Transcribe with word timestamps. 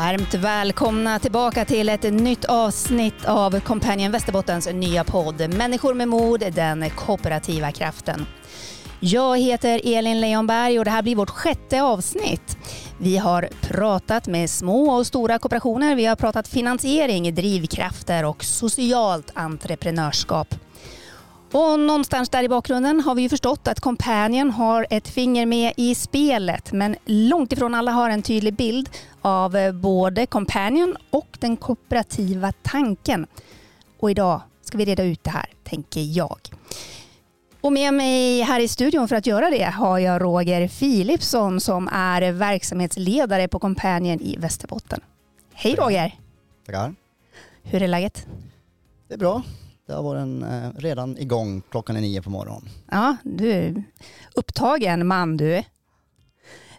Varmt 0.00 0.34
välkomna 0.34 1.18
tillbaka 1.18 1.64
till 1.64 1.88
ett 1.88 2.02
nytt 2.02 2.44
avsnitt 2.44 3.24
av 3.24 3.60
Companion 3.60 4.12
Västerbottens 4.12 4.68
nya 4.72 5.04
podd 5.04 5.54
Människor 5.54 5.94
med 5.94 6.08
mod, 6.08 6.40
den 6.54 6.90
kooperativa 6.90 7.72
kraften. 7.72 8.26
Jag 9.00 9.38
heter 9.38 9.80
Elin 9.84 10.20
Leonberg 10.20 10.78
och 10.78 10.84
det 10.84 10.90
här 10.90 11.02
blir 11.02 11.16
vårt 11.16 11.30
sjätte 11.30 11.82
avsnitt. 11.82 12.56
Vi 12.98 13.16
har 13.16 13.48
pratat 13.60 14.26
med 14.26 14.50
små 14.50 14.90
och 14.90 15.06
stora 15.06 15.38
kooperationer, 15.38 15.94
vi 15.94 16.06
har 16.06 16.16
pratat 16.16 16.48
finansiering, 16.48 17.34
drivkrafter 17.34 18.24
och 18.24 18.44
socialt 18.44 19.30
entreprenörskap. 19.34 20.54
Och 21.52 21.80
någonstans 21.80 22.28
där 22.28 22.42
i 22.42 22.48
bakgrunden 22.48 23.00
har 23.00 23.14
vi 23.14 23.22
ju 23.22 23.28
förstått 23.28 23.68
att 23.68 23.80
Companion 23.80 24.50
har 24.50 24.86
ett 24.90 25.08
finger 25.08 25.46
med 25.46 25.72
i 25.76 25.94
spelet 25.94 26.72
men 26.72 26.96
långt 27.04 27.52
ifrån 27.52 27.74
alla 27.74 27.90
har 27.90 28.10
en 28.10 28.22
tydlig 28.22 28.54
bild 28.54 28.90
av 29.22 29.56
både 29.74 30.26
Companion 30.26 30.96
och 31.10 31.36
den 31.40 31.56
kooperativa 31.56 32.52
tanken. 32.62 33.26
Och 34.00 34.10
idag 34.10 34.40
ska 34.62 34.78
vi 34.78 34.84
reda 34.84 35.04
ut 35.04 35.24
det 35.24 35.30
här, 35.30 35.46
tänker 35.64 36.00
jag. 36.00 36.38
Och 37.60 37.72
med 37.72 37.94
mig 37.94 38.40
här 38.40 38.60
i 38.60 38.68
studion 38.68 39.08
för 39.08 39.16
att 39.16 39.26
göra 39.26 39.50
det 39.50 39.64
har 39.64 39.98
jag 39.98 40.22
Roger 40.22 40.68
Philipsson 40.68 41.60
som 41.60 41.88
är 41.92 42.32
verksamhetsledare 42.32 43.48
på 43.48 43.58
Companion 43.58 44.20
i 44.20 44.36
Västerbotten. 44.36 45.00
Hej 45.52 45.74
Roger! 45.74 46.14
Tackar. 46.66 46.94
Hur 47.62 47.82
är 47.82 47.88
läget? 47.88 48.26
Det 49.08 49.14
är 49.14 49.18
bra. 49.18 49.42
Det 49.86 49.92
har 49.92 50.02
varit 50.02 50.20
en, 50.20 50.42
eh, 50.42 50.70
redan 50.76 51.18
igång 51.18 51.62
klockan 51.70 51.96
är 51.96 52.00
nio 52.00 52.22
på 52.22 52.30
morgonen. 52.30 52.68
Ja, 52.90 53.16
du 53.24 53.52
är 53.52 53.84
upptagen 54.34 55.06
man 55.06 55.36
du. 55.36 55.62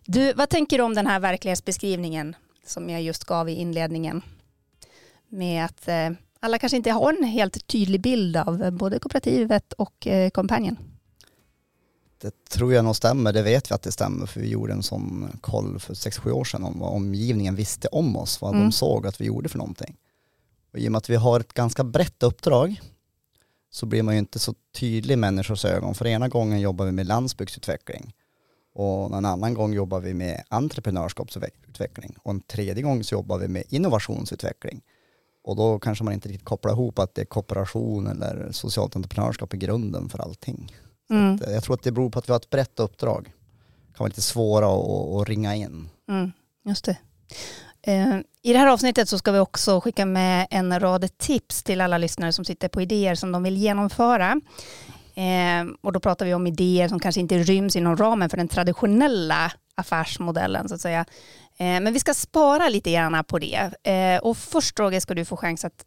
Du, 0.05 0.33
vad 0.33 0.49
tänker 0.49 0.77
du 0.77 0.83
om 0.83 0.95
den 0.95 1.07
här 1.07 1.19
verklighetsbeskrivningen 1.19 2.35
som 2.65 2.89
jag 2.89 3.01
just 3.01 3.23
gav 3.23 3.49
i 3.49 3.53
inledningen? 3.53 4.21
Med 5.29 5.65
att 5.65 5.87
eh, 5.87 6.09
alla 6.39 6.59
kanske 6.59 6.77
inte 6.77 6.91
har 6.91 7.13
en 7.13 7.23
helt 7.23 7.67
tydlig 7.67 8.01
bild 8.01 8.37
av 8.37 8.71
både 8.71 8.99
kooperativet 8.99 9.73
och 9.73 10.07
eh, 10.07 10.29
Companion. 10.29 10.77
Det 12.21 12.49
tror 12.49 12.73
jag 12.73 12.85
nog 12.85 12.95
stämmer, 12.95 13.33
det 13.33 13.41
vet 13.41 13.71
vi 13.71 13.75
att 13.75 13.81
det 13.81 13.91
stämmer 13.91 14.25
för 14.25 14.39
vi 14.39 14.49
gjorde 14.49 14.73
en 14.73 14.83
sån 14.83 15.37
koll 15.41 15.79
för 15.79 15.93
6-7 15.93 16.31
år 16.31 16.43
sedan 16.43 16.63
om 16.63 16.79
vad 16.79 16.93
omgivningen 16.93 17.55
visste 17.55 17.87
om 17.87 18.17
oss, 18.17 18.41
vad 18.41 18.51
Mm. 18.53 18.63
de 18.63 18.71
såg 18.71 19.07
att 19.07 19.21
vi 19.21 19.25
gjorde 19.25 19.49
för 19.49 19.57
någonting. 19.57 19.95
Och 20.73 20.79
I 20.79 20.87
och 20.87 20.91
med 20.91 20.97
att 20.97 21.09
vi 21.09 21.15
har 21.15 21.39
ett 21.39 21.53
ganska 21.53 21.83
brett 21.83 22.23
uppdrag 22.23 22.81
så 23.77 23.85
blir 23.85 24.03
man 24.03 24.13
ju 24.13 24.19
inte 24.19 24.39
så 24.39 24.53
tydlig 24.75 25.13
i 25.13 25.17
människors 25.17 25.65
ögon. 25.65 25.95
För 25.95 26.07
ena 26.07 26.27
gången 26.27 26.59
jobbar 26.59 26.85
vi 26.85 26.91
med 26.91 27.07
landsbygdsutveckling 27.07 28.13
och 28.73 29.17
en 29.17 29.25
annan 29.25 29.53
gång 29.53 29.73
jobbar 29.73 29.99
vi 29.99 30.13
med 30.13 30.43
entreprenörskapsutveckling 30.49 32.15
och 32.23 32.31
en 32.31 32.41
tredje 32.41 32.83
gång 32.83 33.03
så 33.03 33.15
jobbar 33.15 33.37
vi 33.37 33.47
med 33.47 33.63
innovationsutveckling. 33.69 34.81
Och 35.43 35.55
då 35.55 35.79
kanske 35.79 36.03
man 36.03 36.13
inte 36.13 36.29
riktigt 36.29 36.45
kopplar 36.45 36.71
ihop 36.71 36.99
att 36.99 37.15
det 37.15 37.21
är 37.21 37.25
kooperation 37.25 38.07
eller 38.07 38.51
socialt 38.51 38.95
entreprenörskap 38.95 39.53
i 39.53 39.57
grunden 39.57 40.09
för 40.09 40.19
allting. 40.19 40.75
Mm. 41.09 41.39
Jag 41.47 41.63
tror 41.63 41.75
att 41.75 41.83
det 41.83 41.91
beror 41.91 42.09
på 42.09 42.19
att 42.19 42.29
vi 42.29 42.31
har 42.31 42.39
ett 42.39 42.49
brett 42.49 42.79
uppdrag. 42.79 43.23
Det 43.23 43.97
kan 43.97 44.03
vara 44.03 44.07
lite 44.07 44.21
svåra 44.21 44.67
att, 44.67 45.21
att 45.21 45.29
ringa 45.29 45.55
in. 45.55 45.89
Mm, 46.09 46.31
just 46.65 46.85
det. 46.85 46.97
Eh, 47.87 48.19
I 48.41 48.53
det 48.53 48.59
här 48.59 48.67
avsnittet 48.67 49.09
så 49.09 49.17
ska 49.17 49.31
vi 49.31 49.39
också 49.39 49.81
skicka 49.81 50.05
med 50.05 50.47
en 50.49 50.79
rad 50.79 51.17
tips 51.17 51.63
till 51.63 51.81
alla 51.81 51.97
lyssnare 51.97 52.33
som 52.33 52.45
sitter 52.45 52.67
på 52.67 52.81
idéer 52.81 53.15
som 53.15 53.31
de 53.31 53.43
vill 53.43 53.57
genomföra. 53.57 54.41
Eh, 55.15 55.65
och 55.81 55.93
då 55.93 55.99
pratar 55.99 56.25
vi 56.25 56.33
om 56.33 56.47
idéer 56.47 56.87
som 56.87 56.99
kanske 56.99 57.21
inte 57.21 57.37
ryms 57.37 57.75
inom 57.75 57.97
ramen 57.97 58.29
för 58.29 58.37
den 58.37 58.47
traditionella 58.47 59.51
affärsmodellen 59.75 60.69
så 60.69 60.75
att 60.75 60.81
säga. 60.81 61.05
Eh, 61.57 61.65
men 61.65 61.93
vi 61.93 61.99
ska 61.99 62.13
spara 62.13 62.69
lite 62.69 62.91
grann 62.91 63.23
på 63.23 63.39
det. 63.39 63.71
Och 64.21 64.37
först 64.37 64.79
Roger 64.79 64.99
ska 64.99 65.13
du 65.13 65.25
få 65.25 65.37
chans 65.37 65.65
att 65.65 65.85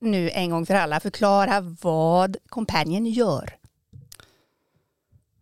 nu 0.00 0.30
en 0.30 0.50
gång 0.50 0.66
för 0.66 0.74
alla 0.74 1.00
förklara 1.00 1.60
vad 1.82 2.36
Companion 2.48 3.06
gör. 3.06 3.56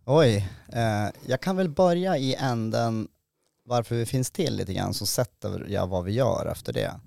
Oj, 0.05 0.49
jag 1.27 1.41
kan 1.41 1.57
väl 1.57 1.69
börja 1.69 2.17
i 2.17 2.35
änden 2.35 3.09
varför 3.67 3.97
vi 3.97 4.07
finns 4.07 4.31
till 4.31 4.57
lite 4.57 4.75
grann 4.75 4.95
så 4.95 5.07
sätter 5.07 5.67
jag 5.69 5.87
vad 5.87 6.05
vi 6.05 6.13
gör 6.13 6.47
efter 6.53 6.73
det. 6.73 7.01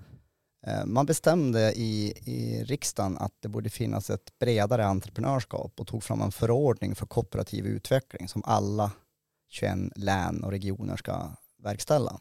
Eh, 0.67 0.85
man 0.85 1.05
bestämde 1.05 1.73
i, 1.73 2.13
i 2.25 2.63
riksdagen 2.63 3.17
att 3.17 3.33
det 3.39 3.47
borde 3.47 3.69
finnas 3.69 4.09
ett 4.09 4.39
bredare 4.39 4.85
entreprenörskap 4.85 5.79
och 5.79 5.87
tog 5.87 6.03
fram 6.03 6.21
en 6.21 6.31
förordning 6.31 6.95
för 6.95 7.05
kooperativ 7.05 7.65
utveckling 7.65 8.27
som 8.27 8.43
alla 8.45 8.91
21 9.49 9.77
län 9.95 10.43
och 10.43 10.51
regioner 10.51 10.97
ska 10.97 11.31
verkställa. 11.63 12.19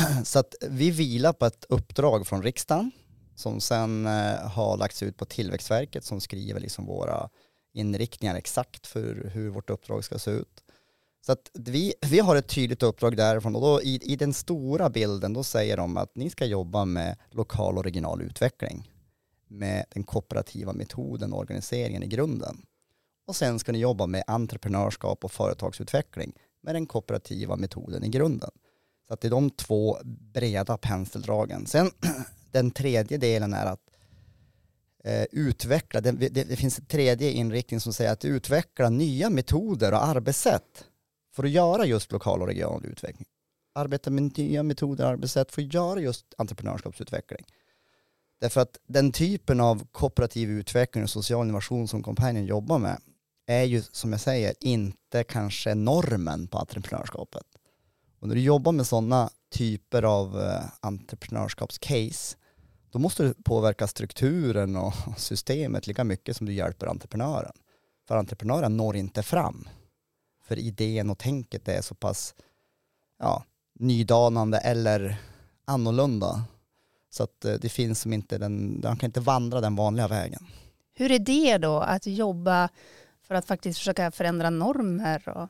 Så 0.24 0.38
att 0.38 0.54
vi 0.68 0.90
vilar 0.90 1.32
på 1.32 1.46
ett 1.46 1.64
uppdrag 1.68 2.26
från 2.26 2.42
riksdagen 2.42 2.90
som 3.36 3.60
sen 3.60 4.06
eh, 4.06 4.50
har 4.50 4.76
lagts 4.76 5.02
ut 5.02 5.16
på 5.16 5.24
Tillväxtverket 5.24 6.04
som 6.04 6.20
skriver 6.20 6.60
liksom 6.60 6.86
våra 6.86 7.28
inriktningar 7.74 8.34
exakt 8.34 8.86
för 8.86 9.30
hur 9.34 9.50
vårt 9.50 9.70
uppdrag 9.70 10.04
ska 10.04 10.18
se 10.18 10.30
ut. 10.30 10.62
Så 11.26 11.32
att 11.32 11.50
vi, 11.54 11.94
vi 12.10 12.18
har 12.18 12.36
ett 12.36 12.48
tydligt 12.48 12.82
uppdrag 12.82 13.16
därifrån 13.16 13.56
och 13.56 13.62
då 13.62 13.82
i, 13.82 14.00
i 14.02 14.16
den 14.16 14.32
stora 14.32 14.90
bilden 14.90 15.32
då 15.32 15.42
säger 15.42 15.76
de 15.76 15.96
att 15.96 16.16
ni 16.16 16.30
ska 16.30 16.44
jobba 16.44 16.84
med 16.84 17.16
lokal 17.30 17.78
och 17.78 17.84
regional 17.84 18.22
utveckling 18.22 18.90
med 19.48 19.84
den 19.94 20.02
kooperativa 20.02 20.72
metoden 20.72 21.32
och 21.32 21.38
organiseringen 21.38 22.02
i 22.02 22.06
grunden. 22.06 22.62
Och 23.26 23.36
sen 23.36 23.58
ska 23.58 23.72
ni 23.72 23.78
jobba 23.78 24.06
med 24.06 24.24
entreprenörskap 24.26 25.24
och 25.24 25.32
företagsutveckling 25.32 26.32
med 26.62 26.74
den 26.74 26.86
kooperativa 26.86 27.56
metoden 27.56 28.04
i 28.04 28.08
grunden. 28.08 28.50
Så 29.06 29.14
att 29.14 29.20
det 29.20 29.28
är 29.28 29.30
de 29.30 29.50
två 29.50 29.98
breda 30.04 30.76
penseldragen. 30.76 31.66
Sen 31.66 31.90
den 32.50 32.70
tredje 32.70 33.18
delen 33.18 33.54
är 33.54 33.66
att 33.66 33.90
eh, 35.04 35.24
utveckla, 35.32 36.00
det, 36.00 36.12
det, 36.12 36.44
det 36.44 36.56
finns 36.56 36.78
en 36.78 36.84
tredje 36.84 37.30
inriktning 37.30 37.80
som 37.80 37.92
säger 37.92 38.12
att 38.12 38.24
utveckla 38.24 38.88
nya 38.88 39.30
metoder 39.30 39.92
och 39.92 40.04
arbetssätt 40.04 40.84
för 41.32 41.44
att 41.44 41.50
göra 41.50 41.84
just 41.84 42.12
lokal 42.12 42.40
och 42.42 42.46
regional 42.46 42.86
utveckling. 42.86 43.26
Arbeta 43.74 44.10
med 44.10 44.38
nya 44.38 44.62
metoder 44.62 45.04
och 45.04 45.10
arbetssätt 45.10 45.52
för 45.52 45.62
att 45.62 45.74
göra 45.74 46.00
just 46.00 46.34
entreprenörskapsutveckling. 46.38 47.44
Därför 48.40 48.60
att 48.60 48.78
den 48.86 49.12
typen 49.12 49.60
av 49.60 49.86
kooperativ 49.92 50.50
utveckling 50.50 51.04
och 51.04 51.10
social 51.10 51.44
innovation 51.44 51.88
som 51.88 52.02
Companion 52.02 52.46
jobbar 52.46 52.78
med 52.78 53.00
är 53.46 53.62
ju 53.62 53.82
som 53.82 54.12
jag 54.12 54.20
säger 54.20 54.54
inte 54.60 55.24
kanske 55.24 55.74
normen 55.74 56.46
på 56.46 56.58
entreprenörskapet. 56.58 57.46
Och 58.20 58.28
när 58.28 58.34
du 58.34 58.40
jobbar 58.40 58.72
med 58.72 58.86
sådana 58.86 59.30
typer 59.50 60.02
av 60.02 60.40
eh, 60.40 60.62
entreprenörskapscase 60.80 62.36
då 62.92 62.98
måste 62.98 63.22
du 63.22 63.34
påverka 63.34 63.86
strukturen 63.86 64.76
och 64.76 64.94
systemet 65.16 65.86
lika 65.86 66.04
mycket 66.04 66.36
som 66.36 66.46
du 66.46 66.52
hjälper 66.52 66.86
entreprenören. 66.86 67.52
För 68.08 68.16
entreprenören 68.16 68.76
når 68.76 68.96
inte 68.96 69.22
fram. 69.22 69.68
För 70.42 70.58
idén 70.58 71.10
och 71.10 71.18
tänket 71.18 71.68
är 71.68 71.82
så 71.82 71.94
pass 71.94 72.34
ja, 73.18 73.44
nydanande 73.78 74.58
eller 74.58 75.16
annorlunda. 75.64 76.44
Så 77.10 77.22
att 77.22 77.44
eh, 77.44 77.54
det 77.54 77.68
finns 77.68 78.00
som 78.00 78.12
inte 78.12 78.38
den, 78.38 78.80
man 78.84 78.96
kan 78.96 79.08
inte 79.08 79.20
vandra 79.20 79.60
den 79.60 79.76
vanliga 79.76 80.08
vägen. 80.08 80.46
Hur 80.94 81.10
är 81.10 81.18
det 81.18 81.58
då 81.58 81.80
att 81.80 82.06
jobba 82.06 82.68
för 83.22 83.34
att 83.34 83.46
faktiskt 83.46 83.78
försöka 83.78 84.10
förändra 84.10 84.50
normer? 84.50 85.28
Och... 85.28 85.48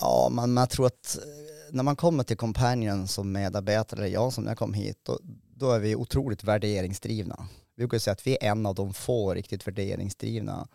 Ja, 0.00 0.28
men 0.32 0.52
man 0.52 0.68
tror 0.68 0.86
att 0.86 1.16
eh, 1.16 1.74
när 1.74 1.82
man 1.82 1.96
kommer 1.96 2.24
till 2.24 2.36
Companion 2.36 3.08
som 3.08 3.32
medarbetare, 3.32 4.00
eller 4.00 4.14
jag 4.14 4.32
som 4.32 4.44
när 4.44 4.50
jag 4.50 4.58
kom 4.58 4.74
hit, 4.74 4.98
då, 5.02 5.18
då 5.56 5.70
är 5.70 5.78
vi 5.78 5.96
otroligt 5.96 6.44
värderingsdrivna. 6.44 7.48
Vi 7.76 7.80
brukar 7.80 7.98
säga 7.98 8.12
att 8.12 8.26
vi 8.26 8.38
är 8.40 8.50
en 8.50 8.66
av 8.66 8.74
de 8.74 8.94
få 8.94 9.34
riktigt 9.34 9.66
värderingsdrivna 9.66 10.68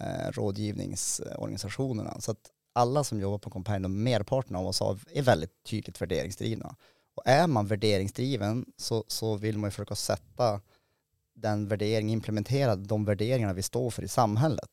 eh, 0.00 0.30
rådgivningsorganisationerna. 0.32 2.20
Så 2.20 2.30
att 2.30 2.50
alla 2.72 3.04
som 3.04 3.20
jobbar 3.20 3.38
på 3.38 3.50
Companion, 3.50 4.02
merparten 4.02 4.56
av 4.56 4.66
oss 4.66 4.80
har- 4.80 4.98
är 5.12 5.22
väldigt 5.22 5.62
tydligt 5.64 6.00
värderingsdrivna. 6.02 6.76
Och 7.14 7.22
är 7.26 7.46
man 7.46 7.66
värderingsdriven 7.66 8.66
så, 8.76 9.04
så 9.08 9.36
vill 9.36 9.58
man 9.58 9.68
ju 9.68 9.70
försöka 9.70 9.94
sätta 9.94 10.60
den 11.34 11.68
värderingen, 11.68 12.10
implementera 12.10 12.76
de 12.76 13.04
värderingarna 13.04 13.52
vi 13.52 13.62
står 13.62 13.90
för 13.90 14.02
i 14.02 14.08
samhället. 14.08 14.70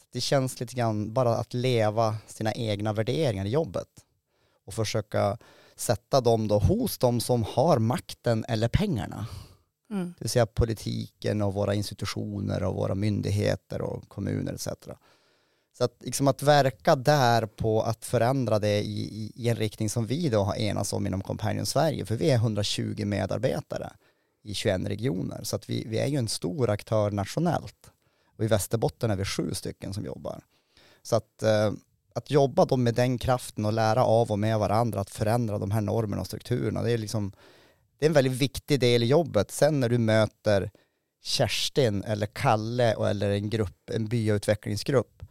Så 0.00 0.06
det 0.12 0.20
känns 0.20 0.60
lite 0.60 0.74
grann 0.74 1.12
bara 1.12 1.36
att 1.36 1.54
leva 1.54 2.16
sina 2.26 2.52
egna 2.54 2.92
värderingar 2.92 3.44
i 3.44 3.48
jobbet 3.48 3.88
och 4.64 4.74
försöka 4.74 5.38
sätta 5.76 6.20
dem 6.20 6.48
då 6.48 6.58
hos 6.58 6.98
de 6.98 7.20
som 7.20 7.42
har 7.42 7.78
makten 7.78 8.44
eller 8.48 8.68
pengarna. 8.68 9.26
Mm. 9.90 10.14
Det 10.18 10.24
vill 10.24 10.30
säga 10.30 10.46
politiken 10.46 11.42
och 11.42 11.54
våra 11.54 11.74
institutioner 11.74 12.62
och 12.62 12.74
våra 12.74 12.94
myndigheter 12.94 13.80
och 13.82 14.08
kommuner 14.08 14.52
etc. 14.52 14.68
Så 15.78 15.84
att, 15.84 15.96
liksom 16.00 16.28
att 16.28 16.42
verka 16.42 16.96
där 16.96 17.46
på 17.46 17.82
att 17.82 18.04
förändra 18.04 18.58
det 18.58 18.82
i, 18.82 19.00
i, 19.00 19.32
i 19.34 19.48
en 19.48 19.56
riktning 19.56 19.90
som 19.90 20.06
vi 20.06 20.28
då 20.28 20.42
har 20.42 20.54
enats 20.54 20.92
om 20.92 21.06
inom 21.06 21.20
Companion 21.20 21.66
Sverige, 21.66 22.06
för 22.06 22.16
vi 22.16 22.30
är 22.30 22.34
120 22.34 23.04
medarbetare 23.06 23.92
i 24.42 24.54
21 24.54 24.80
regioner, 24.88 25.40
så 25.42 25.56
att 25.56 25.70
vi, 25.70 25.84
vi 25.86 25.98
är 25.98 26.06
ju 26.06 26.16
en 26.16 26.28
stor 26.28 26.70
aktör 26.70 27.10
nationellt. 27.10 27.90
Och 28.36 28.44
i 28.44 28.46
Västerbotten 28.46 29.10
är 29.10 29.16
vi 29.16 29.24
sju 29.24 29.54
stycken 29.54 29.94
som 29.94 30.04
jobbar. 30.04 30.40
Så 31.02 31.16
att, 31.16 31.42
eh, 31.42 31.72
att 32.14 32.30
jobba 32.30 32.64
då 32.64 32.76
med 32.76 32.94
den 32.94 33.18
kraften 33.18 33.64
och 33.64 33.72
lära 33.72 34.04
av 34.04 34.30
och 34.30 34.38
med 34.38 34.58
varandra 34.58 35.00
att 35.00 35.10
förändra 35.10 35.58
de 35.58 35.70
här 35.70 35.80
normerna 35.80 36.20
och 36.20 36.26
strukturerna, 36.26 36.82
det 36.82 36.92
är 36.92 36.98
liksom 36.98 37.32
det 37.98 38.06
är 38.06 38.08
en 38.08 38.14
väldigt 38.14 38.32
viktig 38.32 38.80
del 38.80 39.02
i 39.02 39.06
jobbet. 39.06 39.50
Sen 39.50 39.80
när 39.80 39.88
du 39.88 39.98
möter 39.98 40.70
Kerstin 41.22 42.04
eller 42.04 42.26
Kalle 42.26 42.92
eller 43.08 43.30
en 43.30 43.50
grupp, 43.50 43.90
en 43.90 44.06
byautvecklingsgrupp, 44.06 45.22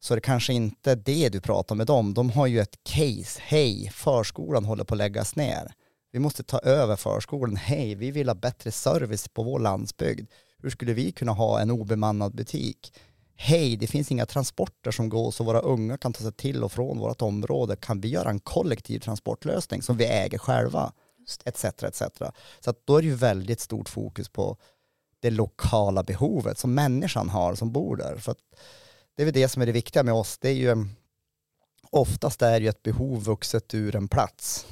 så 0.00 0.14
är 0.14 0.16
det 0.16 0.20
kanske 0.20 0.52
inte 0.52 0.94
det 0.94 1.28
du 1.28 1.40
pratar 1.40 1.74
med 1.74 1.86
dem. 1.86 2.14
De 2.14 2.30
har 2.30 2.46
ju 2.46 2.60
ett 2.60 2.76
case, 2.82 3.40
hej, 3.42 3.90
förskolan 3.94 4.64
håller 4.64 4.84
på 4.84 4.94
att 4.94 4.98
läggas 4.98 5.36
ner. 5.36 5.72
Vi 6.12 6.18
måste 6.18 6.42
ta 6.42 6.58
över 6.58 6.96
förskolan, 6.96 7.56
hej, 7.56 7.94
vi 7.94 8.10
vill 8.10 8.28
ha 8.28 8.34
bättre 8.34 8.70
service 8.70 9.28
på 9.28 9.42
vår 9.42 9.58
landsbygd. 9.58 10.30
Hur 10.62 10.70
skulle 10.70 10.92
vi 10.92 11.12
kunna 11.12 11.32
ha 11.32 11.60
en 11.60 11.70
obemannad 11.70 12.34
butik? 12.34 12.92
Hej, 13.36 13.76
det 13.76 13.86
finns 13.86 14.10
inga 14.12 14.26
transporter 14.26 14.90
som 14.90 15.08
går 15.08 15.30
så 15.30 15.44
våra 15.44 15.60
unga 15.60 15.98
kan 15.98 16.12
ta 16.12 16.22
sig 16.22 16.32
till 16.32 16.64
och 16.64 16.72
från 16.72 16.98
vårt 16.98 17.22
område. 17.22 17.76
Kan 17.76 18.00
vi 18.00 18.08
göra 18.08 18.30
en 18.30 18.40
kollektiv 18.40 19.00
transportlösning 19.00 19.82
som 19.82 19.96
vi 19.96 20.04
äger 20.04 20.38
själva? 20.38 20.92
Etc, 21.44 21.64
etc. 21.64 22.02
Så 22.60 22.70
att 22.70 22.86
då 22.86 22.96
är 22.96 23.02
det 23.02 23.08
ju 23.08 23.14
väldigt 23.14 23.60
stort 23.60 23.88
fokus 23.88 24.28
på 24.28 24.56
det 25.20 25.30
lokala 25.30 26.02
behovet 26.02 26.58
som 26.58 26.74
människan 26.74 27.28
har 27.28 27.54
som 27.54 27.72
bor 27.72 27.96
där. 27.96 28.16
För 28.16 28.32
att 28.32 28.38
det 29.14 29.22
är 29.22 29.24
väl 29.24 29.34
det 29.34 29.48
som 29.48 29.62
är 29.62 29.66
det 29.66 29.72
viktiga 29.72 30.02
med 30.02 30.14
oss. 30.14 30.38
Det 30.38 30.48
är 30.48 30.54
ju 30.54 30.86
oftast 31.90 32.42
är 32.42 32.60
ju 32.60 32.68
ett 32.68 32.82
behov 32.82 33.24
vuxet 33.24 33.74
ur 33.74 33.96
en 33.96 34.08
plats 34.08 34.66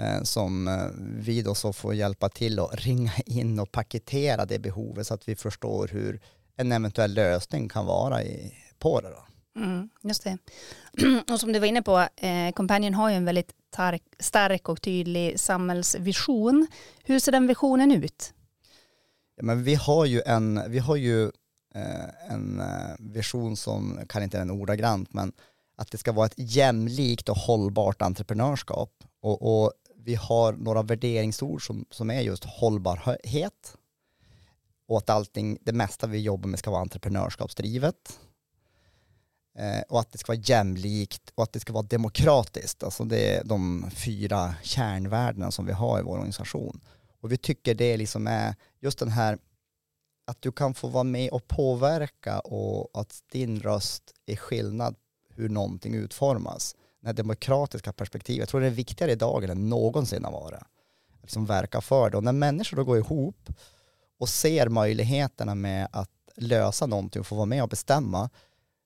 eh, 0.00 0.22
som 0.22 0.68
eh, 0.68 0.86
vi 0.96 1.42
då 1.42 1.54
så 1.54 1.72
får 1.72 1.94
hjälpa 1.94 2.28
till 2.28 2.58
att 2.58 2.74
ringa 2.74 3.12
in 3.26 3.58
och 3.58 3.72
paketera 3.72 4.44
det 4.44 4.58
behovet 4.58 5.06
så 5.06 5.14
att 5.14 5.28
vi 5.28 5.36
förstår 5.36 5.88
hur 5.88 6.20
en 6.56 6.72
eventuell 6.72 7.14
lösning 7.14 7.68
kan 7.68 7.86
vara 7.86 8.22
i, 8.22 8.54
på 8.78 9.00
det. 9.00 9.08
Då. 9.08 9.29
Mm, 9.56 9.88
just 10.02 10.24
det. 10.24 10.38
Och 11.32 11.40
som 11.40 11.52
du 11.52 11.58
var 11.58 11.66
inne 11.66 11.82
på, 11.82 12.08
eh, 12.16 12.52
Companion 12.52 12.94
har 12.94 13.10
ju 13.10 13.16
en 13.16 13.24
väldigt 13.24 13.52
tark, 13.70 14.02
stark 14.18 14.68
och 14.68 14.82
tydlig 14.82 15.40
samhällsvision. 15.40 16.66
Hur 17.04 17.18
ser 17.18 17.32
den 17.32 17.46
visionen 17.46 17.92
ut? 17.92 18.34
Ja, 19.36 19.42
men 19.42 19.64
vi 19.64 19.74
har 19.74 20.04
ju 20.04 20.22
en, 20.26 20.62
vi 20.68 20.78
har 20.78 20.96
ju, 20.96 21.24
eh, 21.74 22.32
en 22.32 22.60
eh, 22.60 22.96
vision 22.98 23.56
som, 23.56 24.00
kan 24.08 24.22
inte 24.22 24.38
den 24.38 24.50
ordagrant, 24.50 25.12
men 25.12 25.32
att 25.76 25.90
det 25.90 25.98
ska 25.98 26.12
vara 26.12 26.26
ett 26.26 26.34
jämlikt 26.36 27.28
och 27.28 27.36
hållbart 27.36 28.02
entreprenörskap. 28.02 29.04
Och, 29.20 29.62
och 29.62 29.72
vi 29.96 30.14
har 30.14 30.52
några 30.52 30.82
värderingsord 30.82 31.66
som, 31.66 31.84
som 31.90 32.10
är 32.10 32.20
just 32.20 32.44
hållbarhet 32.44 33.76
och 34.88 34.98
att 34.98 35.10
allting, 35.10 35.58
det 35.62 35.72
mesta 35.72 36.06
vi 36.06 36.20
jobbar 36.20 36.48
med 36.48 36.58
ska 36.58 36.70
vara 36.70 36.80
entreprenörskapsdrivet 36.80 38.20
Eh, 39.60 39.82
och 39.88 40.00
att 40.00 40.12
det 40.12 40.18
ska 40.18 40.32
vara 40.32 40.42
jämlikt 40.44 41.32
och 41.34 41.42
att 41.42 41.52
det 41.52 41.60
ska 41.60 41.72
vara 41.72 41.82
demokratiskt. 41.82 42.82
Alltså 42.82 43.04
det 43.04 43.36
är 43.36 43.44
de 43.44 43.90
fyra 43.90 44.54
kärnvärdena 44.62 45.50
som 45.50 45.66
vi 45.66 45.72
har 45.72 46.00
i 46.00 46.02
vår 46.02 46.12
organisation. 46.12 46.80
Och 47.20 47.32
vi 47.32 47.36
tycker 47.36 47.74
det 47.74 47.96
liksom 47.96 48.26
är 48.26 48.54
just 48.80 48.98
den 48.98 49.08
här 49.08 49.38
att 50.26 50.42
du 50.42 50.52
kan 50.52 50.74
få 50.74 50.88
vara 50.88 51.04
med 51.04 51.30
och 51.30 51.48
påverka 51.48 52.40
och 52.40 53.00
att 53.00 53.22
din 53.32 53.60
röst 53.60 54.02
är 54.26 54.36
skillnad 54.36 54.94
hur 55.28 55.48
någonting 55.48 55.94
utformas. 55.94 56.76
Det 57.00 57.12
demokratiska 57.12 57.92
perspektivet, 57.92 58.38
jag 58.38 58.48
tror 58.48 58.60
det 58.60 58.66
är 58.66 58.70
viktigare 58.70 59.12
idag 59.12 59.44
än 59.44 59.68
någonsin 59.68 60.24
har 60.24 60.32
varit. 60.32 60.62
Att 61.14 61.22
liksom 61.22 61.46
verka 61.46 61.80
för 61.80 62.10
det. 62.10 62.16
Och 62.16 62.24
när 62.24 62.32
människor 62.32 62.76
då 62.76 62.84
går 62.84 62.98
ihop 62.98 63.50
och 64.18 64.28
ser 64.28 64.68
möjligheterna 64.68 65.54
med 65.54 65.88
att 65.92 66.10
lösa 66.36 66.86
någonting 66.86 67.20
och 67.20 67.26
få 67.26 67.34
vara 67.36 67.46
med 67.46 67.62
och 67.62 67.68
bestämma, 67.68 68.30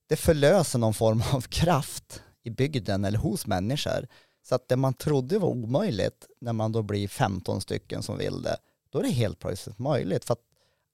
det 0.06 0.16
förlöser 0.16 0.78
någon 0.78 0.94
form 0.94 1.22
av 1.32 1.40
kraft 1.40 2.22
i 2.42 2.50
bygden 2.50 3.04
eller 3.04 3.18
hos 3.18 3.46
människor. 3.46 4.06
Så 4.42 4.54
att 4.54 4.68
det 4.68 4.76
man 4.76 4.94
trodde 4.94 5.38
var 5.38 5.48
omöjligt, 5.48 6.26
när 6.40 6.52
man 6.52 6.72
då 6.72 6.82
blir 6.82 7.08
15 7.08 7.60
stycken 7.60 8.02
som 8.02 8.18
vill 8.18 8.42
det, 8.42 8.56
då 8.90 8.98
är 8.98 9.02
det 9.02 9.08
helt 9.08 9.38
plötsligt 9.38 9.78
möjligt. 9.78 10.24
För 10.24 10.32
att 10.32 10.42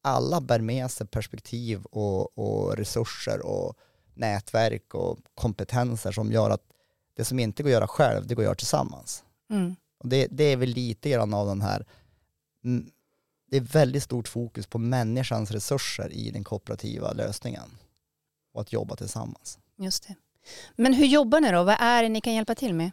alla 0.02 0.40
bär 0.40 0.60
med 0.60 0.90
sig 0.90 1.06
perspektiv 1.06 1.84
och, 1.84 2.38
och 2.38 2.76
resurser 2.76 3.46
och 3.46 3.74
nätverk 4.14 4.94
och 4.94 5.18
kompetenser 5.34 6.12
som 6.12 6.32
gör 6.32 6.50
att 6.50 6.62
det 7.16 7.24
som 7.24 7.38
inte 7.38 7.62
går 7.62 7.70
att 7.70 7.72
göra 7.72 7.86
själv, 7.86 8.26
det 8.26 8.34
går 8.34 8.42
att 8.42 8.46
göra 8.46 8.54
tillsammans. 8.54 9.24
Mm. 9.50 9.76
Och 9.98 10.08
det, 10.08 10.26
det, 10.30 10.44
är 10.44 10.56
väl 10.56 10.68
lite 10.68 11.10
grann 11.10 11.34
av 11.34 11.46
den 11.46 11.60
här, 11.60 11.86
mm, 12.64 12.90
det 13.50 13.56
är 13.56 13.60
väldigt 13.60 14.02
stort 14.02 14.28
fokus 14.28 14.66
på 14.66 14.78
människans 14.78 15.50
resurser 15.50 16.12
i 16.12 16.30
den 16.30 16.44
kooperativa 16.44 17.12
lösningen 17.12 17.70
och 18.52 18.60
att 18.60 18.72
jobba 18.72 18.96
tillsammans. 18.96 19.58
Just 19.78 20.08
det. 20.08 20.14
Men 20.76 20.94
hur 20.94 21.06
jobbar 21.06 21.40
ni 21.40 21.50
då? 21.50 21.62
Vad 21.62 21.76
är 21.80 22.02
det 22.02 22.08
ni 22.08 22.20
kan 22.20 22.34
hjälpa 22.34 22.54
till 22.54 22.74
med? 22.74 22.90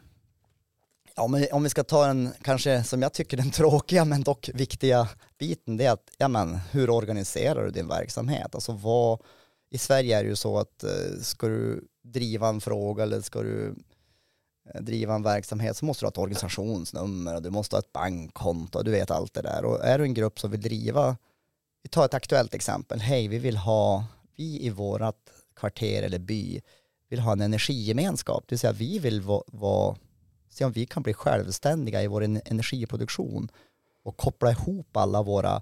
Ja, 1.15 1.27
men 1.27 1.47
om 1.51 1.63
vi 1.63 1.69
ska 1.69 1.83
ta 1.83 2.07
en, 2.07 2.29
kanske 2.41 2.83
som 2.83 3.01
jag 3.01 3.13
tycker 3.13 3.37
den 3.37 3.51
tråkiga 3.51 4.05
men 4.05 4.23
dock 4.23 4.49
viktiga 4.53 5.09
biten, 5.37 5.77
det 5.77 5.85
är 5.85 5.91
att, 5.91 6.11
ja 6.17 6.27
men 6.27 6.55
hur 6.55 6.89
organiserar 6.89 7.65
du 7.65 7.71
din 7.71 7.87
verksamhet? 7.87 8.55
Alltså 8.55 8.71
vad, 8.71 9.19
i 9.69 9.77
Sverige 9.77 10.17
är 10.19 10.23
det 10.23 10.29
ju 10.29 10.35
så 10.35 10.59
att 10.59 10.83
eh, 10.83 11.21
ska 11.21 11.47
du 11.47 11.87
driva 12.03 12.47
en 12.47 12.61
fråga 12.61 13.03
eller 13.03 13.21
ska 13.21 13.41
du 13.41 13.75
eh, 14.73 14.81
driva 14.81 15.15
en 15.15 15.23
verksamhet 15.23 15.77
så 15.77 15.85
måste 15.85 16.01
du 16.01 16.05
ha 16.05 16.11
ett 16.11 16.17
organisationsnummer 16.17 17.35
och 17.35 17.41
du 17.41 17.49
måste 17.49 17.75
ha 17.75 17.79
ett 17.79 17.93
bankkonto, 17.93 18.83
du 18.83 18.91
vet 18.91 19.11
allt 19.11 19.33
det 19.33 19.41
där. 19.41 19.65
Och 19.65 19.85
är 19.85 19.97
du 19.97 20.03
en 20.03 20.13
grupp 20.13 20.39
som 20.39 20.51
vill 20.51 20.61
driva, 20.61 21.17
vi 21.83 21.89
tar 21.89 22.05
ett 22.05 22.13
aktuellt 22.13 22.53
exempel, 22.53 22.99
hej 22.99 23.27
vi 23.27 23.39
vill 23.39 23.57
ha, 23.57 24.05
vi 24.35 24.65
i 24.65 24.69
vårat 24.69 25.36
kvarter 25.57 26.03
eller 26.03 26.19
by 26.19 26.61
vill 27.09 27.19
ha 27.19 27.31
en 27.31 27.41
energigemenskap, 27.41 28.43
det 28.47 28.53
vill 28.53 28.59
säga 28.59 28.73
vi 28.73 28.99
vill 28.99 29.21
vara, 29.21 29.43
va, 29.47 29.97
se 30.49 30.65
om 30.65 30.71
vi 30.71 30.85
kan 30.85 31.03
bli 31.03 31.13
självständiga 31.13 32.03
i 32.03 32.07
vår 32.07 32.23
energiproduktion 32.23 33.49
och 34.03 34.17
koppla 34.17 34.51
ihop 34.51 34.97
alla 34.97 35.23
våra 35.23 35.61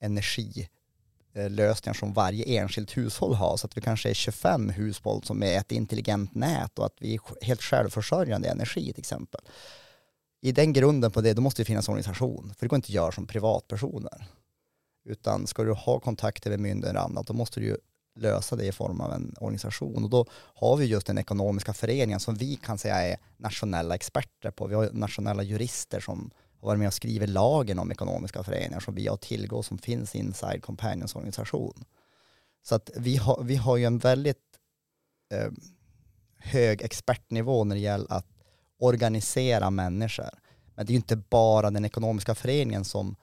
energilösningar 0.00 1.94
som 1.94 2.12
varje 2.12 2.60
enskilt 2.60 2.96
hushåll 2.96 3.34
har 3.34 3.56
så 3.56 3.66
att 3.66 3.76
vi 3.76 3.80
kanske 3.80 4.10
är 4.10 4.14
25 4.14 4.70
hushåll 4.70 5.22
som 5.22 5.42
är 5.42 5.58
ett 5.58 5.72
intelligent 5.72 6.34
nät 6.34 6.78
och 6.78 6.86
att 6.86 6.96
vi 6.98 7.14
är 7.14 7.20
helt 7.44 7.62
självförsörjande 7.62 8.48
i 8.48 8.50
energi 8.50 8.92
till 8.92 9.00
exempel. 9.00 9.40
I 10.40 10.52
den 10.52 10.72
grunden 10.72 11.10
på 11.10 11.20
det, 11.20 11.32
då 11.32 11.42
måste 11.42 11.62
det 11.62 11.66
finnas 11.66 11.88
organisation, 11.88 12.54
för 12.56 12.66
det 12.66 12.68
går 12.68 12.76
inte 12.76 12.86
att 12.86 12.90
göra 12.90 13.12
som 13.12 13.26
privatpersoner. 13.26 14.26
Utan 15.04 15.46
ska 15.46 15.64
du 15.64 15.72
ha 15.72 16.00
kontakter 16.00 16.50
med 16.50 16.60
myndigheter 16.60 16.98
och 16.98 17.04
annat, 17.04 17.26
då 17.26 17.32
måste 17.32 17.60
du 17.60 17.66
ju 17.66 17.76
lösa 18.16 18.56
det 18.56 18.66
i 18.66 18.72
form 18.72 19.00
av 19.00 19.12
en 19.12 19.34
organisation. 19.40 20.04
Och 20.04 20.10
då 20.10 20.26
har 20.32 20.76
vi 20.76 20.84
just 20.84 21.06
den 21.06 21.18
ekonomiska 21.18 21.72
föreningen 21.72 22.20
som 22.20 22.34
vi 22.34 22.56
kan 22.56 22.78
säga 22.78 23.02
är 23.02 23.16
nationella 23.36 23.94
experter 23.94 24.50
på. 24.50 24.66
Vi 24.66 24.74
har 24.74 24.90
nationella 24.92 25.42
jurister 25.42 26.00
som 26.00 26.30
har 26.60 26.68
varit 26.68 26.78
med 26.78 26.88
och 26.88 26.94
skrivit 26.94 27.28
lagen 27.28 27.78
om 27.78 27.90
ekonomiska 27.90 28.42
föreningar 28.42 28.80
som 28.80 28.94
vi 28.94 29.06
har 29.06 29.16
tillgå 29.16 29.62
som 29.62 29.78
finns 29.78 30.14
inside 30.14 30.62
Companions 30.62 31.16
organisation. 31.16 31.84
Så 32.62 32.74
att 32.74 32.90
vi 32.96 33.16
har, 33.16 33.42
vi 33.42 33.56
har 33.56 33.76
ju 33.76 33.84
en 33.84 33.98
väldigt 33.98 34.44
eh, 35.32 35.50
hög 36.38 36.82
expertnivå 36.82 37.64
när 37.64 37.76
det 37.76 37.82
gäller 37.82 38.12
att 38.12 38.26
organisera 38.78 39.70
människor. 39.70 40.30
Men 40.74 40.86
det 40.86 40.90
är 40.90 40.92
ju 40.92 40.96
inte 40.96 41.16
bara 41.16 41.70
den 41.70 41.84
ekonomiska 41.84 42.34
föreningen 42.34 42.84
som 42.84 43.16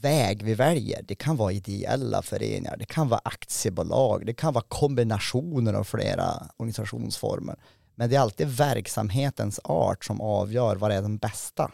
väg 0.00 0.42
vi 0.42 0.54
väljer. 0.54 1.02
Det 1.02 1.14
kan 1.14 1.36
vara 1.36 1.52
ideella 1.52 2.22
föreningar, 2.22 2.76
det 2.76 2.84
kan 2.84 3.08
vara 3.08 3.20
aktiebolag, 3.24 4.26
det 4.26 4.34
kan 4.34 4.52
vara 4.52 4.64
kombinationer 4.68 5.74
av 5.74 5.84
flera 5.84 6.48
organisationsformer. 6.56 7.56
Men 7.94 8.10
det 8.10 8.16
är 8.16 8.20
alltid 8.20 8.48
verksamhetens 8.48 9.60
art 9.64 10.04
som 10.04 10.20
avgör 10.20 10.76
vad 10.76 10.92
är 10.92 11.02
den 11.02 11.18
bästa. 11.18 11.70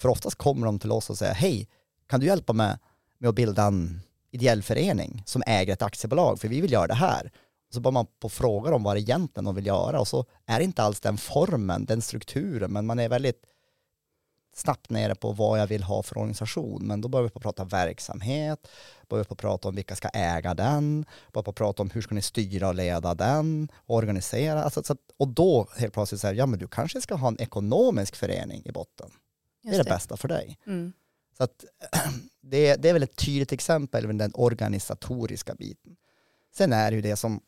För 0.00 0.08
oftast 0.08 0.36
kommer 0.36 0.66
de 0.66 0.78
till 0.78 0.92
oss 0.92 1.10
och 1.10 1.18
säger, 1.18 1.34
hej, 1.34 1.68
kan 2.06 2.20
du 2.20 2.26
hjälpa 2.26 2.52
mig 2.52 2.76
med 3.18 3.28
att 3.28 3.34
bilda 3.34 3.62
en 3.62 4.00
ideell 4.30 4.62
förening 4.62 5.22
som 5.26 5.42
äger 5.46 5.72
ett 5.72 5.82
aktiebolag, 5.82 6.40
för 6.40 6.48
vi 6.48 6.60
vill 6.60 6.72
göra 6.72 6.86
det 6.86 6.94
här. 6.94 7.32
så 7.74 7.80
bara 7.80 7.90
man 7.90 8.06
på 8.20 8.28
fråga 8.28 8.74
om 8.74 8.82
vad 8.82 8.96
det 8.96 9.00
egentligen 9.00 9.44
de 9.44 9.54
vill 9.54 9.66
göra 9.66 10.00
och 10.00 10.08
så 10.08 10.24
är 10.46 10.58
det 10.58 10.64
inte 10.64 10.82
alls 10.82 11.00
den 11.00 11.16
formen, 11.16 11.84
den 11.84 12.02
strukturen, 12.02 12.72
men 12.72 12.86
man 12.86 12.98
är 12.98 13.08
väldigt 13.08 13.42
snabbt 14.54 14.90
nere 14.90 15.14
på 15.14 15.32
vad 15.32 15.60
jag 15.60 15.66
vill 15.66 15.82
ha 15.82 16.02
för 16.02 16.18
organisation. 16.18 16.86
Men 16.86 17.00
då 17.00 17.08
börjar 17.08 17.24
vi 17.24 17.30
på 17.30 17.38
att 17.38 17.42
prata 17.42 17.64
verksamhet, 17.64 18.68
börjar 19.08 19.24
vi 19.24 19.28
på 19.28 19.34
att 19.34 19.40
prata 19.40 19.68
om 19.68 19.74
vilka 19.74 19.96
ska 19.96 20.08
äga 20.08 20.54
den, 20.54 21.04
börjar 21.32 21.42
på 21.42 21.50
att 21.50 21.56
prata 21.56 21.82
om 21.82 21.90
hur 21.90 22.02
ska 22.02 22.14
ni 22.14 22.22
styra 22.22 22.68
och 22.68 22.74
leda 22.74 23.14
den, 23.14 23.68
organisera. 23.86 24.64
Alltså, 24.64 24.82
så, 24.82 24.96
och 25.16 25.28
då 25.28 25.68
helt 25.76 25.94
plötsligt 25.94 26.20
säger 26.20 26.34
ja 26.34 26.46
men 26.46 26.58
du 26.58 26.68
kanske 26.68 27.00
ska 27.00 27.14
ha 27.14 27.28
en 27.28 27.40
ekonomisk 27.40 28.16
förening 28.16 28.62
i 28.64 28.72
botten 28.72 29.10
det 29.62 29.68
är 29.68 29.72
det, 29.72 29.78
det, 29.78 29.90
bästa 29.90 30.16
för 30.16 30.28
dig. 30.28 30.58
Mm. 30.66 30.92
Så 31.36 31.44
att, 31.44 31.64
det, 32.40 32.76
det 32.76 32.88
är 32.88 32.92
väl 32.92 33.02
ett 33.02 33.16
tydligt 33.16 33.52
exempel, 33.52 34.18
den 34.18 34.30
organisatoriska 34.34 35.54
biten. 35.54 35.96
Sen 36.54 36.72
är 36.72 36.90
det 36.90 36.94
ju 36.94 37.02
det 37.02 37.16
som 37.16 37.40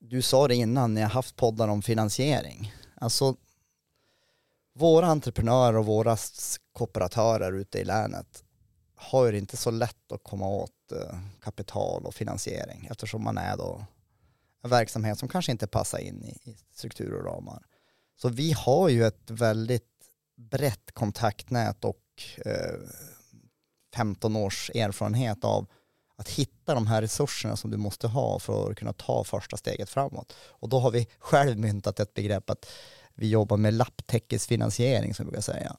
du 0.00 0.22
sa 0.22 0.48
det 0.48 0.54
innan 0.54 0.94
när 0.94 1.00
jag 1.00 1.08
haft 1.08 1.36
poddar 1.36 1.68
om 1.68 1.82
finansiering. 1.82 2.72
Alltså 2.94 3.36
våra 4.76 5.06
entreprenörer 5.06 5.76
och 5.76 5.86
våra 5.86 6.16
kooperatörer 6.72 7.52
ute 7.52 7.78
i 7.78 7.84
länet 7.84 8.44
har 8.94 9.32
det 9.32 9.38
inte 9.38 9.56
så 9.56 9.70
lätt 9.70 10.12
att 10.12 10.22
komma 10.22 10.48
åt 10.48 10.92
eh, 10.92 11.18
kapital 11.40 12.06
och 12.06 12.14
finansiering 12.14 12.88
eftersom 12.90 13.24
man 13.24 13.38
är 13.38 13.56
då 13.56 13.84
en 14.62 14.70
verksamhet 14.70 15.18
som 15.18 15.28
kanske 15.28 15.52
inte 15.52 15.66
passar 15.66 15.98
in 15.98 16.24
i, 16.24 16.56
struktur 16.72 17.12
och 17.12 17.24
ramar. 17.24 17.62
Så 18.16 18.28
vi 18.28 18.52
har 18.52 18.88
ju 18.88 19.04
ett 19.04 19.30
väldigt 19.30 19.92
brett 20.36 20.92
kontaktnät 20.92 21.84
och 21.84 22.02
eh, 22.44 22.80
15 23.94 24.36
års 24.36 24.70
erfarenhet 24.70 25.44
av 25.44 25.66
att 26.16 26.28
hitta 26.28 26.74
de 26.74 26.86
här 26.86 27.02
resurserna 27.02 27.56
som 27.56 27.70
du 27.70 27.76
måste 27.76 28.08
ha 28.08 28.38
för 28.38 28.70
att 28.70 28.76
kunna 28.76 28.92
ta 28.92 29.24
första 29.24 29.56
steget 29.56 29.90
framåt. 29.90 30.32
Och 30.48 30.68
då 30.68 30.78
har 30.78 30.90
vi 30.90 31.08
själv 31.18 31.58
myntat 31.58 32.00
ett 32.00 32.14
begrepp 32.14 32.50
att 32.50 32.66
vi 33.16 33.28
jobbar 33.28 33.56
med 33.56 33.74
lapptäckesfinansiering 33.74 35.14
som 35.14 35.26
vi 35.26 35.30
brukar 35.30 35.42
säga. 35.42 35.76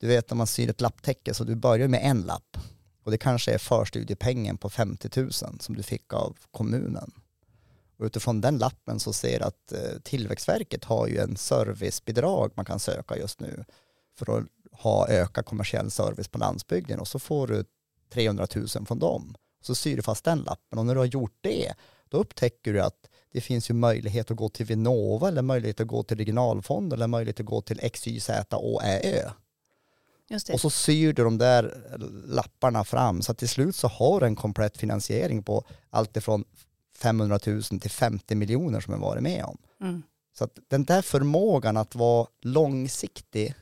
Du 0.00 0.06
vet 0.06 0.30
när 0.30 0.36
man 0.36 0.46
syr 0.46 0.70
ett 0.70 0.80
lapptäcke 0.80 1.34
så 1.34 1.44
du 1.44 1.54
börjar 1.54 1.88
med 1.88 2.00
en 2.02 2.20
lapp 2.20 2.56
och 3.04 3.10
det 3.10 3.18
kanske 3.18 3.54
är 3.54 3.58
förstudiepengen 3.58 4.56
på 4.56 4.70
50 4.70 5.20
000 5.20 5.32
som 5.32 5.74
du 5.76 5.82
fick 5.82 6.12
av 6.12 6.36
kommunen. 6.50 7.12
Och 7.98 8.04
utifrån 8.04 8.40
den 8.40 8.58
lappen 8.58 9.00
så 9.00 9.12
ser 9.12 9.40
att 9.40 9.72
eh, 9.72 10.00
Tillväxtverket 10.02 10.84
har 10.84 11.06
ju 11.06 11.18
en 11.18 11.36
servicebidrag 11.36 12.52
man 12.54 12.64
kan 12.64 12.80
söka 12.80 13.16
just 13.16 13.40
nu 13.40 13.64
för 14.18 14.38
att 14.38 14.44
ha 14.72 15.08
ökad 15.08 15.46
kommersiell 15.46 15.90
service 15.90 16.28
på 16.28 16.38
landsbygden 16.38 17.00
och 17.00 17.08
så 17.08 17.18
får 17.18 17.46
du 17.46 17.64
300 18.12 18.46
000 18.54 18.66
från 18.86 18.98
dem. 18.98 19.34
Så 19.62 19.74
syr 19.74 19.96
du 19.96 20.02
fast 20.02 20.24
den 20.24 20.38
lappen 20.38 20.78
och 20.78 20.86
när 20.86 20.94
du 20.94 21.00
har 21.00 21.06
gjort 21.06 21.38
det 21.40 21.74
då 22.08 22.18
upptäcker 22.18 22.72
du 22.72 22.80
att 22.80 23.09
det 23.32 23.40
finns 23.40 23.70
ju 23.70 23.74
möjlighet 23.74 24.30
att 24.30 24.36
gå 24.36 24.48
till 24.48 24.66
Vinnova 24.66 25.28
eller 25.28 25.42
möjlighet 25.42 25.80
att 25.80 25.86
gå 25.86 26.02
till 26.02 26.16
regionalfond 26.16 26.92
eller 26.92 27.06
möjlighet 27.06 27.40
att 27.40 27.46
gå 27.46 27.60
till 27.60 27.80
X, 27.82 28.08
Y, 28.08 28.20
Z, 28.20 28.56
Å, 28.56 28.80
Ä, 28.80 29.00
Ö. 29.04 29.30
Och 30.52 30.60
så 30.60 30.70
syr 30.70 31.12
du 31.12 31.24
de 31.24 31.38
där 31.38 31.84
lapparna 32.26 32.84
fram 32.84 33.22
så 33.22 33.32
att 33.32 33.38
till 33.38 33.48
slut 33.48 33.76
så 33.76 33.88
har 33.88 34.20
du 34.20 34.26
en 34.26 34.36
komplett 34.36 34.76
finansiering 34.76 35.42
på 35.42 35.64
allt 35.90 36.16
ifrån 36.16 36.44
500 36.96 37.38
000 37.46 37.62
till 37.62 37.90
50 37.90 38.34
miljoner 38.34 38.80
som 38.80 38.92
jag 38.92 39.00
varit 39.00 39.22
med 39.22 39.44
om. 39.44 39.58
Mm. 39.80 40.02
Så 40.38 40.44
att 40.44 40.58
den 40.68 40.84
där 40.84 41.02
förmågan 41.02 41.76
att 41.76 41.94
vara 41.94 42.26
långsiktig 42.40 43.54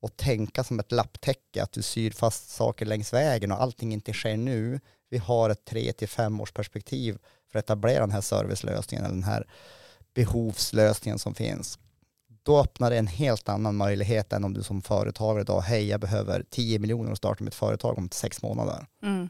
och 0.00 0.16
tänka 0.16 0.64
som 0.64 0.80
ett 0.80 0.92
lapptäcke, 0.92 1.62
att 1.62 1.72
du 1.72 1.82
syr 1.82 2.10
fast 2.10 2.50
saker 2.50 2.86
längs 2.86 3.12
vägen 3.12 3.52
och 3.52 3.62
allting 3.62 3.92
inte 3.92 4.12
sker 4.12 4.36
nu. 4.36 4.80
Vi 5.10 5.18
har 5.18 5.50
ett 5.50 5.64
tre 5.64 5.92
till 5.92 6.08
fem 6.08 6.40
års 6.40 6.52
perspektiv 6.52 7.18
för 7.52 7.58
att 7.58 7.64
etablera 7.64 8.00
den 8.00 8.10
här 8.10 8.20
servicelösningen 8.20 9.04
eller 9.04 9.14
den 9.14 9.24
här 9.24 9.46
behovslösningen 10.14 11.18
som 11.18 11.34
finns. 11.34 11.78
Då 12.42 12.60
öppnar 12.60 12.90
det 12.90 12.98
en 12.98 13.06
helt 13.06 13.48
annan 13.48 13.76
möjlighet 13.76 14.32
än 14.32 14.44
om 14.44 14.54
du 14.54 14.62
som 14.62 14.82
företagare 14.82 15.40
idag, 15.40 15.60
hej 15.60 15.88
jag 15.88 16.00
behöver 16.00 16.44
10 16.50 16.78
miljoner 16.78 17.12
att 17.12 17.18
starta 17.18 17.44
mitt 17.44 17.54
företag 17.54 17.98
om 17.98 18.08
sex 18.10 18.42
månader. 18.42 18.86
Mm. 19.02 19.28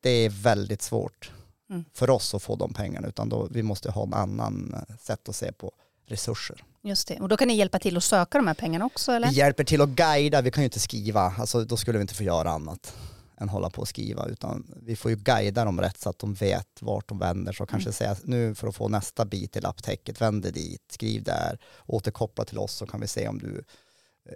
Det 0.00 0.10
är 0.10 0.30
väldigt 0.30 0.82
svårt 0.82 1.30
mm. 1.70 1.84
för 1.92 2.10
oss 2.10 2.34
att 2.34 2.42
få 2.42 2.56
de 2.56 2.72
pengarna 2.72 3.08
utan 3.08 3.28
då, 3.28 3.48
vi 3.50 3.62
måste 3.62 3.90
ha 3.90 4.02
en 4.02 4.14
annan 4.14 4.74
eh, 4.74 4.96
sätt 4.96 5.28
att 5.28 5.36
se 5.36 5.52
på 5.52 5.72
resurser. 6.06 6.64
Just 6.82 7.08
det, 7.08 7.20
och 7.20 7.28
då 7.28 7.36
kan 7.36 7.48
ni 7.48 7.54
hjälpa 7.54 7.78
till 7.78 7.96
att 7.96 8.04
söka 8.04 8.38
de 8.38 8.46
här 8.46 8.54
pengarna 8.54 8.84
också 8.84 9.12
eller? 9.12 9.28
Vi 9.28 9.34
hjälper 9.34 9.64
till 9.64 9.80
att 9.80 9.88
guida, 9.88 10.40
vi 10.40 10.50
kan 10.50 10.62
ju 10.62 10.64
inte 10.64 10.80
skriva, 10.80 11.34
alltså 11.38 11.64
då 11.64 11.76
skulle 11.76 11.98
vi 11.98 12.02
inte 12.02 12.14
få 12.14 12.22
göra 12.22 12.50
annat 12.50 12.94
än 13.40 13.48
hålla 13.48 13.70
på 13.70 13.80
och 13.80 13.88
skriva 13.88 14.26
utan 14.26 14.74
vi 14.82 14.96
får 14.96 15.10
ju 15.10 15.16
guida 15.16 15.64
dem 15.64 15.80
rätt 15.80 16.00
så 16.00 16.10
att 16.10 16.18
de 16.18 16.34
vet 16.34 16.82
vart 16.82 17.08
de 17.08 17.18
vänder 17.18 17.52
sig 17.52 17.64
och 17.64 17.70
kanske 17.70 17.88
mm. 17.88 17.94
säga 17.94 18.16
nu 18.24 18.54
för 18.54 18.68
att 18.68 18.76
få 18.76 18.88
nästa 18.88 19.24
bit 19.24 19.56
i 19.56 19.60
lapptäcket, 19.60 20.20
vänd 20.20 20.42
dig 20.42 20.52
dit, 20.52 20.82
skriv 20.90 21.22
där, 21.22 21.58
återkoppla 21.86 22.44
till 22.44 22.58
oss 22.58 22.72
så 22.72 22.86
kan 22.86 23.00
vi 23.00 23.06
se 23.06 23.28
om 23.28 23.38
du 23.38 23.64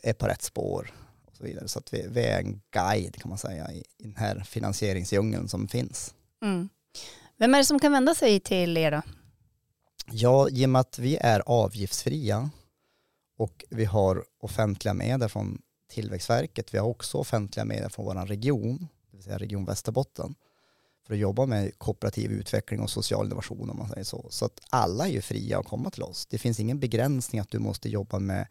är 0.03 0.13
på 0.13 0.27
rätt 0.27 0.43
spår 0.43 0.93
och 1.27 1.37
så 1.37 1.45
vidare. 1.45 1.69
Så 1.69 1.79
att 1.79 1.95
vi, 1.95 2.07
vi 2.09 2.25
är 2.25 2.39
en 2.39 2.61
guide 2.71 3.17
kan 3.17 3.29
man 3.29 3.39
säga 3.39 3.73
i, 3.73 3.79
i 3.79 4.03
den 4.03 4.17
här 4.17 4.41
finansieringsdjungeln 4.41 5.49
som 5.49 5.69
finns. 5.69 6.15
Mm. 6.43 6.69
Vem 7.39 7.55
är 7.55 7.59
det 7.59 7.65
som 7.65 7.79
kan 7.79 7.93
vända 7.93 8.15
sig 8.15 8.41
till 8.41 8.77
er 8.77 8.91
då? 8.91 9.03
Ja, 10.13 10.49
i 10.49 10.67
och 10.67 10.71
med 10.71 10.81
att 10.81 10.99
vi 10.99 11.17
är 11.17 11.43
avgiftsfria 11.47 12.51
och 13.39 13.65
vi 13.71 13.85
har 13.85 14.25
offentliga 14.41 14.95
medel 14.95 15.29
från 15.29 15.63
Tillväxtverket, 15.91 16.75
vi 16.75 16.79
har 16.79 16.87
också 16.87 17.19
offentliga 17.19 17.65
medel 17.65 17.91
från 17.91 18.05
vår 18.05 18.27
region, 18.27 18.89
det 19.11 19.17
vill 19.17 19.25
säga 19.25 19.39
Region 19.39 19.65
Västerbotten, 19.65 20.35
för 21.07 21.15
att 21.15 21.21
jobba 21.21 21.47
med 21.47 21.79
kooperativ 21.79 22.33
utveckling 22.33 22.81
och 22.81 22.91
social 22.91 23.27
innovation 23.27 23.71
om 23.71 23.79
man 23.79 23.89
säger 23.89 24.05
så. 24.05 24.27
Så 24.31 24.45
att 24.45 24.61
alla 24.71 25.09
är 25.09 25.13
ju 25.13 25.21
fria 25.21 25.59
att 25.59 25.67
komma 25.67 25.91
till 25.91 26.03
oss. 26.03 26.27
Det 26.27 26.39
finns 26.39 26.61
ingen 26.61 26.79
begränsning 26.79 27.41
att 27.41 27.51
du 27.51 27.59
måste 27.59 27.89
jobba 27.89 28.19
med 28.19 28.47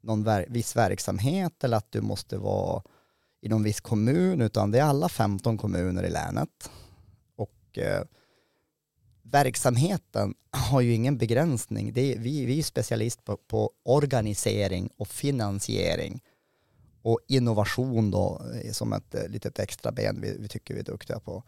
någon 0.00 0.24
ver 0.24 0.46
viss 0.48 0.76
verksamhet 0.76 1.64
eller 1.64 1.76
att 1.76 1.92
du 1.92 2.00
måste 2.00 2.36
vara 2.36 2.82
i 3.40 3.48
någon 3.48 3.62
viss 3.62 3.80
kommun, 3.80 4.40
utan 4.40 4.70
det 4.70 4.78
är 4.78 4.84
alla 4.84 5.08
15 5.08 5.58
kommuner 5.58 6.02
i 6.02 6.10
länet. 6.10 6.70
Och 7.36 7.78
eh, 7.78 8.02
verksamheten 9.22 10.34
har 10.50 10.80
ju 10.80 10.94
ingen 10.94 11.18
begränsning. 11.18 11.92
Det 11.92 12.14
är, 12.14 12.18
vi, 12.18 12.44
vi 12.44 12.58
är 12.58 12.62
specialist 12.62 13.24
på, 13.24 13.36
på, 13.36 13.70
organisering 13.82 14.90
och 14.96 15.08
finansiering 15.08 16.20
och 17.06 17.20
innovation 17.26 18.10
då 18.10 18.42
eh, 18.62 18.72
som 18.72 18.92
ett 18.92 19.14
eh, 19.14 19.28
litet 19.28 19.58
extra 19.58 19.92
ben 19.92 20.20
vi, 20.20 20.36
vi 20.38 20.48
tycker 20.48 20.74
vi 20.74 20.80
är 20.80 20.84
duktiga 20.84 21.20
på. 21.20 21.42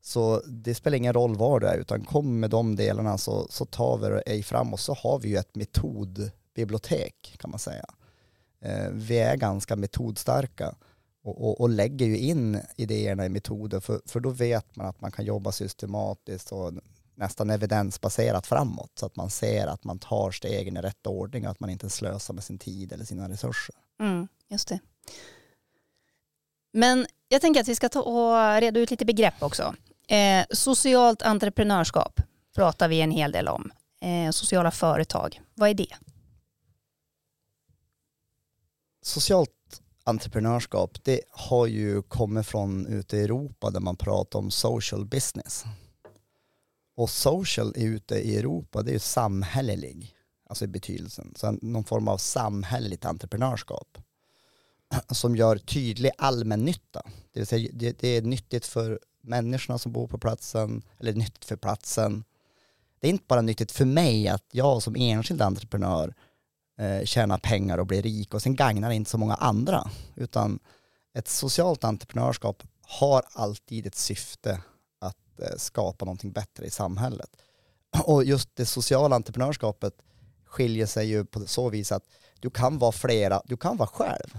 Så 0.00 0.42
det 0.46 0.74
spelar 0.74 0.96
ingen 0.96 1.12
roll 1.12 1.36
var 1.36 1.60
du 1.60 1.66
är 1.66 1.78
utan 1.78 2.04
kom 2.04 2.40
med 2.40 2.50
de 2.50 2.76
delarna 2.76 3.18
så, 3.18 3.46
så 3.50 3.64
tar 3.64 3.98
vi 3.98 4.08
dig 4.08 4.42
fram 4.42 4.72
och 4.72 4.80
så 4.80 4.94
har 4.94 5.18
vi 5.18 5.28
ju 5.28 5.36
ett 5.36 5.54
metodbibliotek 5.54 7.36
kan 7.38 7.50
man 7.50 7.58
säga. 7.58 7.84
Eh, 8.60 8.88
vi 8.90 9.18
är 9.18 9.36
ganska 9.36 9.76
metodstarka 9.76 10.74
och, 11.22 11.44
och, 11.44 11.60
och, 11.60 11.68
lägger 11.68 12.06
ju 12.06 12.18
in 12.18 12.60
idéerna 12.76 13.26
i 13.26 13.28
metoder 13.28 13.80
för, 13.80 14.00
för 14.06 14.20
då 14.20 14.30
vet 14.30 14.76
man 14.76 14.86
att 14.86 15.00
man 15.00 15.10
kan 15.10 15.24
jobba 15.24 15.52
systematiskt 15.52 16.52
och 16.52 16.72
nästan 17.14 17.50
evidensbaserat 17.50 18.46
framåt 18.46 18.92
så 18.94 19.06
att 19.06 19.16
man 19.16 19.30
ser 19.30 19.66
att 19.66 19.84
man 19.84 19.98
tar 19.98 20.30
stegen 20.30 20.76
i 20.76 20.80
rätt 20.80 21.06
ordning 21.06 21.44
och 21.44 21.50
att 21.50 21.60
man 21.60 21.70
inte 21.70 21.90
slösar 21.90 22.34
med 22.34 22.44
sin 22.44 22.58
tid 22.58 22.92
eller 22.92 23.04
sina 23.04 23.28
resurser. 23.28 23.74
Mm, 24.00 24.28
just 24.48 24.68
det. 24.68 24.80
Men 26.72 27.06
jag 27.28 27.40
tänker 27.40 27.60
att 27.60 27.68
vi 27.68 27.74
ska 27.74 27.88
ta 27.88 28.02
och 28.02 28.60
reda 28.60 28.80
ut 28.80 28.90
lite 28.90 29.04
begrepp 29.04 29.42
också. 29.42 29.74
Eh, 30.08 30.44
socialt 30.50 31.22
entreprenörskap 31.22 32.20
pratar 32.54 32.88
vi 32.88 33.00
en 33.00 33.10
hel 33.10 33.32
del 33.32 33.48
om. 33.48 33.72
Eh, 34.00 34.30
sociala 34.30 34.70
företag, 34.70 35.40
vad 35.54 35.70
är 35.70 35.74
det? 35.74 35.96
Socialt 39.02 39.50
entreprenörskap, 40.04 41.04
det 41.04 41.20
har 41.30 41.66
ju 41.66 42.02
kommit 42.02 42.46
från 42.46 42.86
ute 42.86 43.16
i 43.16 43.24
Europa 43.24 43.70
där 43.70 43.80
man 43.80 43.96
pratar 43.96 44.38
om 44.38 44.50
social 44.50 45.06
business. 45.06 45.64
Och 46.96 47.10
social 47.10 47.72
ute 47.76 48.14
i 48.14 48.36
Europa, 48.36 48.82
det 48.82 48.90
är 48.90 48.92
ju 48.92 48.98
samhällelig, 48.98 50.14
alltså 50.48 50.64
i 50.64 50.68
betydelsen. 50.68 51.34
Så 51.36 51.58
någon 51.62 51.84
form 51.84 52.08
av 52.08 52.18
samhälleligt 52.18 53.04
entreprenörskap 53.04 53.98
som 55.10 55.36
gör 55.36 55.56
tydlig 55.56 56.10
allmännytta. 56.18 57.02
Det 57.32 57.40
vill 57.40 57.46
säga 57.46 57.70
det, 57.72 57.98
det, 57.98 58.08
är 58.08 58.22
nyttigt 58.22 58.66
för 58.66 59.00
människorna 59.20 59.78
som 59.78 59.92
bor 59.92 60.06
på 60.06 60.18
platsen, 60.18 60.82
eller 61.00 61.12
nyttigt 61.12 61.44
för 61.44 61.56
platsen. 61.56 62.24
Det 63.00 63.08
är 63.08 63.10
inte 63.10 63.24
bara 63.28 63.40
nyttigt 63.40 63.72
för 63.72 63.84
mig 63.84 64.28
att 64.28 64.44
jag 64.52 64.82
som 64.82 64.96
enskild 64.96 65.42
entreprenör 65.42 66.14
eh, 66.78 67.04
tjänar 67.04 67.38
pengar 67.38 67.78
och 67.78 67.86
blir 67.86 68.02
rik 68.02 68.34
och 68.34 68.42
sen 68.42 68.56
gagnar 68.56 68.88
det 68.88 68.94
inte 68.94 69.10
så 69.10 69.18
många 69.18 69.34
andra. 69.34 69.90
Utan 70.14 70.58
ett 71.14 71.28
socialt 71.28 71.84
entreprenörskap 71.84 72.62
har 72.82 73.22
alltid 73.32 73.86
ett 73.86 73.94
syfte 73.94 74.62
att 74.98 75.40
eh, 75.40 75.56
skapa 75.56 76.04
någonting 76.04 76.32
bättre 76.32 76.66
i 76.66 76.70
samhället. 76.70 77.30
Och 78.04 78.24
just 78.24 78.48
det 78.56 78.66
sociala 78.66 79.16
entreprenörskapet 79.16 79.94
skiljer 80.44 80.86
sig 80.86 81.06
ju 81.06 81.24
på 81.24 81.46
så 81.46 81.68
vis 81.68 81.92
att 81.92 82.04
du 82.40 82.50
kan 82.50 82.78
vara 82.78 82.92
flera, 82.92 83.42
du 83.44 83.56
kan 83.56 83.76
vara 83.76 83.88
själv 83.88 84.38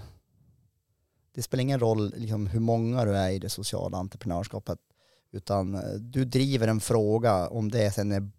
det 1.36 1.42
spelar 1.42 1.62
ingen 1.62 1.80
roll 1.80 2.14
liksom, 2.16 2.48
hur 2.48 2.60
många 2.60 3.06
du 3.06 3.18
är 3.18 3.30
i 3.30 3.40
det 3.40 3.50
sociala 3.50 3.98
entreprenörskapet, 3.98 4.80
utan 5.32 5.76
eh, 5.76 5.94
du 5.94 6.26
driver 6.26 6.68
en 6.68 6.80
fråga, 6.80 7.48
om 7.48 7.72
det 7.72 7.92
sen 7.92 8.12
är 8.12 8.30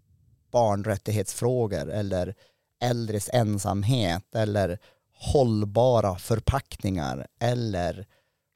barnrättighetsfrågor 0.50 1.91
eller 1.91 2.35
äldres 2.83 3.31
ensamhet 3.33 4.35
eller 4.35 4.79
hållbara 5.12 6.17
förpackningar 6.17 7.26
eller 7.41 8.07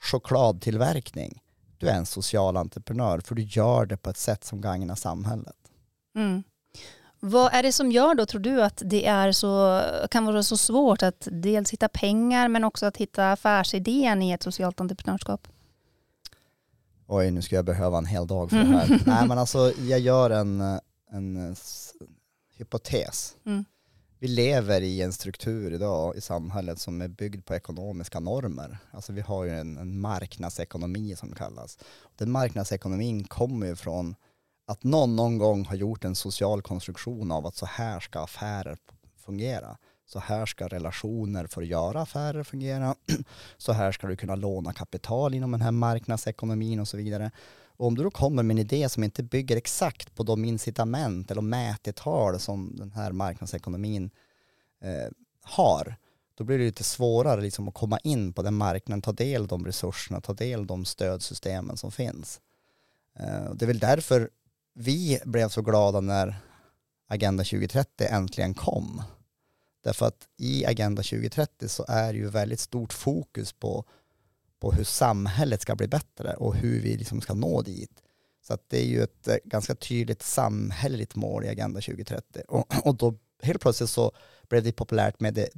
chokladtillverkning. 0.03 1.43
Du 1.79 1.89
är 1.89 1.95
en 1.97 2.07
social 2.07 2.57
entreprenör 2.57 3.21
för 3.21 3.35
du 3.35 3.43
gör 3.43 3.87
det 3.87 3.97
på 3.97 4.11
ett 4.11 4.17
sätt 4.17 4.45
som 4.45 4.61
gagnar 4.61 4.95
samhället. 4.95 5.57
Mm. 6.17 6.43
Vad 7.21 7.55
är 7.55 7.63
det 7.63 7.73
som 7.73 7.93
gör 7.93 8.15
då, 8.15 8.27
tror 8.27 8.41
du, 8.41 8.63
att 8.63 8.83
det 8.85 9.07
är 9.07 9.33
så, 9.33 9.83
kan 10.11 10.25
vara 10.25 10.43
så 10.43 10.57
svårt 10.57 11.03
att 11.03 11.29
dels 11.31 11.71
hitta 11.71 11.89
pengar 11.89 12.49
men 12.49 12.65
också 12.65 12.87
att 12.87 12.97
hitta 12.97 13.33
affärsidén 13.33 14.23
i 14.23 14.31
ett 14.33 14.43
socialt 14.43 14.81
entreprenörskap? 14.81 15.49
Oj, 17.07 17.31
nu 17.31 17.43
ska 17.43 17.57
jag 17.57 17.65
behöva 17.65 17.99
en 17.99 18.07
hel 18.07 18.27
dag 18.27 18.51
för 18.51 18.57
det 18.57 18.65
här. 18.65 19.03
Nej, 19.07 19.29
men 19.29 19.39
alltså 19.39 19.73
jag 19.79 20.01
gör 20.01 20.31
en, 20.31 20.81
en 21.11 21.57
hypotes. 22.57 23.37
Mm. 23.47 23.65
Vi 24.19 24.29
lever 24.29 24.81
i 24.81 25.03
en 25.03 25.13
struktur 25.13 25.73
idag 25.73 26.17
i 26.17 26.21
samhället 26.21 26.79
som 26.79 27.03
är 27.03 27.09
byggd 27.09 27.45
på 27.45 27.55
ekonomiska 27.55 28.21
normer. 28.21 28.79
Alltså 28.91 29.13
vi 29.13 29.21
har 29.21 29.45
ju 29.45 29.51
en, 29.51 29.77
en 29.77 30.01
marknadsekonomi 30.01 31.17
som 31.17 31.31
det 31.31 31.37
kallas. 31.37 31.79
Den 32.17 32.31
marknadsekonomin 32.31 33.25
kommer 33.25 33.67
ju 33.67 33.77
från 33.77 34.15
att 34.71 34.85
någon 34.85 35.17
någon 35.17 35.39
gång 35.39 35.65
har 35.65 35.75
gjort 35.75 36.05
en 36.05 36.15
social 36.15 36.63
konstruktion 36.63 37.33
av 37.33 37.47
att 37.47 37.57
så 37.57 37.67
här 37.67 38.01
ska 38.01 38.21
affärer 38.21 38.79
fungera. 39.17 39.77
Så 40.07 40.19
här 40.19 40.47
ska 40.47 40.69
relationer 40.69 41.47
för 41.47 41.63
att 41.63 41.69
göra 41.69 42.03
affärer 42.03 42.43
fungera. 42.43 42.95
Så 43.59 43.73
här 43.73 43.93
ska 43.93 44.07
du 44.07 44.17
kunna 44.17 44.35
låna 44.35 44.73
kapital 44.73 45.35
inom 45.35 45.51
den 45.51 45.61
här 45.61 45.71
marknadsekonomin 45.71 46.81
och 46.81 46.89
så 46.89 46.97
vidare. 46.97 47.31
Och 47.65 47.87
om 47.87 47.95
du 47.95 48.03
då 48.03 48.11
kommer 48.11 48.43
med 48.43 48.55
en 48.55 48.59
idé 48.59 48.89
som 48.89 49.05
inte 49.05 49.23
bygger 49.23 49.57
exakt 49.57 50.15
på 50.15 50.23
de 50.23 50.45
incitament 50.45 51.31
eller 51.31 51.43
mätetal 51.43 52.41
som 52.41 52.77
den 52.77 52.93
här 52.93 53.13
marknadsekonomin 53.13 54.11
eh, 54.83 55.11
har, 55.43 55.97
då 56.35 56.45
blir 56.45 56.59
det 56.59 56.65
lite 56.65 56.85
svårare 56.85 57.41
liksom 57.41 57.69
att 57.69 57.75
komma 57.75 57.99
in 57.99 58.33
på 58.33 58.43
den 58.43 58.55
marknaden, 58.55 59.03
ta 59.03 59.13
del 59.13 59.43
av 59.43 59.49
de 59.49 59.67
resurserna, 59.67 60.21
ta 60.21 60.33
del 60.33 60.61
av 60.61 60.67
de 60.67 60.85
stödsystemen 60.85 61.77
som 61.77 61.93
finns. 61.93 62.41
Eh, 63.19 63.55
det 63.55 63.65
är 63.65 63.67
väl 63.67 63.79
därför 63.79 64.31
vi 64.75 65.21
blev 65.25 65.49
så 65.49 65.63
glada 65.63 66.01
när 66.01 66.37
Agenda 67.09 67.45
2030 67.45 68.07
äntligen 68.11 68.55
kom. 68.55 69.03
Därför 69.85 70.07
att 70.07 70.29
i 70.37 70.67
Agenda 70.67 71.03
2030 71.03 71.69
så 71.69 71.85
är 71.89 72.13
det 72.13 72.19
ju 72.19 72.29
väldigt 72.29 72.61
stort 72.61 72.93
fokus 72.93 73.53
på, 73.53 73.85
på 74.61 74.73
hur 74.73 74.85
samhället 74.85 75.63
ska 75.63 75.77
bli 75.77 75.89
bättre 75.89 76.35
och 76.35 76.55
hur 76.55 76.81
vi 76.81 76.97
liksom 76.97 77.21
ska 77.21 77.35
nå 77.35 77.63
dit. 77.63 78.03
Så 78.43 78.55
att 78.55 78.69
det 78.69 78.79
är 78.79 78.87
ju 78.87 79.03
ett 79.03 79.29
eh, 79.29 79.37
ganska 79.45 79.75
tydligt 79.75 80.23
samhälleligt 80.23 81.15
mål 81.15 81.45
i 81.45 81.49
Agenda 81.49 81.81
2030. 81.81 82.43
Och, 82.49 82.87
och 82.87 82.97
då 82.97 83.15
helt 83.43 83.61
plötsligt 83.61 83.91
så 83.91 84.13
blev 84.49 84.63
det 84.63 84.73
populärt 84.73 85.21
med 85.21 85.35
det, 85.35 85.49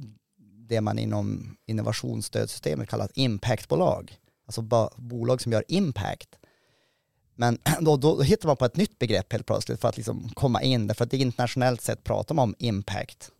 det 0.67 0.81
man 0.81 0.99
inom 0.99 1.57
innovationsstödsystemet 1.65 2.89
kallar 2.89 3.09
impactbolag. 3.13 4.17
Alltså 4.45 4.61
bolag 4.95 5.41
som 5.41 5.51
gör 5.51 5.63
impact. 5.67 6.35
Men 7.35 7.57
då, 7.81 7.97
då 7.97 8.21
hittar 8.21 8.47
man 8.47 8.57
på 8.57 8.65
ett 8.65 8.77
nytt 8.77 8.99
begrepp 8.99 9.31
helt 9.31 9.45
plötsligt 9.45 9.81
för 9.81 9.87
att 9.87 9.97
liksom 9.97 10.29
komma 10.33 10.61
in, 10.61 10.87
därför 10.87 11.03
att 11.03 11.11
det 11.11 11.17
internationellt 11.17 11.81
sett 11.81 12.03
pratar 12.03 12.35
man 12.35 12.49
om 12.49 12.55
impact. 12.57 13.31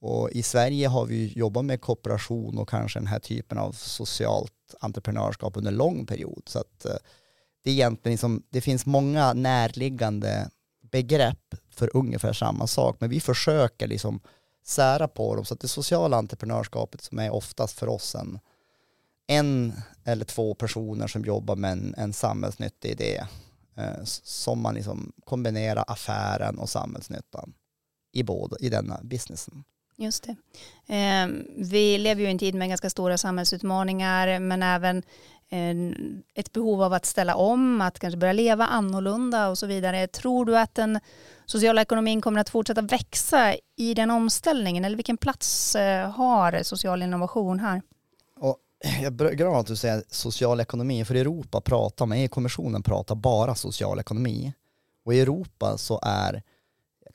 Och 0.00 0.30
i 0.30 0.42
Sverige 0.42 0.88
har 0.88 1.06
vi 1.06 1.32
jobbat 1.36 1.64
med 1.64 1.80
kooperation 1.80 2.58
och 2.58 2.68
kanske 2.68 2.98
den 2.98 3.06
här 3.06 3.18
typen 3.18 3.58
av 3.58 3.72
socialt 3.72 4.52
entreprenörskap 4.80 5.56
under 5.56 5.72
lång 5.72 6.06
period. 6.06 6.42
Så 6.46 6.58
att 6.58 6.84
eh, 6.84 6.96
det 7.64 7.70
är 7.70 7.74
egentligen 7.74 8.12
liksom, 8.12 8.42
det 8.50 8.60
finns 8.60 8.86
många 8.86 9.32
närliggande 9.32 10.50
begrepp 10.90 11.54
för 11.70 11.96
ungefär 11.96 12.32
samma 12.32 12.66
sak, 12.66 12.96
men 13.00 13.10
vi 13.10 13.20
försöker 13.20 13.86
liksom 13.86 14.20
sära 14.64 15.08
på 15.08 15.34
dem 15.34 15.44
så 15.44 15.54
att 15.54 15.60
det 15.60 15.68
sociala 15.68 16.16
entreprenörskapet 16.16 17.00
som 17.02 17.18
är 17.18 17.30
oftast 17.30 17.78
för 17.78 17.88
oss 17.88 18.14
en, 18.14 18.38
en 19.26 19.72
eller 20.04 20.24
två 20.24 20.54
personer 20.54 21.06
som 21.06 21.24
jobbar 21.24 21.56
med 21.56 21.72
en, 21.72 21.94
en 21.96 22.12
samhällsnyttig 22.12 22.90
idé 22.90 23.24
eh, 23.76 24.04
som 24.04 24.60
man 24.60 24.74
liksom 24.74 25.12
kombinerar 25.24 25.84
affären 25.88 26.58
och 26.58 26.68
samhällsnyttan 26.68 27.52
i, 28.12 28.22
både, 28.22 28.56
i 28.60 28.68
denna 28.68 29.00
businessen. 29.02 29.64
Just 29.98 30.24
det. 30.24 30.36
Eh, 30.94 31.28
vi 31.56 31.98
lever 31.98 32.22
ju 32.22 32.28
i 32.28 32.30
en 32.30 32.38
tid 32.38 32.54
med 32.54 32.68
ganska 32.68 32.90
stora 32.90 33.18
samhällsutmaningar 33.18 34.38
men 34.38 34.62
även 34.62 35.02
eh, 35.48 35.96
ett 36.34 36.52
behov 36.52 36.82
av 36.82 36.92
att 36.92 37.06
ställa 37.06 37.34
om, 37.34 37.80
att 37.80 37.98
kanske 37.98 38.18
börja 38.18 38.32
leva 38.32 38.66
annorlunda 38.66 39.48
och 39.48 39.58
så 39.58 39.66
vidare. 39.66 40.06
Tror 40.06 40.44
du 40.44 40.58
att 40.58 40.74
den 40.74 41.00
sociala 41.46 41.82
ekonomin 41.82 42.20
kommer 42.20 42.40
att 42.40 42.50
fortsätta 42.50 42.82
växa 42.82 43.54
i 43.76 43.94
den 43.94 44.10
omställningen 44.10 44.84
eller 44.84 44.96
vilken 44.96 45.16
plats 45.16 45.76
eh, 45.76 46.10
har 46.10 46.62
social 46.62 47.02
innovation 47.02 47.60
här? 47.60 47.82
Jag 48.84 49.20
är 49.20 49.34
glad 49.34 49.60
att 49.60 49.66
du 49.66 49.76
säger 49.76 50.02
social 50.08 50.60
ekonomi, 50.60 51.04
för 51.04 51.14
Europa 51.14 51.60
pratar, 51.60 52.06
med 52.06 52.22
EU-kommissionen 52.22 52.82
pratar 52.82 53.14
bara 53.14 53.54
social 53.54 54.00
ekonomi. 54.00 54.52
Och 55.04 55.14
i 55.14 55.20
Europa 55.20 55.78
så 55.78 56.00
är 56.02 56.42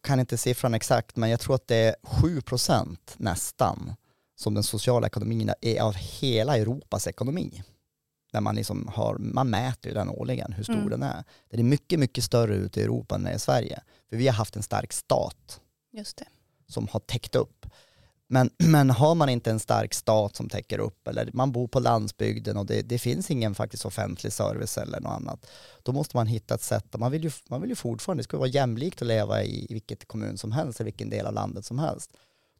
kan 0.03 0.19
inte 0.19 0.37
siffran 0.37 0.73
exakt, 0.73 1.15
men 1.15 1.29
jag 1.29 1.39
tror 1.39 1.55
att 1.55 1.67
det 1.67 1.75
är 1.75 1.95
7% 2.03 2.97
nästan 3.17 3.95
som 4.35 4.53
den 4.53 4.63
sociala 4.63 5.07
ekonomin 5.07 5.51
är 5.61 5.81
av 5.81 5.95
hela 5.95 6.57
Europas 6.57 7.07
ekonomi. 7.07 7.63
När 8.33 8.41
man, 8.41 8.55
liksom 8.55 8.87
har, 8.93 9.17
man 9.17 9.49
mäter 9.49 9.93
den 9.93 10.09
årligen, 10.09 10.53
hur 10.53 10.63
stor 10.63 10.73
mm. 10.73 10.89
den 10.89 11.03
är. 11.03 11.23
Den 11.49 11.59
är 11.59 11.63
mycket, 11.63 11.99
mycket 11.99 12.23
större 12.23 12.55
ute 12.55 12.79
i 12.79 12.83
Europa 12.83 13.15
än 13.15 13.27
i 13.27 13.39
Sverige. 13.39 13.81
För 14.09 14.17
vi 14.17 14.27
har 14.27 14.33
haft 14.33 14.55
en 14.55 14.63
stark 14.63 14.93
stat 14.93 15.61
Just 15.91 16.17
det. 16.17 16.25
som 16.67 16.87
har 16.87 16.99
täckt 16.99 17.35
upp. 17.35 17.65
Men, 18.31 18.49
men 18.57 18.89
har 18.89 19.15
man 19.15 19.29
inte 19.29 19.51
en 19.51 19.59
stark 19.59 19.93
stat 19.93 20.35
som 20.35 20.49
täcker 20.49 20.79
upp 20.79 21.07
eller 21.07 21.29
man 21.33 21.51
bor 21.51 21.67
på 21.67 21.79
landsbygden 21.79 22.57
och 22.57 22.65
det, 22.65 22.81
det 22.81 22.99
finns 22.99 23.31
ingen 23.31 23.55
faktiskt 23.55 23.85
offentlig 23.85 24.33
service 24.33 24.77
eller 24.77 24.99
något 24.99 25.11
annat, 25.11 25.45
då 25.83 25.91
måste 25.91 26.17
man 26.17 26.27
hitta 26.27 26.55
ett 26.55 26.61
sätt. 26.61 26.97
Man 26.97 27.11
vill 27.11 27.23
ju, 27.23 27.31
man 27.49 27.61
vill 27.61 27.69
ju 27.69 27.75
fortfarande, 27.75 28.19
det 28.19 28.23
ska 28.23 28.37
vara 28.37 28.47
jämlikt 28.47 29.01
att 29.01 29.07
leva 29.07 29.43
i, 29.43 29.65
i 29.69 29.73
vilket 29.73 30.07
kommun 30.07 30.37
som 30.37 30.51
helst, 30.51 30.81
i 30.81 30.83
vilken 30.83 31.09
del 31.09 31.25
av 31.25 31.33
landet 31.33 31.65
som 31.65 31.79
helst. 31.79 32.11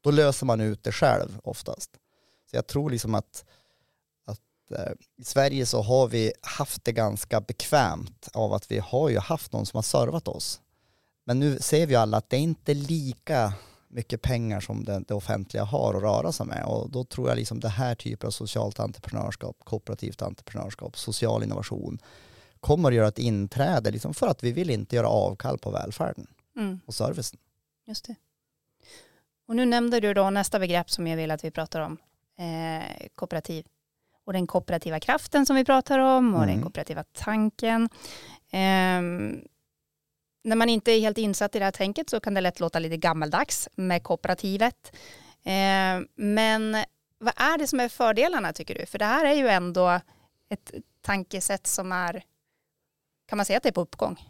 Då 0.01 0.11
löser 0.11 0.45
man 0.45 0.61
ut 0.61 0.83
det 0.83 0.91
själv 0.91 1.39
oftast. 1.43 1.91
Så 2.49 2.55
jag 2.55 2.67
tror 2.67 2.89
liksom 2.89 3.15
att, 3.15 3.45
att 4.25 4.71
eh, 4.71 4.93
i 5.17 5.23
Sverige 5.23 5.65
så 5.65 5.81
har 5.81 6.07
vi 6.07 6.33
haft 6.41 6.85
det 6.85 6.91
ganska 6.91 7.41
bekvämt 7.41 8.29
av 8.33 8.53
att 8.53 8.71
vi 8.71 8.79
har 8.79 9.09
ju 9.09 9.19
haft 9.19 9.53
någon 9.53 9.65
som 9.65 9.77
har 9.77 9.83
servat 9.83 10.27
oss. 10.27 10.61
Men 11.25 11.39
nu 11.39 11.59
ser 11.59 11.87
vi 11.87 11.95
alla 11.95 12.17
att 12.17 12.29
det 12.29 12.37
är 12.37 12.41
inte 12.41 12.73
lika 12.73 13.53
mycket 13.91 14.21
pengar 14.21 14.59
som 14.59 14.83
det, 14.83 15.03
det, 15.07 15.13
offentliga 15.13 15.63
har 15.63 15.93
att 15.93 16.01
röra 16.01 16.31
sig 16.31 16.45
med 16.45 16.63
och 16.65 16.89
då 16.89 17.03
tror 17.03 17.29
jag 17.29 17.35
liksom 17.35 17.59
det 17.59 17.69
här 17.69 17.95
typen 17.95 18.27
av 18.27 18.31
socialt 18.31 18.79
entreprenörskap, 18.79 19.57
kooperativt 19.63 20.21
entreprenörskap, 20.21 20.97
social 20.97 21.43
innovation 21.43 21.99
kommer 22.59 22.89
att 22.89 22.95
göra 22.95 23.07
ett 23.07 23.19
inträde 23.19 23.91
liksom 23.91 24.13
för 24.13 24.27
att 24.27 24.43
vi 24.43 24.51
vill 24.51 24.69
inte 24.69 24.95
göra 24.95 25.07
avkall 25.07 25.57
på 25.57 25.71
välfärden 25.71 26.27
mm. 26.57 26.79
och 26.85 26.93
servicen. 26.93 27.39
Just 27.87 28.05
det. 28.05 28.15
Och 29.47 29.55
nu 29.55 29.65
nämnde 29.65 29.99
du 29.99 30.13
då 30.13 30.29
nästa 30.29 30.59
begrepp 30.59 30.89
som 30.89 31.07
jag 31.07 31.17
vill 31.17 31.31
att 31.31 31.43
vi 31.43 31.51
pratar 31.51 31.81
om, 31.81 31.97
eh, 32.37 33.07
kooperativ. 33.15 33.65
Och 34.25 34.33
den 34.33 34.47
kooperativa 34.47 34.99
kraften 34.99 35.45
som 35.45 35.55
vi 35.55 35.65
pratar 35.65 35.99
om 35.99 36.33
och 36.33 36.43
mm. 36.43 36.55
den 36.55 36.63
kooperativa 36.63 37.03
tanken. 37.13 37.89
Eh, 38.51 39.01
när 40.43 40.55
man 40.55 40.69
inte 40.69 40.91
är 40.91 40.99
helt 40.99 41.17
insatt 41.17 41.55
i 41.55 41.59
det 41.59 41.65
här 41.65 41.71
tänket 41.71 42.09
så 42.09 42.19
kan 42.19 42.33
det 42.33 42.41
lätt 42.41 42.59
låta 42.59 42.79
lite 42.79 42.97
gammaldags 42.97 43.69
med 43.75 44.03
kooperativet. 44.03 44.91
Eh, 45.43 45.99
men 46.15 46.77
vad 47.19 47.33
är 47.35 47.57
det 47.57 47.67
som 47.67 47.79
är 47.79 47.89
fördelarna 47.89 48.53
tycker 48.53 48.75
du? 48.75 48.85
För 48.85 48.99
det 48.99 49.05
här 49.05 49.25
är 49.25 49.33
ju 49.33 49.47
ändå 49.47 49.99
ett 50.49 50.71
tankesätt 51.01 51.67
som 51.67 51.91
är, 51.91 52.23
kan 53.27 53.37
man 53.37 53.45
säga 53.45 53.57
att 53.57 53.63
det 53.63 53.69
är 53.69 53.73
på 53.73 53.81
uppgång? 53.81 54.27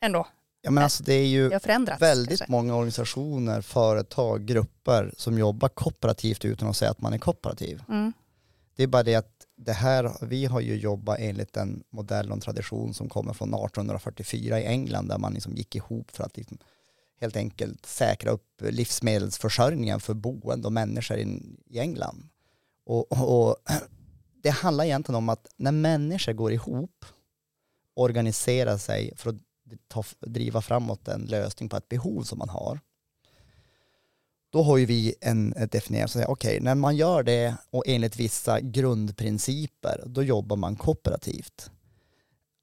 Ändå. 0.00 0.26
Ja 0.60 0.70
men 0.70 0.84
alltså 0.84 1.02
det 1.02 1.14
är 1.14 1.26
ju 1.26 1.48
det 1.48 1.96
väldigt 2.00 2.28
kanske. 2.28 2.44
många 2.48 2.74
organisationer, 2.74 3.60
företag, 3.60 4.46
grupper 4.46 5.14
som 5.16 5.38
jobbar 5.38 5.68
kooperativt 5.68 6.44
utan 6.44 6.68
att 6.68 6.76
säga 6.76 6.90
att 6.90 7.00
man 7.00 7.12
är 7.12 7.18
kooperativ. 7.18 7.82
Mm. 7.88 8.12
Det 8.76 8.82
är 8.82 8.86
bara 8.86 9.02
det 9.02 9.14
att 9.14 9.37
det 9.58 9.72
här, 9.72 10.26
vi 10.26 10.46
har 10.46 10.60
ju 10.60 10.76
jobbat 10.76 11.18
enligt 11.20 11.56
en 11.56 11.82
modell 11.90 12.28
och 12.28 12.34
en 12.34 12.40
tradition 12.40 12.94
som 12.94 13.08
kommer 13.08 13.32
från 13.32 13.48
1844 13.48 14.60
i 14.60 14.64
England 14.64 15.08
där 15.08 15.18
man 15.18 15.34
liksom 15.34 15.54
gick 15.54 15.76
ihop 15.76 16.10
för 16.10 16.24
att 16.24 16.36
liksom 16.36 16.58
helt 17.20 17.36
enkelt 17.36 17.86
säkra 17.86 18.30
upp 18.30 18.62
livsmedelsförsörjningen 18.62 20.00
för 20.00 20.14
boende 20.14 20.66
och 20.66 20.72
människor 20.72 21.18
i 21.18 21.78
England. 21.78 22.28
Och, 22.84 23.12
och, 23.12 23.48
och 23.48 23.56
det 24.42 24.50
handlar 24.50 24.84
egentligen 24.84 25.16
om 25.16 25.28
att 25.28 25.46
när 25.56 25.72
människor 25.72 26.32
går 26.32 26.52
ihop, 26.52 27.04
organiserar 27.94 28.76
sig 28.76 29.12
för 29.16 29.30
att 29.30 29.36
ta, 29.88 30.04
driva 30.20 30.62
framåt 30.62 31.08
en 31.08 31.20
lösning 31.20 31.68
på 31.68 31.76
ett 31.76 31.88
behov 31.88 32.22
som 32.22 32.38
man 32.38 32.48
har, 32.48 32.80
då 34.50 34.62
har 34.62 34.76
ju 34.76 34.86
vi 34.86 35.14
en 35.20 35.52
eh, 35.52 35.68
definierat, 35.68 36.10
okej, 36.16 36.26
okay, 36.26 36.60
när 36.60 36.74
man 36.74 36.96
gör 36.96 37.22
det 37.22 37.54
och 37.70 37.82
enligt 37.86 38.16
vissa 38.16 38.60
grundprinciper, 38.60 40.02
då 40.06 40.22
jobbar 40.22 40.56
man 40.56 40.76
kooperativt. 40.76 41.70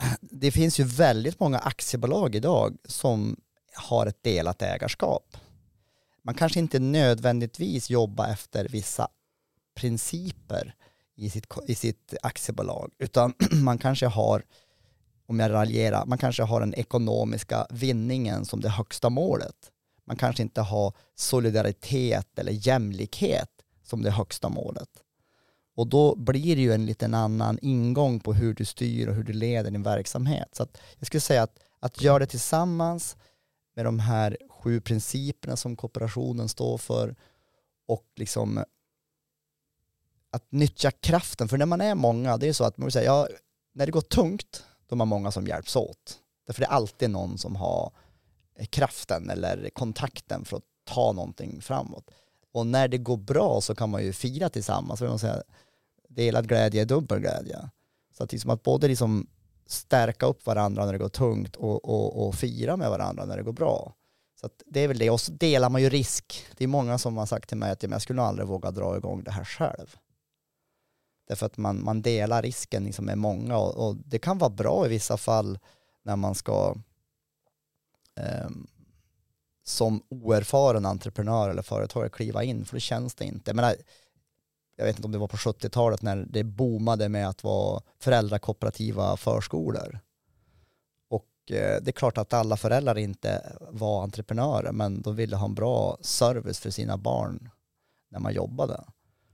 Det 0.21 0.51
finns 0.51 0.79
ju 0.79 0.83
väldigt 0.83 1.39
många 1.39 1.59
aktiebolag 1.59 2.35
idag 2.35 2.77
som 2.85 3.35
har 3.73 4.05
ett 4.05 4.23
delat 4.23 4.61
ägarskap. 4.61 5.37
Man 6.21 6.35
kanske 6.35 6.59
inte 6.59 6.79
nödvändigtvis 6.79 7.89
jobbar 7.89 8.27
efter 8.27 8.67
vissa 8.67 9.07
principer 9.75 10.75
i 11.15 11.29
sitt, 11.29 11.47
i 11.67 11.75
sitt 11.75 12.13
aktiebolag, 12.21 12.91
utan 12.99 13.33
man 13.51 13.77
kanske 13.77 14.05
har, 14.05 14.43
om 15.27 15.39
jag 15.39 15.51
raljerar, 15.51 16.05
man 16.05 16.17
kanske 16.17 16.43
har 16.43 16.59
den 16.59 16.73
ekonomiska 16.73 17.67
vinningen 17.69 18.45
som 18.45 18.61
det 18.61 18.69
högsta 18.69 19.09
målet 19.09 19.71
man 20.05 20.17
kanske 20.17 20.43
inte 20.43 20.61
har 20.61 20.93
solidaritet 21.15 22.39
eller 22.39 22.67
jämlikhet 22.67 23.49
som 23.83 24.01
det 24.01 24.11
högsta 24.11 24.49
målet. 24.49 24.89
Och 25.75 25.87
då 25.87 26.15
blir 26.15 26.55
det 26.55 26.61
ju 26.61 26.73
en 26.73 26.85
liten 26.85 27.13
annan 27.13 27.59
ingång 27.61 28.19
på 28.19 28.33
hur 28.33 28.53
du 28.53 28.65
styr 28.65 29.07
och 29.07 29.15
hur 29.15 29.23
du 29.23 29.33
leder 29.33 29.71
din 29.71 29.83
verksamhet. 29.83 30.55
Så 30.55 30.67
jag 30.97 31.07
skulle 31.07 31.21
säga 31.21 31.43
att, 31.43 31.59
att 31.79 32.01
göra 32.01 32.19
det 32.19 32.25
tillsammans 32.25 33.17
med 33.75 33.85
de 33.85 33.99
här 33.99 34.37
sju 34.49 34.81
principerna 34.81 35.55
som 35.55 35.75
kooperationen 35.75 36.49
står 36.49 36.77
för 36.77 37.15
och 37.87 38.05
liksom 38.15 38.63
att 40.31 40.51
nyttja 40.51 40.91
kraften. 40.91 41.47
För 41.47 41.57
när 41.57 41.65
man 41.65 41.81
är 41.81 41.95
många, 41.95 42.37
det 42.37 42.47
är 42.47 42.53
så 42.53 42.63
att 42.63 42.77
man 42.77 42.85
vill 42.85 42.93
säga, 42.93 43.05
ja, 43.05 43.27
när 43.73 43.85
det 43.85 43.91
går 43.91 44.01
tungt, 44.01 44.63
då 44.87 44.95
är 44.95 44.97
man 44.97 45.07
många 45.07 45.31
som 45.31 45.47
hjälps 45.47 45.75
åt. 45.75 46.19
Därför 46.47 46.61
det 46.61 46.65
är 46.65 46.71
alltid 46.71 47.09
någon 47.09 47.37
som 47.37 47.55
har 47.55 47.91
kraften 48.69 49.29
eller 49.29 49.69
kontakten 49.69 50.45
för 50.45 50.57
att 50.57 50.63
ta 50.83 51.11
någonting 51.11 51.61
framåt. 51.61 52.11
Och 52.51 52.67
när 52.67 52.87
det 52.87 52.97
går 52.97 53.17
bra 53.17 53.61
så 53.61 53.75
kan 53.75 53.89
man 53.89 54.03
ju 54.03 54.13
fira 54.13 54.49
tillsammans. 54.49 55.01
Man 55.01 55.19
säga, 55.19 55.43
delad 56.09 56.47
glädje 56.47 56.81
är 56.81 56.85
dubbel 56.85 57.19
glädje. 57.19 57.69
Så 58.17 58.23
att, 58.23 58.31
liksom 58.31 58.51
att 58.51 58.63
både 58.63 58.87
liksom 58.87 59.27
stärka 59.65 60.25
upp 60.25 60.45
varandra 60.45 60.85
när 60.85 60.93
det 60.93 60.99
går 60.99 61.09
tungt 61.09 61.55
och, 61.55 61.85
och, 61.85 62.27
och 62.27 62.35
fira 62.35 62.77
med 62.77 62.89
varandra 62.89 63.25
när 63.25 63.37
det 63.37 63.43
går 63.43 63.53
bra. 63.53 63.93
Så 64.41 64.49
det 64.65 64.79
är 64.79 64.87
väl 64.87 64.97
det. 64.97 65.09
Och 65.09 65.21
så 65.21 65.31
delar 65.31 65.69
man 65.69 65.81
ju 65.81 65.89
risk. 65.89 66.45
Det 66.57 66.63
är 66.63 66.67
många 66.67 66.97
som 66.97 67.17
har 67.17 67.25
sagt 67.25 67.49
till 67.49 67.57
mig 67.57 67.71
att 67.71 67.83
jag 67.83 68.01
skulle 68.01 68.17
nog 68.17 68.25
aldrig 68.25 68.47
våga 68.47 68.71
dra 68.71 68.97
igång 68.97 69.23
det 69.23 69.31
här 69.31 69.43
själv. 69.43 69.95
Därför 71.27 71.45
att 71.45 71.57
man, 71.57 71.83
man 71.83 72.01
delar 72.01 72.41
risken 72.41 72.83
liksom 72.83 73.05
med 73.05 73.17
många 73.17 73.57
och, 73.57 73.87
och 73.87 73.95
det 73.95 74.19
kan 74.19 74.37
vara 74.37 74.49
bra 74.49 74.85
i 74.85 74.89
vissa 74.89 75.17
fall 75.17 75.59
när 76.03 76.15
man 76.15 76.35
ska 76.35 76.75
Ehm, 78.15 78.67
som 79.63 80.03
oerfaren 80.09 80.85
entreprenör 80.85 81.49
eller 81.49 81.61
företagare 81.61 82.09
kliva 82.09 82.43
in, 82.43 82.65
för 82.65 82.75
det 82.75 82.79
känns 82.81 83.15
det 83.15 83.25
inte. 83.25 83.49
Jag, 83.49 83.55
menar, 83.55 83.75
jag 84.75 84.85
vet 84.85 84.95
inte 84.95 85.05
om 85.05 85.11
det 85.11 85.17
var 85.17 85.27
på 85.27 85.37
70-talet 85.37 86.01
när 86.01 86.25
det 86.29 86.43
boomade 86.43 87.09
med 87.09 87.29
att 87.29 87.43
vara 87.43 87.81
föräldrakooperativa 87.99 89.17
förskolor. 89.17 89.99
Och 91.09 91.51
eh, 91.51 91.81
det 91.81 91.89
är 91.89 91.91
klart 91.91 92.17
att 92.17 92.33
alla 92.33 92.57
föräldrar 92.57 92.97
inte 92.97 93.57
var 93.69 94.03
entreprenörer, 94.03 94.71
men 94.71 95.01
de 95.01 95.15
ville 95.15 95.35
ha 95.35 95.45
en 95.45 95.55
bra 95.55 95.97
service 96.01 96.59
för 96.59 96.69
sina 96.69 96.97
barn 96.97 97.49
när 98.11 98.19
man 98.19 98.33
jobbade. 98.33 98.83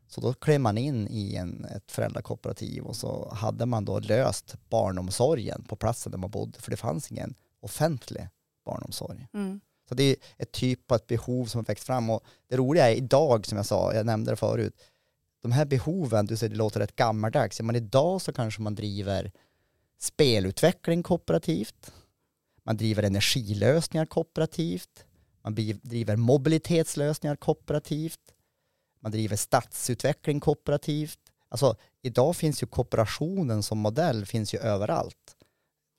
Så 0.07 0.21
då 0.21 0.33
klev 0.33 0.61
man 0.61 0.77
in 0.77 1.07
i 1.07 1.35
en, 1.35 1.65
ett 1.65 1.91
föräldrakooperativ 1.91 2.83
och 2.83 2.95
så 2.95 3.33
hade 3.33 3.65
man 3.65 3.85
då 3.85 3.99
löst 3.99 4.55
barnomsorgen 4.69 5.63
på 5.63 5.75
platsen 5.75 6.11
där 6.11 6.19
man 6.19 6.31
bodde, 6.31 6.59
för 6.59 6.71
det 6.71 6.77
fanns 6.77 7.11
ingen 7.11 7.35
offentlig 7.61 8.29
barnomsorg. 8.63 9.27
Mm. 9.33 9.61
Så 9.89 9.95
det 9.95 10.03
är 10.03 10.15
ett 10.37 10.51
typ 10.51 10.91
av 10.91 10.95
ett 10.95 11.07
behov 11.07 11.45
som 11.45 11.59
har 11.59 11.65
växt 11.65 11.83
fram 11.83 12.09
och 12.09 12.23
det 12.47 12.57
roliga 12.57 12.89
är 12.89 12.95
idag, 12.95 13.45
som 13.45 13.55
jag 13.55 13.65
sa, 13.65 13.93
jag 13.93 14.05
nämnde 14.05 14.31
det 14.31 14.35
förut, 14.35 14.81
de 15.41 15.51
här 15.51 15.65
behoven, 15.65 16.25
du 16.25 16.37
säger 16.37 16.51
det 16.51 16.57
låter 16.57 16.79
rätt 16.79 16.95
gammaldags, 16.95 17.61
men 17.61 17.75
idag 17.75 18.21
så 18.21 18.33
kanske 18.33 18.61
man 18.61 18.75
driver 18.75 19.31
spelutveckling 19.97 21.03
kooperativt, 21.03 21.93
man 22.63 22.77
driver 22.77 23.03
energilösningar 23.03 24.05
kooperativt, 24.05 25.05
man 25.43 25.55
driver 25.81 26.15
mobilitetslösningar 26.15 27.35
kooperativt, 27.35 28.33
man 28.99 29.11
driver 29.11 29.35
stadsutveckling 29.35 30.39
kooperativt. 30.39 31.19
Alltså 31.49 31.75
idag 32.01 32.35
finns 32.35 32.63
ju 32.63 32.67
kooperationen 32.67 33.63
som 33.63 33.77
modell 33.77 34.25
finns 34.25 34.53
ju 34.53 34.59
överallt. 34.59 35.35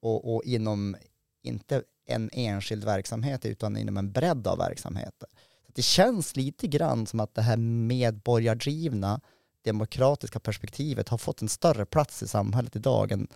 Och, 0.02 0.34
och 0.34 0.44
inom, 0.44 0.96
inte 1.42 1.82
en 2.06 2.30
enskild 2.32 2.84
verksamhet 2.84 3.44
utan 3.46 3.76
inom 3.76 3.96
en 3.96 4.12
bredd 4.12 4.46
av 4.46 4.58
verksamheter. 4.58 5.28
Så 5.66 5.72
det 5.74 5.82
känns 5.82 6.36
lite 6.36 6.66
grann 6.66 7.06
som 7.06 7.20
att 7.20 7.34
det 7.34 7.42
här 7.42 7.56
medborgardrivna 7.56 9.20
demokratiska 9.64 10.40
perspektivet 10.40 11.08
har 11.08 11.18
fått 11.18 11.42
en 11.42 11.48
större 11.48 11.86
plats 11.86 12.22
i 12.22 12.28
samhället 12.28 12.76
idag 12.76 13.12
än, 13.12 13.28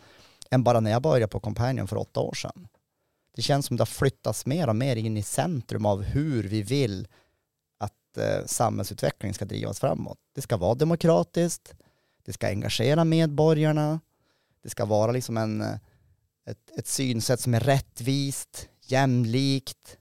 än 0.50 0.64
bara 0.64 0.80
när 0.80 0.90
jag 0.90 1.02
började 1.02 1.28
på 1.28 1.40
Companion 1.40 1.88
för 1.88 1.96
åtta 1.96 2.20
år 2.20 2.34
sedan. 2.34 2.68
Det 3.36 3.42
känns 3.42 3.66
som 3.66 3.76
det 3.76 3.80
har 3.80 3.86
flyttats 3.86 4.46
mer 4.46 4.68
och 4.68 4.76
mer 4.76 4.96
in 4.96 5.16
i 5.16 5.22
centrum 5.22 5.86
av 5.86 6.02
hur 6.02 6.42
vi 6.42 6.62
vill 6.62 7.08
att 7.78 8.18
eh, 8.18 8.46
samhällsutvecklingen 8.46 9.34
ska 9.34 9.44
drivas 9.44 9.80
framåt. 9.80 10.18
Det 10.34 10.42
ska 10.42 10.56
vara 10.56 10.74
demokratiskt, 10.74 11.74
det 12.24 12.32
ska 12.32 12.48
engagera 12.48 13.04
medborgarna, 13.04 14.00
det 14.62 14.70
ska 14.70 14.84
vara 14.84 15.12
liksom 15.12 15.36
en 15.36 15.60
eh, 15.60 15.76
ett, 16.46 16.78
ett 16.78 16.86
synsätt 16.86 17.40
som 17.40 17.54
är 17.54 17.60
rättvist, 17.60 18.68
jämlikt, 18.82 19.96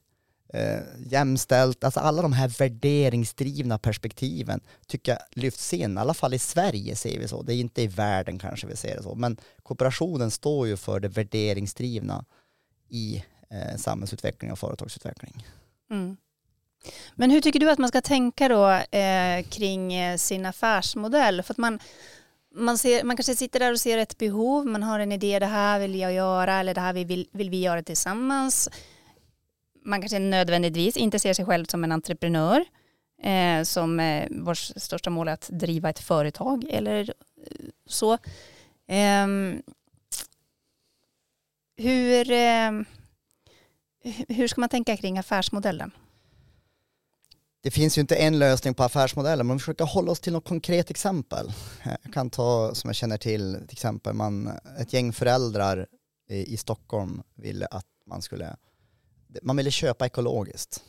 eh, 0.54 0.80
jämställt. 1.00 1.84
Alltså 1.84 2.00
alla 2.00 2.22
de 2.22 2.34
här 2.34 2.48
värderingsdrivna 2.48 3.78
perspektiven 3.78 4.60
tycker 4.88 5.12
jag 5.12 5.22
lyfts 5.32 5.74
in. 5.74 5.98
I 5.98 6.00
alla 6.00 6.14
fall 6.14 6.34
i 6.34 6.40
Sverige 6.40 6.96
ser 6.96 7.20
vi 7.20 7.28
så. 7.28 7.42
Det 7.42 7.54
är 7.54 7.58
inte 7.58 7.82
i 7.82 7.88
världen 7.88 8.40
kanske 8.40 8.68
vi 8.68 8.76
ser 8.76 8.96
det 8.96 9.04
så. 9.04 9.16
Men 9.16 9.38
kooperationen 9.64 10.32
står 10.32 10.68
ju 10.68 10.78
för 10.78 11.00
det 11.00 11.08
värderingsdrivna 11.08 12.26
i 12.90 13.24
eh, 13.50 13.78
samhällsutveckling 13.78 14.52
och 14.52 14.60
företagsutveckling. 14.60 15.48
Mm. 15.92 16.18
Men 17.16 17.32
hur 17.32 17.42
tycker 17.42 17.60
du 17.60 17.70
att 17.70 17.80
man 17.80 17.90
ska 17.90 18.02
tänka 18.02 18.48
då 18.48 18.70
eh, 18.72 19.44
kring 19.44 19.94
eh, 19.94 20.18
sin 20.18 20.46
affärsmodell? 20.46 21.44
För 21.44 21.54
att 21.54 21.58
man, 21.58 21.80
man, 22.56 22.78
ser, 22.78 23.04
man 23.04 23.18
kanske 23.18 23.36
sitter 23.36 23.60
där 23.60 23.72
och 23.72 23.80
ser 23.80 23.98
ett 23.98 24.18
behov, 24.18 24.66
man 24.66 24.84
har 24.84 25.00
en 25.00 25.12
idé, 25.12 25.40
det 25.40 25.46
här 25.46 25.80
vill 25.80 25.96
jag 25.96 26.14
göra 26.14 26.60
eller 26.60 26.74
det 26.74 26.82
här 26.82 26.94
vill, 26.94 27.28
vill 27.32 27.50
vi 27.50 27.62
göra 27.62 27.84
tillsammans. 27.84 28.70
Man 29.86 30.02
kanske 30.02 30.20
nödvändigtvis 30.20 30.98
inte 30.98 31.20
ser 31.20 31.34
sig 31.34 31.46
själv 31.46 31.66
som 31.66 31.84
en 31.84 31.92
entreprenör 31.92 32.66
eh, 33.24 33.64
som 33.64 34.00
eh, 34.00 34.28
vars 34.32 34.74
största 34.76 35.10
mål 35.10 35.28
är 35.28 35.32
att 35.32 35.50
driva 35.52 35.90
ett 35.90 36.00
företag 36.00 36.66
eller 36.70 37.02
eh, 37.02 37.66
så. 37.86 38.14
Eh, 38.88 39.28
hur, 41.78 42.32
eh, 42.32 42.72
hur 44.28 44.48
ska 44.48 44.62
man 44.62 44.70
tänka 44.70 44.98
kring 44.98 45.18
affärsmodellen? 45.18 45.92
Det 47.66 47.72
finns 47.72 47.98
ju 47.98 48.02
inte 48.02 48.16
en 48.16 48.40
lösning 48.40 48.74
på 48.74 48.84
affärsmodellen, 48.84 49.48
men 49.48 49.52
om 49.52 49.58
vi 49.58 49.62
försöker 49.62 49.86
hålla 49.86 50.12
oss 50.12 50.20
till 50.20 50.34
något 50.34 50.48
konkret 50.48 50.90
exempel. 50.90 51.48
Eh, 51.84 51.92
jag 52.04 52.14
kan 52.14 52.30
ta, 52.30 52.76
som 52.76 52.88
jag 52.88 52.96
känner 52.96 53.18
till, 53.18 53.54
till 53.54 53.76
exempel 53.76 54.14
man, 54.14 54.52
ett 54.80 54.94
gäng 54.94 55.14
föräldrar 55.14 55.88
i, 56.30 56.54
i 56.54 56.58
Stockholm 56.58 57.22
ville 57.36 57.66
att 57.66 57.86
man 58.06 58.22
skulle, 58.22 58.56
man 59.42 59.58
ville 59.58 59.72
köpa 59.72 60.06
ekologiskt. 60.06 60.84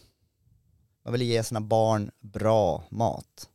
Man 1.04 1.12
ville 1.12 1.24
ge 1.24 1.42
sina 1.42 1.60
barn 1.60 2.10
bra 2.20 2.84
mat. 2.90 3.48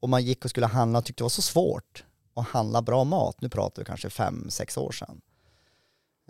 Och 0.00 0.08
man 0.08 0.24
gick 0.24 0.44
och 0.44 0.50
skulle 0.50 0.66
handla 0.66 0.98
och 0.98 1.04
tyckte 1.04 1.20
det 1.20 1.24
var 1.24 1.28
så 1.28 1.42
svårt 1.42 2.04
att 2.34 2.46
handla 2.46 2.82
bra 2.82 3.04
mat. 3.04 3.40
Nu 3.40 3.48
pratar 3.48 3.82
vi 3.82 3.86
kanske 3.86 4.10
fem, 4.10 4.50
sex 4.50 4.76
år 4.76 4.92
sedan. 4.92 5.20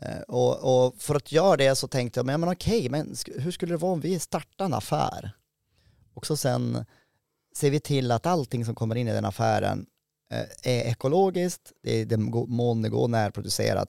Eh, 0.03 0.21
och, 0.21 0.87
och, 0.87 0.95
för 0.99 1.15
att 1.15 1.33
göra 1.33 1.57
det 1.57 1.77
så 1.77 1.89
tänkte 1.89 2.19
jag, 2.19 2.27
men, 2.27 2.41
men 2.41 2.49
okej, 2.49 2.89
men 2.89 3.17
hur 3.37 3.51
skulle 3.51 3.73
det 3.73 3.79
vara 3.79 3.93
om 3.93 4.01
vi 4.01 4.19
startar 4.19 4.65
en 4.65 4.75
affär? 4.75 5.33
Och 6.15 6.27
så 6.27 6.37
sen 6.37 6.85
ser 7.57 7.71
vi 7.71 7.81
till 7.81 8.11
att 8.11 8.27
allting 8.27 8.65
som 8.65 8.75
kommer 8.75 8.95
in 8.95 9.09
i 9.09 9.13
den 9.13 9.25
affären 9.25 9.87
eh, 10.33 10.73
är 10.73 10.91
ekologiskt, 10.91 11.73
det 11.83 12.01
är 12.01 12.07
den 12.07 12.23
mån 12.49 12.83
det 12.83 12.89
går 12.89 13.09
närproducerat. 13.09 13.89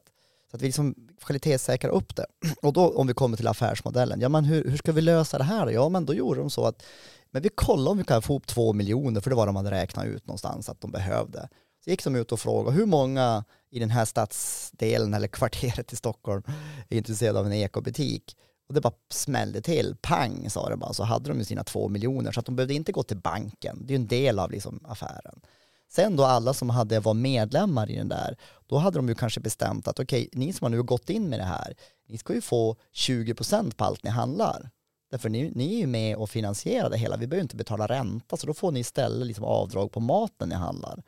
Så 0.51 0.57
att 0.57 0.61
vi 0.61 0.65
liksom 0.65 0.95
kvalitetssäkrar 1.21 1.91
upp 1.91 2.15
det. 2.15 2.25
Och 2.61 2.73
då 2.73 2.97
om 2.97 3.07
vi 3.07 3.13
kommer 3.13 3.37
till 3.37 3.47
affärsmodellen, 3.47 4.21
ja 4.21 4.29
men 4.29 4.45
hur, 4.45 4.69
hur 4.69 4.77
ska 4.77 4.91
vi 4.91 5.01
lösa 5.01 5.37
det 5.37 5.43
här? 5.43 5.69
Ja 5.69 5.89
men 5.89 6.05
då 6.05 6.13
gjorde 6.13 6.39
de 6.39 6.49
så 6.49 6.65
att 6.65 6.83
men 7.31 7.41
vi 7.41 7.49
kollar 7.49 7.91
om 7.91 7.97
vi 7.97 8.03
kan 8.03 8.21
få 8.21 8.35
upp 8.35 8.47
två 8.47 8.73
miljoner, 8.73 9.21
för 9.21 9.29
det 9.29 9.35
var 9.35 9.45
de 9.45 9.55
hade 9.55 9.71
räknat 9.71 10.05
ut 10.05 10.27
någonstans 10.27 10.69
att 10.69 10.81
de 10.81 10.91
behövde. 10.91 11.49
Så 11.83 11.89
gick 11.89 12.03
de 12.03 12.15
ut 12.15 12.31
och 12.31 12.39
frågade 12.39 12.77
hur 12.77 12.85
många 12.85 13.43
i 13.69 13.79
den 13.79 13.89
här 13.89 14.05
stadsdelen 14.05 15.13
eller 15.13 15.27
kvarteret 15.27 15.93
i 15.93 15.95
Stockholm 15.95 16.43
är 16.89 16.97
intresserade 16.97 17.39
av 17.39 17.45
en 17.45 17.53
ekobutik. 17.53 18.37
Och 18.71 18.75
det 18.75 18.81
bara 18.81 18.93
smällde 19.09 19.61
till, 19.61 19.95
pang 20.01 20.49
sa 20.49 20.69
det 20.69 20.77
bara, 20.77 20.93
så 20.93 21.03
hade 21.03 21.29
de 21.29 21.37
ju 21.37 21.45
sina 21.45 21.63
två 21.63 21.89
miljoner 21.89 22.31
så 22.31 22.39
att 22.39 22.45
de 22.45 22.55
behövde 22.55 22.73
inte 22.73 22.91
gå 22.91 23.03
till 23.03 23.17
banken. 23.17 23.79
Det 23.85 23.93
är 23.93 23.97
ju 23.97 24.01
en 24.01 24.07
del 24.07 24.39
av 24.39 24.51
liksom 24.51 24.79
affären. 24.83 25.41
Sen 25.89 26.15
då 26.15 26.23
alla 26.23 26.53
som 26.53 26.69
hade 26.69 26.99
var 26.99 27.13
medlemmar 27.13 27.89
i 27.91 27.95
den 27.95 28.09
där, 28.09 28.37
då 28.67 28.77
hade 28.77 28.97
de 28.97 29.09
ju 29.09 29.15
kanske 29.15 29.39
bestämt 29.39 29.87
att 29.87 29.99
okej, 29.99 30.27
okay, 30.27 30.39
ni 30.39 30.53
som 30.53 30.65
har 30.65 30.69
nu 30.69 30.83
gått 30.83 31.09
in 31.09 31.29
med 31.29 31.39
det 31.39 31.43
här, 31.43 31.73
ni 32.07 32.17
ska 32.17 32.33
ju 32.33 32.41
få 32.41 32.75
20% 32.93 33.75
på 33.75 33.83
allt 33.83 34.03
ni 34.03 34.09
handlar. 34.09 34.69
Därför 35.11 35.29
ni, 35.29 35.51
ni 35.55 35.75
är 35.75 35.79
ju 35.79 35.87
med 35.87 36.15
och 36.15 36.29
finansierar 36.29 36.89
det 36.89 36.97
hela, 36.97 37.17
vi 37.17 37.27
behöver 37.27 37.43
inte 37.43 37.55
betala 37.55 37.87
ränta, 37.87 38.37
så 38.37 38.47
då 38.47 38.53
får 38.53 38.71
ni 38.71 38.79
istället 38.79 39.27
liksom 39.27 39.45
avdrag 39.45 39.91
på 39.91 39.99
maten 39.99 40.49
ni 40.49 40.55
handlar. 40.55 41.03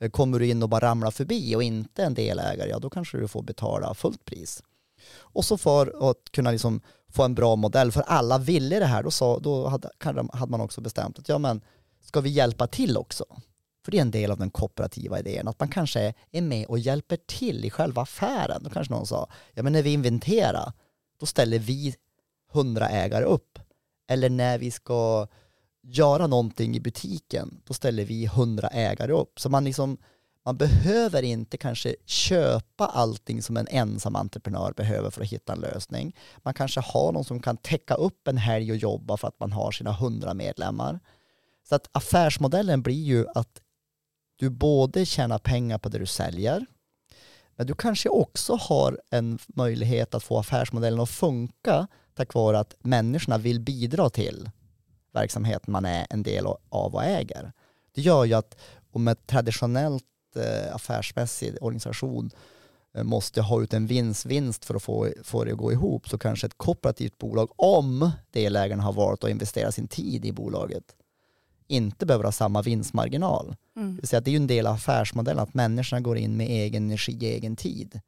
Eh, 0.00 0.10
kommer 0.10 0.38
du 0.38 0.46
in 0.46 0.62
och 0.62 0.68
bara 0.68 0.88
ramlar 0.88 1.10
förbi 1.10 1.56
och 1.56 1.62
inte 1.62 2.04
en 2.04 2.14
delägare, 2.14 2.70
ja 2.70 2.78
då 2.78 2.90
kanske 2.90 3.18
du 3.18 3.28
får 3.28 3.42
betala 3.42 3.94
fullt 3.94 4.24
pris. 4.24 4.62
Och 5.14 5.44
så 5.44 5.58
för 5.58 6.10
att 6.10 6.32
kunna 6.32 6.50
liksom 6.50 6.80
få 7.12 7.22
en 7.22 7.34
bra 7.34 7.56
modell, 7.56 7.92
för 7.92 8.02
alla 8.02 8.38
ville 8.38 8.78
det 8.78 8.86
här, 8.86 9.02
då, 9.02 9.10
sa, 9.10 9.38
då 9.38 9.68
hade, 9.68 9.90
hade 10.32 10.50
man 10.50 10.60
också 10.60 10.80
bestämt 10.80 11.18
att 11.18 11.28
ja 11.28 11.38
men 11.38 11.60
ska 12.00 12.20
vi 12.20 12.30
hjälpa 12.30 12.66
till 12.66 12.96
också? 12.96 13.24
För 13.84 13.92
det 13.92 13.98
är 13.98 14.02
en 14.02 14.10
del 14.10 14.30
av 14.30 14.38
den 14.38 14.50
kooperativa 14.50 15.18
idén, 15.18 15.48
att 15.48 15.60
man 15.60 15.68
kanske 15.68 16.14
är 16.30 16.42
med 16.42 16.66
och 16.66 16.78
hjälper 16.78 17.18
till 17.26 17.64
i 17.64 17.70
själva 17.70 18.02
affären. 18.02 18.62
Då 18.62 18.70
kanske 18.70 18.94
någon 18.94 19.06
sa, 19.06 19.30
ja 19.54 19.62
men 19.62 19.72
när 19.72 19.82
vi 19.82 19.92
inventerar, 19.92 20.72
då 21.20 21.26
ställer 21.26 21.58
vi 21.58 21.94
hundra 22.52 22.88
ägare 22.88 23.24
upp. 23.24 23.58
Eller 24.08 24.30
när 24.30 24.58
vi 24.58 24.70
ska 24.70 25.28
göra 25.82 26.26
någonting 26.26 26.76
i 26.76 26.80
butiken, 26.80 27.60
då 27.64 27.74
ställer 27.74 28.04
vi 28.04 28.26
hundra 28.26 28.68
ägare 28.68 29.12
upp. 29.12 29.40
Så 29.40 29.48
man 29.48 29.64
liksom 29.64 29.98
man 30.44 30.56
behöver 30.56 31.22
inte 31.22 31.56
kanske 31.56 31.94
köpa 32.06 32.86
allting 32.86 33.42
som 33.42 33.56
en 33.56 33.68
ensam 33.70 34.16
entreprenör 34.16 34.72
behöver 34.72 35.10
för 35.10 35.22
att 35.22 35.28
hitta 35.28 35.52
en 35.52 35.60
lösning. 35.60 36.16
Man 36.42 36.54
kanske 36.54 36.80
har 36.80 37.12
någon 37.12 37.24
som 37.24 37.42
kan 37.42 37.56
täcka 37.56 37.94
upp 37.94 38.28
en 38.28 38.36
helg 38.36 38.70
och 38.70 38.76
jobba 38.76 39.16
för 39.16 39.28
att 39.28 39.40
man 39.40 39.52
har 39.52 39.70
sina 39.72 39.92
hundra 39.92 40.34
medlemmar. 40.34 41.00
Så 41.68 41.74
att 41.74 41.88
affärsmodellen 41.92 42.82
blir 42.82 43.02
ju 43.02 43.26
att 43.34 43.60
du 44.36 44.50
både 44.50 45.06
tjänar 45.06 45.38
pengar 45.38 45.78
på 45.78 45.88
det 45.88 45.98
du 45.98 46.06
säljer, 46.06 46.66
Men 47.56 47.66
du 47.66 47.74
kanske 47.74 48.08
också 48.08 48.54
har 48.56 49.00
en 49.10 49.38
möjlighet 49.46 50.14
att 50.14 50.22
få 50.22 50.38
affärsmodellen 50.38 51.00
att 51.00 51.10
funka 51.10 51.86
tack 52.14 52.34
vare 52.34 52.58
att 52.58 52.74
människorna 52.80 53.38
vill 53.38 53.60
bidra 53.60 54.10
till 54.10 54.50
verksamheten 55.12 55.72
man 55.72 55.84
är 55.84 56.06
en 56.10 56.22
del 56.22 56.46
av 56.68 56.94
och 56.94 57.04
äger. 57.04 57.52
Det 57.94 58.00
gör 58.00 58.24
ju 58.24 58.34
att 58.34 58.60
om 58.90 59.08
ett 59.08 59.26
traditionellt 59.26 60.04
eh, 60.36 60.74
affärsmässig 60.74 61.56
organisation 61.60 62.30
eh, 62.94 63.02
måste 63.02 63.42
ha 63.42 63.62
ut 63.62 63.74
en 63.74 63.86
vinst-vinst 63.86 64.64
för 64.64 64.74
att 64.74 64.82
få, 64.82 65.08
få 65.22 65.44
det 65.44 65.52
att 65.52 65.58
gå 65.58 65.72
ihop 65.72 66.08
så 66.08 66.18
kanske 66.18 66.46
ett 66.46 66.58
kooperativt 66.58 67.18
bolag, 67.18 67.50
om 67.56 68.10
delägarna 68.30 68.82
har 68.82 68.92
valt 68.92 69.24
att 69.24 69.30
investera 69.30 69.72
sin 69.72 69.88
tid 69.88 70.24
i 70.24 70.32
bolaget, 70.32 70.96
inte 71.66 72.06
behöver 72.06 72.24
ha 72.24 72.32
samma 72.32 72.62
vinstmarginal. 72.62 73.56
Mm. 73.76 74.00
Det, 74.02 74.24
det 74.24 74.30
är 74.30 74.32
ju 74.32 74.36
en 74.36 74.46
del 74.46 74.66
av 74.66 74.74
affärsmodellen 74.74 75.42
att 75.42 75.54
människorna 75.54 76.00
går 76.00 76.16
in 76.16 76.36
med 76.36 76.46
egen 76.46 76.84
energi, 76.84 77.26
egen 77.26 77.56
tid. 77.56 78.00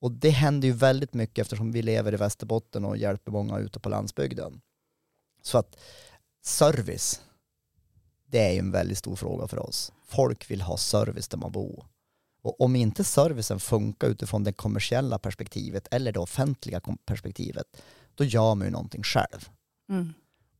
Och 0.00 0.12
det 0.12 0.30
händer 0.30 0.68
ju 0.68 0.74
väldigt 0.74 1.14
mycket 1.14 1.38
eftersom 1.38 1.72
vi 1.72 1.82
lever 1.82 2.14
i 2.14 2.16
Västerbotten 2.16 2.84
och 2.84 2.96
hjälper 2.96 3.32
många 3.32 3.58
ute 3.58 3.80
på 3.80 3.88
landsbygden. 3.88 4.60
Så 5.42 5.58
att 5.58 5.76
service, 6.42 7.20
det 8.26 8.38
är 8.38 8.52
ju 8.52 8.58
en 8.58 8.70
väldigt 8.70 8.98
stor 8.98 9.16
fråga 9.16 9.46
för 9.46 9.58
oss. 9.58 9.92
Folk 10.08 10.50
vill 10.50 10.62
ha 10.62 10.76
service 10.76 11.28
där 11.28 11.38
man 11.38 11.52
bor. 11.52 11.86
Och 12.42 12.60
om 12.60 12.76
inte 12.76 13.04
servicen 13.04 13.60
funkar 13.60 14.08
utifrån 14.08 14.44
det 14.44 14.52
kommersiella 14.52 15.18
perspektivet 15.18 15.88
eller 15.90 16.12
det 16.12 16.20
offentliga 16.20 16.80
perspektivet, 17.04 17.66
då 18.14 18.24
gör 18.24 18.54
man 18.54 18.66
ju 18.66 18.70
någonting 18.70 19.02
själv. 19.02 19.48
Mm. 19.90 20.12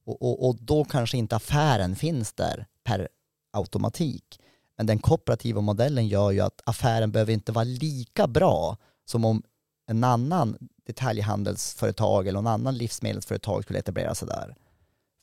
Och, 0.04 0.22
och, 0.22 0.48
och, 0.48 0.56
då 0.61 0.84
kanske 0.84 1.18
inte 1.18 1.37
affären 1.37 1.96
finns 1.96 2.32
där 2.32 2.66
per 2.84 3.08
automatik. 3.52 4.40
Men 4.76 4.87
den 4.87 4.98
kooperativa 4.98 5.61
modellen 5.61 6.08
gör 6.08 6.30
ju 6.30 6.40
att 6.40 6.61
affären 6.64 7.11
behöver 7.11 7.32
inte 7.32 7.52
vara 7.52 7.64
lika 7.64 8.26
bra 8.26 8.76
som 9.04 9.24
om 9.24 9.42
en 9.87 10.04
annan 10.04 10.58
detaljhandelsföretag 10.87 12.26
eller 12.26 12.42
någon 12.42 12.52
annan 12.52 12.76
livsmedelsföretag 12.76 13.62
skulle 13.62 13.78
etablera 13.78 14.14
sig 14.14 14.28
där. 14.28 14.54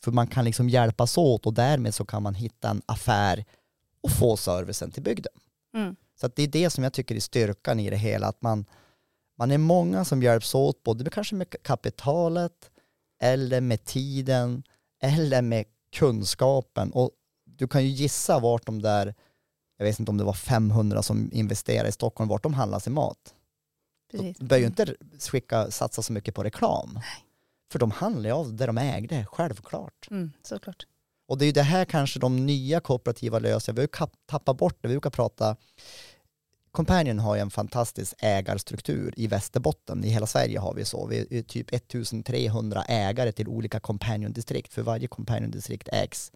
För 0.04 0.12
man 0.12 0.28
kan 0.28 0.46
liksom 0.46 0.70
hjälpas 0.70 1.18
åt 1.18 1.46
och 1.46 1.54
därmed 1.54 1.94
så 1.94 2.06
kan 2.06 2.24
man 2.24 2.36
hitta 2.36 2.70
en 2.70 2.82
affär 2.86 3.46
och 4.06 4.12
få 4.12 4.38
servicen 4.38 4.92
till 4.92 5.04
bygden. 5.04 5.34
Mm. 5.74 5.96
Så 6.16 6.28
det 6.36 6.44
är 6.44 6.48
det 6.48 6.70
som 6.70 6.84
jag 6.84 6.94
tycker 6.94 7.16
är 7.16 7.20
styrkan 7.20 7.80
i 7.80 7.90
det 7.90 7.98
hela, 7.98 8.28
att 8.28 8.42
man, 8.42 8.66
man 9.38 9.52
är 9.52 9.58
många 9.58 10.06
som 10.06 10.24
hjälps 10.24 10.56
åt, 10.56 10.84
både 10.84 11.10
kanske 11.10 11.36
med 11.36 11.56
kapitalet 11.62 12.72
eller 13.22 13.62
med 13.62 13.86
tiden 13.86 14.64
eller 15.02 15.42
med 15.42 15.66
kunskapen. 15.92 16.92
Och 16.92 17.12
du 17.46 17.68
kan 17.68 17.84
ju 17.84 17.90
gissa 17.90 18.40
vart 18.40 18.66
de 18.66 18.82
där, 18.82 19.16
jag 19.78 19.86
vet 19.86 20.00
inte 20.00 20.12
om 20.12 20.18
det 20.18 20.24
var 20.24 20.34
500 20.34 21.04
som 21.04 21.30
investerade 21.34 21.90
i 21.90 21.92
Stockholm, 21.92 22.30
vart 22.30 22.44
de 22.44 22.54
handlar 22.54 22.80
sin 22.80 22.94
mat. 22.94 23.34
Precis. 24.12 24.38
De 24.38 24.46
behöver 24.46 24.62
ju 24.62 24.68
inte 24.68 24.96
skicka, 25.32 25.72
satsa 25.72 26.02
så 26.02 26.14
mycket 26.14 26.36
på 26.36 26.44
reklam. 26.44 26.92
Nej. 26.94 27.26
För 27.72 27.80
de 27.80 27.92
handlar 27.92 28.30
ju 28.30 28.36
av 28.36 28.54
det 28.54 28.66
de 28.66 28.78
ägde, 28.78 29.26
självklart. 29.26 30.08
Mm, 30.12 30.32
såklart. 30.44 30.86
Och 31.28 31.38
det 31.38 31.46
är 31.46 31.48
ju 31.48 31.52
det 31.52 31.62
här 31.62 31.86
kanske 31.86 32.20
de 32.20 32.46
nya 32.46 32.80
kooperativa 32.80 33.40
löser. 33.40 33.74
vi 33.74 33.80
har 33.80 33.84
ju 33.84 34.08
tappat 34.26 34.58
bort 34.58 34.78
det, 34.82 34.88
vi 34.88 34.94
brukar 34.94 35.10
prata 35.10 35.56
Companion 36.76 37.20
har 37.20 37.36
ju 37.36 37.42
en 37.42 37.50
fantastisk 37.50 38.14
ägarstruktur 38.20 39.14
i 39.18 39.28
Västerbotten. 39.28 40.04
I 40.04 40.10
hela 40.10 40.28
Sverige 40.28 40.60
har 40.60 40.74
vi 40.74 40.86
så. 40.86 41.08
Vi 41.08 41.38
är 41.40 41.42
typ 41.42 41.74
1300 41.74 42.84
ägare 42.84 43.32
till 43.32 43.48
olika 43.48 43.80
Companion-distrikt. 43.80 44.74
För 44.74 44.82
varje 44.82 45.08
Companion-distrikt 45.08 45.90
ägs 45.92 46.32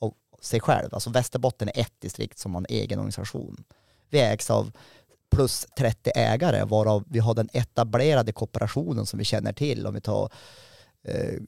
av 0.00 0.14
sig 0.40 0.60
själv. 0.60 0.94
Alltså 0.94 1.10
Västerbotten 1.10 1.68
är 1.68 1.80
ett 1.80 2.00
distrikt 2.00 2.38
som 2.38 2.54
har 2.54 2.60
en 2.60 2.66
egen 2.68 2.98
organisation. 2.98 3.64
Vi 4.10 4.20
ägs 4.20 4.50
av 4.50 4.72
plus 5.30 5.66
30 5.78 6.10
ägare 6.14 6.64
varav 6.64 7.04
vi 7.06 7.18
har 7.18 7.34
den 7.34 7.48
etablerade 7.52 8.32
kooperationen 8.32 9.06
som 9.06 9.18
vi 9.18 9.24
känner 9.24 9.52
till. 9.52 9.86
Om 9.86 9.94
vi 9.94 10.00
tar 10.00 10.32
eh, 11.04 11.40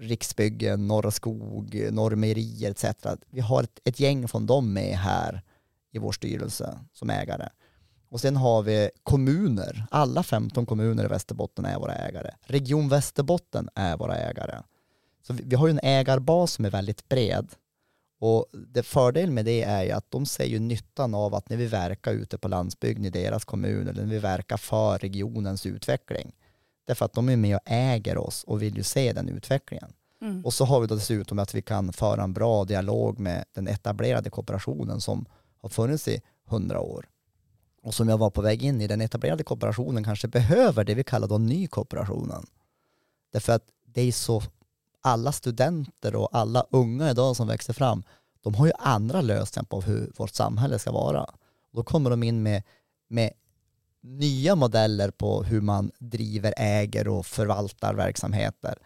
Riksbyggen, 0.00 0.88
Norra 0.88 1.10
Skog, 1.10 1.88
Norrmejerier 1.90 2.70
etc. 2.70 3.06
Vi 3.30 3.40
har 3.40 3.62
ett, 3.62 3.80
ett 3.84 4.00
gäng 4.00 4.28
från 4.28 4.46
dem 4.46 4.72
med 4.72 4.96
här 4.96 5.42
i 5.92 5.98
vår 5.98 6.12
styrelse 6.12 6.78
som 6.92 7.10
ägare. 7.10 7.48
Och 8.10 8.20
sen 8.20 8.36
har 8.36 8.62
vi 8.62 8.90
kommuner. 9.02 9.86
Alla 9.90 10.22
15 10.22 10.66
kommuner 10.66 11.04
i 11.04 11.08
Västerbotten 11.08 11.64
är 11.64 11.78
våra 11.78 11.94
ägare. 11.94 12.30
Region 12.40 12.88
Västerbotten 12.88 13.68
är 13.74 13.96
våra 13.96 14.16
ägare. 14.16 14.62
Så 15.26 15.32
vi, 15.32 15.42
vi 15.46 15.56
har 15.56 15.66
ju 15.66 15.70
en 15.70 15.80
ägarbas 15.82 16.52
som 16.52 16.64
är 16.64 16.70
väldigt 16.70 17.08
bred. 17.08 17.48
Och 18.20 18.46
det 18.68 18.82
fördel 18.82 19.30
med 19.30 19.44
det 19.44 19.62
är 19.62 19.82
ju 19.82 19.90
att 19.90 20.10
de 20.10 20.26
ser 20.26 20.44
ju 20.44 20.58
nyttan 20.58 21.14
av 21.14 21.34
att 21.34 21.48
när 21.48 21.56
vi 21.56 21.66
verkar 21.66 22.12
ute 22.12 22.38
på 22.38 22.48
landsbygden 22.48 23.04
i 23.04 23.10
deras 23.10 23.44
kommun 23.44 23.88
eller 23.88 24.02
när 24.02 24.10
vi 24.10 24.18
verkar 24.18 24.56
för 24.56 24.98
regionens 24.98 25.66
utveckling. 25.66 26.32
Därför 26.88 27.04
att 27.04 27.12
de 27.12 27.28
är 27.28 27.36
med 27.36 27.56
och 27.56 27.62
äger 27.64 28.18
oss 28.18 28.44
och 28.44 28.62
vill 28.62 28.76
ju 28.76 28.82
se 28.82 29.12
den 29.12 29.28
utvecklingen. 29.28 29.92
Mm. 30.22 30.44
Och 30.44 30.54
så 30.54 30.64
har 30.64 30.80
vi 30.80 30.86
då 30.86 30.94
dessutom 30.94 31.38
att 31.38 31.54
vi 31.54 31.62
kan 31.62 31.92
föra 31.92 32.22
en 32.22 32.32
bra 32.32 32.64
dialog 32.64 33.18
med 33.18 33.44
den 33.52 33.68
etablerade 33.68 34.30
kooperationen 34.30 35.00
som 35.00 35.26
har 35.62 35.68
funnits 35.68 36.08
i 36.08 36.22
hundra 36.46 36.80
år 36.80 37.08
och 37.82 37.94
som 37.94 38.08
jag 38.08 38.18
var 38.18 38.30
på 38.30 38.42
väg 38.42 38.62
in 38.62 38.80
i, 38.80 38.86
den 38.86 39.00
etablerade 39.00 39.44
kooperationen 39.44 40.04
kanske 40.04 40.28
behöver 40.28 40.84
det 40.84 40.94
vi 40.94 41.04
kallar 41.04 41.28
då 41.28 41.38
nykooperationen. 41.38 42.46
Därför 43.32 43.52
att 43.52 43.64
det 43.86 44.02
är 44.02 44.12
så, 44.12 44.42
alla 45.00 45.32
studenter 45.32 46.16
och 46.16 46.28
alla 46.32 46.66
unga 46.70 47.10
idag 47.10 47.36
som 47.36 47.48
växer 47.48 47.72
fram, 47.72 48.02
de 48.40 48.54
har 48.54 48.66
ju 48.66 48.72
andra 48.78 49.20
lösningar 49.20 49.64
på 49.64 49.80
hur 49.80 50.12
vårt 50.16 50.34
samhälle 50.34 50.78
ska 50.78 50.92
vara. 50.92 51.30
Då 51.72 51.82
kommer 51.82 52.10
de 52.10 52.22
in 52.22 52.42
med, 52.42 52.62
med 53.08 53.32
nya 54.00 54.54
modeller 54.54 55.10
på 55.10 55.42
hur 55.42 55.60
man 55.60 55.90
driver, 55.98 56.54
äger 56.56 57.08
och 57.08 57.26
förvaltar 57.26 57.94
verksamheter. 57.94 58.78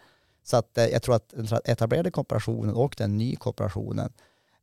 Så 0.43 0.57
att 0.57 0.77
eh, 0.77 0.85
jag 0.85 1.01
tror 1.01 1.15
att 1.15 1.29
den 1.29 1.47
etablerade 1.65 2.11
kooperationen 2.11 2.75
och 2.75 2.95
den 2.97 3.17
nya 3.17 3.35
kooperationen, 3.35 4.13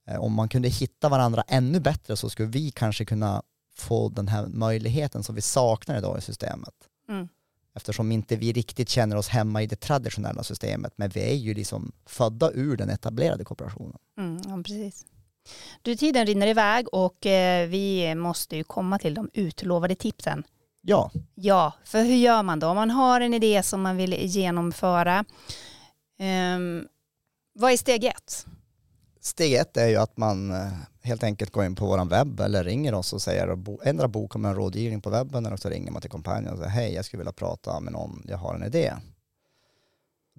eh, 0.06 0.20
om 0.20 0.32
man 0.32 0.48
kunde 0.48 0.68
hitta 0.68 1.08
varandra 1.08 1.44
ännu 1.48 1.80
bättre 1.80 2.16
så 2.16 2.30
skulle 2.30 2.48
vi 2.48 2.70
kanske 2.70 3.04
kunna 3.04 3.42
få 3.74 4.08
den 4.08 4.28
här 4.28 4.46
möjligheten 4.46 5.22
som 5.22 5.34
vi 5.34 5.40
saknar 5.40 5.98
idag 5.98 6.18
i 6.18 6.20
systemet. 6.20 6.74
Mm. 7.08 7.28
Eftersom 7.74 8.12
inte 8.12 8.36
vi 8.36 8.52
riktigt 8.52 8.88
känner 8.88 9.16
oss 9.16 9.28
hemma 9.28 9.62
i 9.62 9.66
det 9.66 9.80
traditionella 9.80 10.42
systemet, 10.42 10.92
men 10.96 11.10
vi 11.10 11.20
är 11.20 11.34
ju 11.34 11.54
liksom 11.54 11.92
födda 12.06 12.50
ur 12.52 12.76
den 12.76 12.90
etablerade 12.90 13.44
kooperationen. 13.44 13.98
Mm, 14.18 14.42
ja, 14.48 14.62
precis. 14.62 15.04
Du, 15.83 15.96
tiden 15.96 16.26
rinner 16.26 16.46
iväg 16.46 16.87
och 16.92 17.26
eh, 17.26 17.68
vi 17.68 18.14
måste 18.14 18.57
ju 18.57 18.64
komma 18.64 18.98
till 18.98 19.14
de 19.14 19.31
utlovade 19.33 19.94
tipsen. 19.94 20.44
Ja. 20.83 21.11
Ja, 21.35 21.72
för 21.85 22.03
hur 22.03 22.16
gör 22.16 22.42
man 22.42 22.59
då? 22.59 22.66
Om 22.66 22.76
man 22.76 22.90
har 22.90 23.20
en 23.20 23.35
idé 23.35 23.62
som 23.62 23.83
man 23.83 23.96
vill 23.96 24.12
genomföra, 24.12 25.24
um, 26.57 26.88
vad 27.55 27.72
är 27.72 27.76
steg 27.76 28.05
ett? 28.05 28.46
Steg 29.20 29.55
ett 29.55 29.76
är 29.76 29.88
ju 29.88 29.96
att 29.96 30.16
man 30.16 30.50
eh, 30.50 30.72
helt 31.03 31.22
enkelt 31.22 31.53
går 31.53 31.64
in 31.64 31.74
på 31.74 31.87
vår 31.87 32.05
webb 32.05 32.40
eller 32.40 32.64
ringer 32.64 32.94
oss 32.94 33.12
och 33.12 33.22
säger 33.22 33.59
ändra 33.85 34.09
boka 34.09 34.38
med 34.38 34.48
en 34.48 34.55
rådgivning 34.55 35.00
på 35.00 35.11
webben 35.11 35.46
eller 35.46 35.57
så 35.57 35.68
ringer 35.68 35.92
man 35.92 36.00
till 36.03 36.11
kompanjen 36.11 36.53
och 36.53 36.59
säger 36.59 36.70
hej 36.70 36.94
jag 36.94 37.05
skulle 37.05 37.18
vilja 37.18 37.33
prata 37.33 37.81
med 37.81 37.92
någon, 37.92 38.24
jag 38.29 38.38
har 38.38 38.55
en 38.55 38.64
idé. 38.64 38.92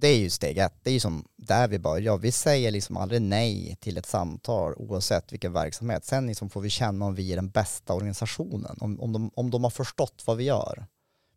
Det 0.01 0.07
är 0.07 0.17
ju 0.17 0.29
steg 0.29 0.57
ett, 0.57 0.73
det 0.83 0.89
är 0.89 0.93
ju 0.93 0.99
som 0.99 1.25
där 1.35 1.67
vi 1.67 1.79
börjar. 1.79 2.17
Vi 2.17 2.31
säger 2.31 2.71
liksom 2.71 2.97
aldrig 2.97 3.21
nej 3.21 3.77
till 3.79 3.97
ett 3.97 4.05
samtal 4.05 4.73
oavsett 4.77 5.33
vilken 5.33 5.53
verksamhet. 5.53 6.05
Sen 6.05 6.27
liksom 6.27 6.49
får 6.49 6.61
vi 6.61 6.69
känna 6.69 7.05
om 7.05 7.15
vi 7.15 7.31
är 7.31 7.35
den 7.35 7.49
bästa 7.49 7.93
organisationen, 7.93 8.77
om, 8.79 8.99
om, 8.99 9.13
de, 9.13 9.31
om 9.33 9.51
de 9.51 9.63
har 9.63 9.71
förstått 9.71 10.23
vad 10.25 10.37
vi 10.37 10.43
gör. 10.43 10.85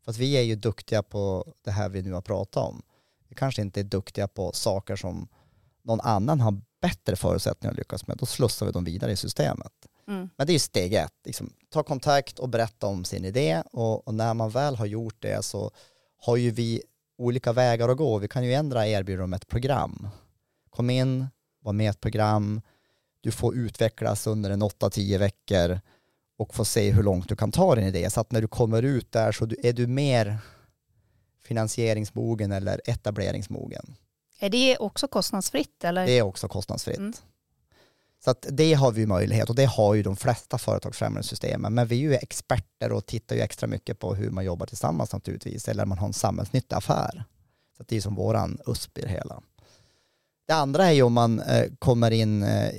För 0.04 0.10
att 0.10 0.16
vi 0.16 0.36
är 0.36 0.42
ju 0.42 0.56
duktiga 0.56 1.02
på 1.02 1.52
det 1.64 1.70
här 1.70 1.88
vi 1.88 2.02
nu 2.02 2.12
har 2.12 2.20
pratat 2.20 2.64
om. 2.64 2.82
Vi 3.28 3.34
kanske 3.34 3.62
inte 3.62 3.80
är 3.80 3.84
duktiga 3.84 4.28
på 4.28 4.52
saker 4.52 4.96
som 4.96 5.28
någon 5.82 6.00
annan 6.00 6.40
har 6.40 6.60
bättre 6.80 7.16
förutsättningar 7.16 7.72
att 7.72 7.78
lyckas 7.78 8.06
med, 8.06 8.16
då 8.16 8.26
slussar 8.26 8.66
vi 8.66 8.72
dem 8.72 8.84
vidare 8.84 9.12
i 9.12 9.16
systemet. 9.16 9.72
Mm. 10.08 10.30
Men 10.36 10.46
det 10.46 10.52
är 10.52 10.58
steg 10.58 10.94
ett, 10.94 11.14
liksom, 11.24 11.52
ta 11.70 11.82
kontakt 11.82 12.38
och 12.38 12.48
berätta 12.48 12.86
om 12.86 13.04
sin 13.04 13.24
idé 13.24 13.62
och, 13.72 14.08
och, 14.08 14.14
när 14.14 14.34
man 14.34 14.50
väl 14.50 14.76
har 14.76 14.86
gjort 14.86 15.16
det 15.18 15.44
så 15.44 15.70
har 16.18 16.36
ju 16.36 16.50
vi 16.50 16.82
olika 17.18 17.52
vägar 17.52 17.88
att 17.88 17.96
gå. 17.96 18.18
Vi 18.18 18.28
kan 18.28 18.44
ju 18.44 18.54
ändra 18.54 18.86
erbjuda 18.86 19.20
dem 19.20 19.32
ett 19.32 19.48
program. 19.48 20.08
Kom 20.70 20.90
in, 20.90 21.26
var 21.60 21.72
med 21.72 21.84
i 21.84 21.88
ett 21.88 22.00
program, 22.00 22.60
du 23.20 23.30
får 23.30 23.56
utvecklas 23.56 24.26
under 24.26 24.50
en 24.50 24.62
8-10 24.62 25.18
veckor 25.18 25.80
och 26.36 26.54
få 26.54 26.64
se 26.64 26.90
hur 26.90 27.02
långt 27.02 27.28
du 27.28 27.36
kan 27.36 27.52
ta 27.52 27.74
din 27.74 27.84
idé. 27.84 28.10
Så 28.10 28.20
att 28.20 28.32
när 28.32 28.40
du 28.40 28.48
kommer 28.48 28.82
ut 28.82 29.12
där 29.12 29.32
så 29.32 29.48
är 29.62 29.72
du 29.72 29.86
mer 29.86 30.38
finansieringsmogen 31.42 32.52
eller 32.52 32.80
etableringsmogen. 32.84 33.96
Är 34.40 34.50
det 34.50 34.76
också 34.76 35.08
kostnadsfritt? 35.08 35.84
Eller? 35.84 36.06
Det 36.06 36.18
är 36.18 36.22
också 36.22 36.48
kostnadsfritt. 36.48 36.98
Mm. 36.98 37.12
Så 38.24 38.30
att 38.30 38.46
det 38.50 38.74
har 38.74 38.92
vi 38.92 39.06
möjlighet 39.06 39.48
och 39.50 39.54
det 39.54 39.64
har 39.64 39.94
ju 39.94 40.02
de 40.02 40.16
flesta 40.16 40.58
företagsfrämjande 40.58 41.28
systemen. 41.28 41.74
Men 41.74 41.86
vi 41.86 41.96
är 41.96 42.00
ju 42.00 42.14
experter 42.14 42.92
och 42.92 43.06
tittar 43.06 43.36
ju 43.36 43.42
extra 43.42 43.66
mycket 43.66 43.98
på 43.98 44.14
hur 44.14 44.30
man 44.30 44.44
jobbar 44.44 44.66
tillsammans 44.66 45.12
naturligtvis. 45.12 45.68
Eller 45.68 45.86
man 45.86 45.98
har 45.98 46.06
en 46.06 46.12
samhällsnyttig 46.12 46.76
affär. 46.76 47.24
Så 47.76 47.84
det 47.88 47.96
är 47.96 48.00
som 48.00 48.14
våran 48.14 48.58
USP 48.66 48.98
i 48.98 49.00
det 49.00 49.08
hela. 49.08 49.42
Det 50.46 50.54
andra 50.54 50.84
är 50.84 50.92
ju 50.92 51.02
om 51.02 51.12
man 51.12 51.40
eh, 51.40 51.66
kommer 51.78 52.10
in 52.10 52.42
eh, 52.42 52.70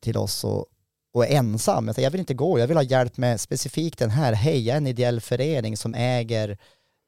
till 0.00 0.16
oss 0.16 0.44
och, 0.44 0.66
och 1.12 1.26
är 1.26 1.36
ensam. 1.36 1.86
Jag, 1.86 1.94
säger, 1.94 2.06
jag 2.06 2.10
vill 2.10 2.20
inte 2.20 2.34
gå, 2.34 2.58
jag 2.58 2.66
vill 2.66 2.76
ha 2.76 2.84
hjälp 2.84 3.16
med 3.16 3.40
specifikt 3.40 3.98
den 3.98 4.10
här. 4.10 4.32
Hej, 4.32 4.66
jag 4.66 4.74
är 4.74 4.78
en 4.78 4.86
ideell 4.86 5.20
förening 5.20 5.76
som 5.76 5.94
äger 5.94 6.58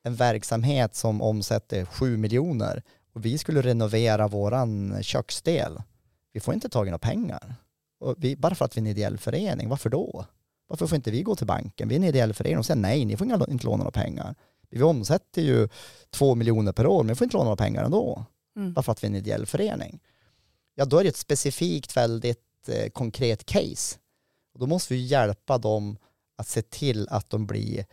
en 0.04 0.14
verksamhet 0.14 0.94
som 0.94 1.22
omsätter 1.22 1.84
7 1.84 2.16
miljoner 2.16 2.82
och 3.14 3.24
vi 3.24 3.38
skulle 3.38 3.62
renovera 3.62 4.28
våran 4.28 5.02
köksdel. 5.02 5.82
Vi 6.32 6.40
får 6.40 6.54
inte 6.54 6.68
tag 6.68 6.86
i 6.86 6.90
några 6.90 6.98
pengar. 6.98 7.56
Vi, 8.16 8.36
bara 8.36 8.54
för 8.54 8.64
att 8.64 8.76
vi 8.76 8.78
är 8.78 8.82
en 8.82 8.86
ideell 8.86 9.18
förening, 9.18 9.68
varför 9.68 9.90
då? 9.90 10.24
Varför 10.66 10.86
får 10.86 10.96
inte 10.96 11.10
vi 11.10 11.22
gå 11.22 11.36
till 11.36 11.46
banken? 11.46 11.88
Vi 11.88 11.94
är 11.94 11.98
en 11.98 12.04
ideell 12.04 12.34
förening 12.34 12.58
och 12.58 12.66
säger 12.66 12.80
nej, 12.80 13.04
ni 13.04 13.16
får 13.16 13.50
inte 13.50 13.66
låna 13.66 13.76
några 13.76 13.90
pengar. 13.90 14.34
Vi 14.70 14.82
omsätter 14.82 15.42
ju 15.42 15.68
två 16.10 16.34
miljoner 16.34 16.72
per 16.72 16.86
år, 16.86 17.02
men 17.02 17.08
vi 17.08 17.14
får 17.14 17.24
inte 17.24 17.36
låna 17.36 17.44
några 17.44 17.56
pengar 17.56 17.84
ändå. 17.84 18.24
Mm. 18.56 18.72
Bara 18.72 18.82
för 18.82 18.92
att 18.92 19.02
vi 19.02 19.06
är 19.06 19.10
en 19.10 19.16
ideell 19.16 19.46
förening. 19.46 20.00
Ja, 20.74 20.84
då 20.84 20.98
är 20.98 21.02
det 21.02 21.08
ett 21.08 21.16
specifikt, 21.16 21.96
väldigt 21.96 22.68
eh, 22.68 22.90
konkret 22.90 23.46
case. 23.46 23.98
Och 24.54 24.60
då 24.60 24.66
måste 24.66 24.94
vi 24.94 25.00
hjälpa 25.00 25.58
dem 25.58 25.96
att 26.36 26.48
se 26.48 26.62
till 26.62 27.08
att 27.08 27.30
de 27.30 27.46
blir 27.46 27.86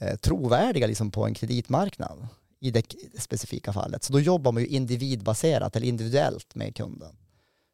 eh, 0.00 0.16
trovärdiga 0.16 0.86
liksom, 0.86 1.10
på 1.10 1.26
en 1.26 1.34
kreditmarknad 1.34 2.26
i 2.60 2.70
det 2.70 2.84
specifika 3.18 3.72
fallet. 3.72 4.02
Så 4.02 4.12
då 4.12 4.20
jobbar 4.20 4.52
man 4.52 4.62
ju 4.62 4.68
individbaserat 4.68 5.76
eller 5.76 5.86
individuellt 5.86 6.54
med 6.54 6.76
kunden. 6.76 7.16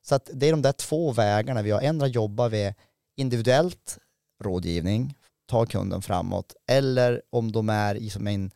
Så 0.02 0.14
att 0.14 0.30
det 0.32 0.46
är 0.46 0.50
de 0.50 0.62
där 0.62 0.72
två 0.72 1.12
vägarna 1.12 1.62
vi 1.62 1.70
har. 1.70 1.80
Ändra 1.80 2.06
jobbar 2.06 2.48
vi 2.48 2.74
individuellt 3.16 3.98
rådgivning, 4.42 5.14
ta 5.46 5.66
kunden 5.66 6.02
framåt, 6.02 6.54
eller 6.66 7.22
om 7.30 7.52
de 7.52 7.68
är 7.68 7.94
i, 7.94 8.10
som 8.10 8.26
en, 8.26 8.50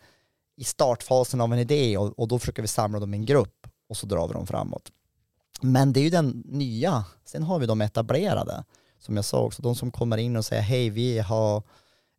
i 0.57 0.65
startfasen 0.65 1.41
av 1.41 1.53
en 1.53 1.59
idé 1.59 1.99
och, 1.99 2.19
och 2.19 2.29
då 2.29 2.39
försöker 2.39 2.63
vi 2.63 2.69
samla 2.69 3.01
dem 3.01 3.15
i 3.15 3.17
en 3.17 3.25
grupp 3.25 3.67
och 3.89 3.97
så 3.97 4.07
drar 4.07 4.29
vi 4.29 4.35
dem 4.35 4.47
framåt. 4.47 4.93
Men 5.61 5.93
det 5.93 6.01
är 6.01 6.05
ju 6.05 6.11
den 6.11 6.43
nya, 6.47 7.05
sen 7.25 7.43
har 7.43 7.59
vi 7.59 7.67
de 7.67 7.81
etablerade, 7.81 8.65
som 8.99 9.17
jag 9.17 9.25
sa 9.25 9.39
också, 9.39 9.63
de 9.63 9.75
som 9.75 9.91
kommer 9.91 10.17
in 10.17 10.37
och 10.37 10.45
säger 10.45 10.63
hej 10.63 10.91
vi 10.91 11.19
har 11.19 11.63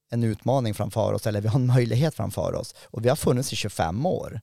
en 0.10 0.24
utmaning 0.24 0.74
framför 0.74 1.14
oss 1.14 1.28
eller 1.28 1.42
vi 1.42 1.48
har 1.48 1.60
en 1.60 1.68
möjlighet 1.68 2.16
framför 2.16 2.56
oss 2.56 2.76
och 2.84 3.06
vi 3.06 3.10
har 3.10 3.16
funnits 3.16 3.54
i 3.54 3.56
25 3.56 4.06
år. 4.06 4.42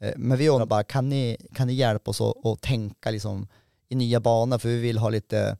Eh, 0.00 0.12
men 0.16 0.38
vi 0.38 0.48
undrar 0.48 0.66
bara, 0.66 0.84
kan 0.84 1.08
ni, 1.08 1.36
kan 1.54 1.66
ni 1.66 1.72
hjälpa 1.72 2.10
oss 2.10 2.20
att, 2.20 2.46
att 2.46 2.60
tänka 2.60 3.10
liksom 3.10 3.46
i 3.88 3.94
nya 3.94 4.20
banor 4.20 4.58
för 4.58 4.68
vi 4.68 4.78
vill 4.78 4.98
ha 4.98 5.08
lite 5.08 5.56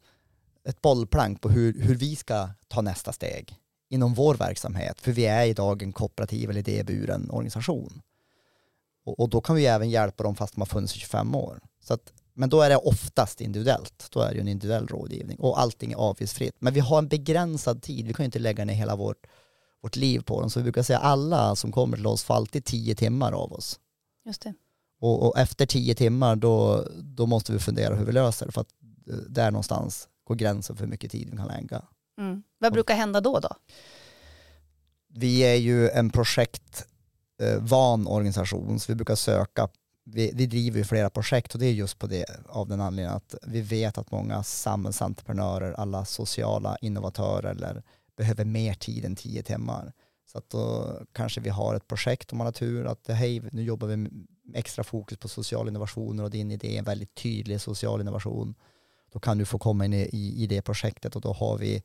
ett 0.64 0.82
bollplank 0.82 1.40
på 1.40 1.48
hur, 1.48 1.82
hur 1.82 1.94
vi 1.94 2.16
ska 2.16 2.48
ta 2.68 2.80
nästa 2.80 3.12
steg 3.12 3.56
inom 3.90 4.14
vår 4.14 4.34
verksamhet, 4.34 5.00
för 5.00 5.12
vi 5.12 5.26
är 5.26 5.46
idag 5.46 5.82
en 5.82 5.92
kooperativ 5.92 6.50
eller 6.50 6.60
idéburen 6.60 7.30
organisation. 7.30 8.02
Och, 9.04 9.20
och, 9.20 9.28
då 9.28 9.40
kan 9.40 9.56
vi 9.56 9.66
även 9.66 9.90
hjälpa 9.90 10.22
dem 10.22 10.36
fast 10.36 10.54
de 10.54 10.60
har 10.60 10.66
funnits 10.66 10.96
i 10.96 10.98
25 10.98 11.34
år. 11.34 11.60
Så 11.80 11.94
att, 11.94 12.12
men 12.34 12.48
då 12.48 12.60
är 12.60 12.70
det 12.70 12.76
oftast 12.76 13.40
individuellt, 13.40 14.08
då 14.10 14.20
är 14.20 14.28
det 14.28 14.34
ju 14.34 14.40
en 14.40 14.48
individuell 14.48 14.86
rådgivning 14.86 15.38
och 15.38 15.60
allting 15.60 15.92
är 15.92 15.96
avgiftsfritt. 15.96 16.54
Men 16.58 16.74
vi 16.74 16.80
har 16.80 16.98
en 16.98 17.08
begränsad 17.08 17.82
tid, 17.82 18.06
vi 18.06 18.14
kan 18.14 18.24
ju 18.24 18.26
inte 18.26 18.38
lägga 18.38 18.64
ner 18.64 18.74
hela 18.74 18.96
vårt, 18.96 19.26
vårt 19.82 19.96
liv 19.96 20.20
på 20.20 20.40
dem. 20.40 20.50
Så 20.50 20.60
vi 20.60 20.62
brukar 20.62 20.82
säga 20.82 20.98
alla 20.98 21.56
som 21.56 21.72
kommer 21.72 21.96
till 21.96 22.06
oss 22.06 22.24
får 22.24 22.34
alltid 22.34 22.64
tio 22.64 22.94
timmar 22.94 23.32
av 23.32 23.52
oss. 23.52 23.80
Just 24.24 24.42
det. 24.42 24.54
Och, 25.00 25.26
och, 25.26 25.38
efter 25.38 25.66
tio 25.66 25.94
timmar 25.94 26.36
då, 26.36 26.86
då 26.96 27.26
måste 27.26 27.52
vi 27.52 27.58
fundera 27.58 27.94
hur 27.94 28.04
vi 28.04 28.12
löser 28.12 28.46
det 28.46 28.52
för 28.52 28.60
att 28.60 28.72
eh, 29.10 29.14
där 29.16 29.50
någonstans 29.50 30.08
går 30.24 30.34
gränsen 30.34 30.76
för 30.76 30.84
hur 30.84 30.90
mycket 30.90 31.10
tid 31.10 31.28
vi 31.30 31.36
kan 31.36 31.48
lägga. 31.48 31.82
Mm. 32.20 32.42
Vad 32.58 32.72
brukar 32.72 32.94
hända 32.94 33.20
då 33.20 33.38
då? 33.38 33.48
Vi 35.08 35.40
är 35.40 35.54
ju 35.54 35.88
en 35.88 36.10
projektvan 36.10 38.06
eh, 38.06 38.12
organisation 38.12 38.80
så 38.80 38.92
vi 38.92 38.96
brukar 38.96 39.14
söka 39.14 39.68
vi, 40.10 40.32
vi 40.34 40.46
driver 40.46 40.78
ju 40.78 40.84
flera 40.84 41.10
projekt 41.10 41.54
och 41.54 41.60
det 41.60 41.66
är 41.66 41.72
just 41.72 41.98
på 41.98 42.06
det 42.06 42.24
av 42.48 42.68
den 42.68 42.80
anledningen 42.80 43.16
att 43.16 43.34
vi 43.42 43.60
vet 43.60 43.98
att 43.98 44.10
många 44.10 44.42
samhällsentreprenörer, 44.42 45.72
alla 45.72 46.04
sociala 46.04 46.76
innovatörer 46.80 47.50
eller 47.50 47.82
behöver 48.16 48.44
mer 48.44 48.74
tid 48.74 49.04
än 49.04 49.16
tio 49.16 49.42
timmar. 49.42 49.92
Så 50.32 50.38
att 50.38 50.50
då 50.50 50.96
kanske 51.12 51.40
vi 51.40 51.50
har 51.50 51.74
ett 51.74 51.88
projekt 51.88 52.32
om 52.32 52.38
man 52.38 52.46
har 52.46 52.52
tur 52.52 52.86
att 52.86 53.08
hej, 53.08 53.42
nu 53.52 53.62
jobbar 53.62 53.88
vi 53.88 53.96
med 53.96 54.12
extra 54.54 54.84
fokus 54.84 55.18
på 55.18 55.28
social 55.28 55.68
innovationer 55.68 56.24
och 56.24 56.30
din 56.30 56.50
idé 56.50 56.74
är 56.74 56.78
en 56.78 56.84
väldigt 56.84 57.14
tydlig 57.14 57.60
social 57.60 58.00
innovation. 58.00 58.54
Då 59.12 59.18
kan 59.18 59.38
du 59.38 59.44
få 59.44 59.58
komma 59.58 59.84
in 59.84 59.92
i, 59.94 60.34
i 60.36 60.46
det 60.46 60.62
projektet 60.62 61.16
och 61.16 61.22
då 61.22 61.32
har 61.32 61.58
vi 61.58 61.82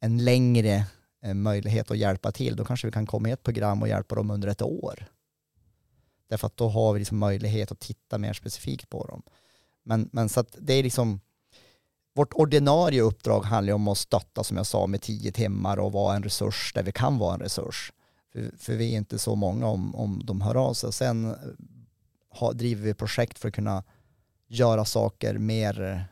en 0.00 0.24
längre 0.24 0.86
eh, 1.22 1.34
möjlighet 1.34 1.90
att 1.90 1.98
hjälpa 1.98 2.32
till. 2.32 2.56
Då 2.56 2.64
kanske 2.64 2.86
vi 2.86 2.92
kan 2.92 3.06
komma 3.06 3.28
i 3.28 3.32
ett 3.32 3.42
program 3.42 3.82
och 3.82 3.88
hjälpa 3.88 4.14
dem 4.14 4.30
under 4.30 4.48
ett 4.48 4.62
år. 4.62 5.06
Därför 6.28 6.46
att 6.46 6.56
då 6.56 6.68
har 6.68 6.92
vi 6.92 6.98
liksom 6.98 7.18
möjlighet 7.18 7.72
att 7.72 7.80
titta 7.80 8.18
mer 8.18 8.32
specifikt 8.32 8.90
på 8.90 9.06
dem. 9.06 9.22
Men, 9.82 10.08
men 10.12 10.28
så 10.28 10.40
att 10.40 10.56
det 10.58 10.74
är 10.74 10.82
liksom 10.82 11.20
vårt 12.14 12.32
ordinarie 12.32 13.02
uppdrag 13.02 13.44
handlar 13.44 13.72
om 13.72 13.88
att 13.88 13.98
stötta 13.98 14.44
som 14.44 14.56
jag 14.56 14.66
sa 14.66 14.86
med 14.86 15.02
tio 15.02 15.32
timmar 15.32 15.76
och 15.78 15.92
vara 15.92 16.16
en 16.16 16.22
resurs 16.22 16.72
där 16.74 16.82
vi 16.82 16.92
kan 16.92 17.18
vara 17.18 17.34
en 17.34 17.40
resurs. 17.40 17.92
För, 18.32 18.50
för 18.58 18.76
vi 18.76 18.92
är 18.92 18.98
inte 18.98 19.18
så 19.18 19.34
många 19.34 19.66
om, 19.66 19.94
om 19.94 20.22
de 20.24 20.40
hör 20.40 20.54
av 20.54 20.74
sig. 20.74 20.92
Sen 20.92 21.36
ha, 22.30 22.52
driver 22.52 22.84
vi 22.84 22.94
projekt 22.94 23.38
för 23.38 23.48
att 23.48 23.54
kunna 23.54 23.84
göra 24.48 24.84
saker 24.84 25.38
mer, 25.38 26.04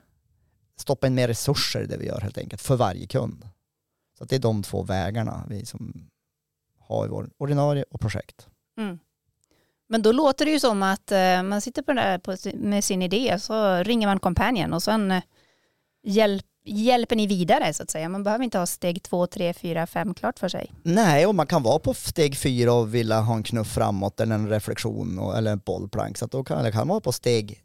stoppa 0.77 1.07
in 1.07 1.15
mer 1.15 1.29
resurser 1.29 1.83
i 1.83 1.87
det 1.87 1.97
vi 1.97 2.07
gör 2.07 2.21
helt 2.21 2.39
enkelt 2.39 2.63
för 2.63 2.77
varje 2.77 3.07
kund. 3.07 3.49
Så 4.19 4.25
det 4.25 4.37
är 4.37 4.41
de 4.41 4.63
två 4.63 4.83
vägarna 4.83 5.45
vi 5.49 5.67
som 5.67 6.11
har 6.79 7.07
i 7.07 7.09
vår 7.09 7.31
ordinarie 7.39 7.85
och 7.91 8.01
projekt. 8.01 8.49
Mm. 8.79 8.99
Men 9.87 10.03
då 10.03 10.13
låter 10.13 10.45
det 10.45 10.51
ju 10.51 10.61
som 10.61 10.83
att 10.83 11.13
eh, 11.13 11.43
man 11.43 11.61
sitter 11.61 11.83
på 11.83 11.93
där 11.93 12.57
med 12.57 12.85
sin 12.85 13.03
idé 13.03 13.39
så 13.39 13.77
ringer 13.77 14.07
man 14.07 14.21
kompanjen 14.21 14.73
och 14.73 14.83
sen 14.83 15.11
hjälper 15.11 15.29
hjälp, 16.03 16.47
hjälper 16.69 17.17
ni 17.17 17.27
vidare 17.27 17.75
så 17.75 17.83
att 17.83 17.91
säga. 17.91 18.09
Man 18.09 18.25
behöver 18.25 18.45
inte 18.45 18.59
ha 18.59 18.67
steg 18.67 19.03
två, 19.03 19.27
tre, 19.27 19.53
fyra, 19.55 19.87
fem 19.87 20.15
klart 20.15 20.39
för 20.39 20.49
sig. 20.49 20.73
Nej, 20.83 21.27
och 21.27 21.35
man 21.35 21.47
kan 21.47 21.63
vara 21.63 21.79
på 21.79 21.95
steg 21.95 22.37
fyra 22.37 22.73
och 22.73 22.95
vilja 22.95 23.21
ha 23.21 23.35
en 23.35 23.43
knuff 23.43 23.69
framåt 23.69 24.21
eller 24.21 24.35
en 24.35 24.49
reflektion 24.49 25.19
och, 25.19 25.37
eller 25.37 25.53
en 25.53 25.63
bollplank. 25.65 26.19
Så 26.19 26.27
då 26.27 26.45
kan, 26.45 26.65
det 26.65 26.73
kan 26.73 26.89
vara 26.89 27.01
på 27.01 27.13
steg 27.13 27.63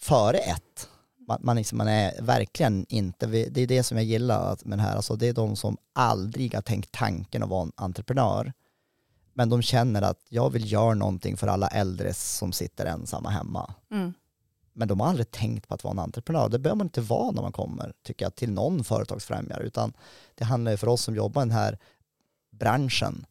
före 0.00 0.38
ett. 0.38 0.88
Man, 1.28 1.38
man, 1.42 1.56
liksom, 1.56 1.78
man 1.78 1.88
är 1.88 2.22
verkligen 2.22 2.86
inte, 2.88 3.26
det 3.26 3.60
är 3.60 3.66
det 3.66 3.82
som 3.82 3.96
jag 3.96 4.06
gillar 4.06 4.56
med 4.64 4.78
det 4.78 4.82
här, 4.82 4.96
alltså 4.96 5.16
det 5.16 5.28
är 5.28 5.32
de 5.32 5.56
som 5.56 5.76
aldrig 5.92 6.54
har 6.54 6.62
tänkt 6.62 6.92
tanken 6.92 7.42
att 7.42 7.48
vara 7.48 7.62
en 7.62 7.72
entreprenör 7.76 8.52
men 9.36 9.48
de 9.48 9.62
känner 9.62 10.02
att 10.02 10.26
jag 10.28 10.50
vill 10.50 10.72
göra 10.72 10.94
någonting 10.94 11.36
för 11.36 11.46
alla 11.46 11.68
äldre 11.68 12.14
som 12.14 12.52
sitter 12.52 12.86
ensamma 12.86 13.30
hemma. 13.30 13.74
Mm. 13.90 14.14
Men 14.76 14.88
de 14.88 15.00
har 15.00 15.08
aldrig 15.08 15.30
tänkt 15.30 15.68
på 15.68 15.74
att 15.74 15.84
vara 15.84 15.92
en 15.92 15.98
entreprenör. 15.98 16.48
Det 16.48 16.58
behöver 16.58 16.76
man 16.76 16.86
inte 16.86 17.00
vara 17.00 17.30
när 17.30 17.42
man 17.42 17.52
kommer, 17.52 17.92
tycker 18.02 18.24
jag, 18.24 18.34
till 18.34 18.50
någon 18.50 18.84
företagsfrämjare. 18.84 19.62
Utan 19.62 19.92
det 20.34 20.44
handlar 20.44 20.70
ju 20.70 20.76
för 20.76 20.88
oss 20.88 21.02
som 21.02 21.14
jobbar 21.16 21.42
i 21.42 21.44
den 21.44 21.56
här 21.56 21.78
branschen 22.50 23.26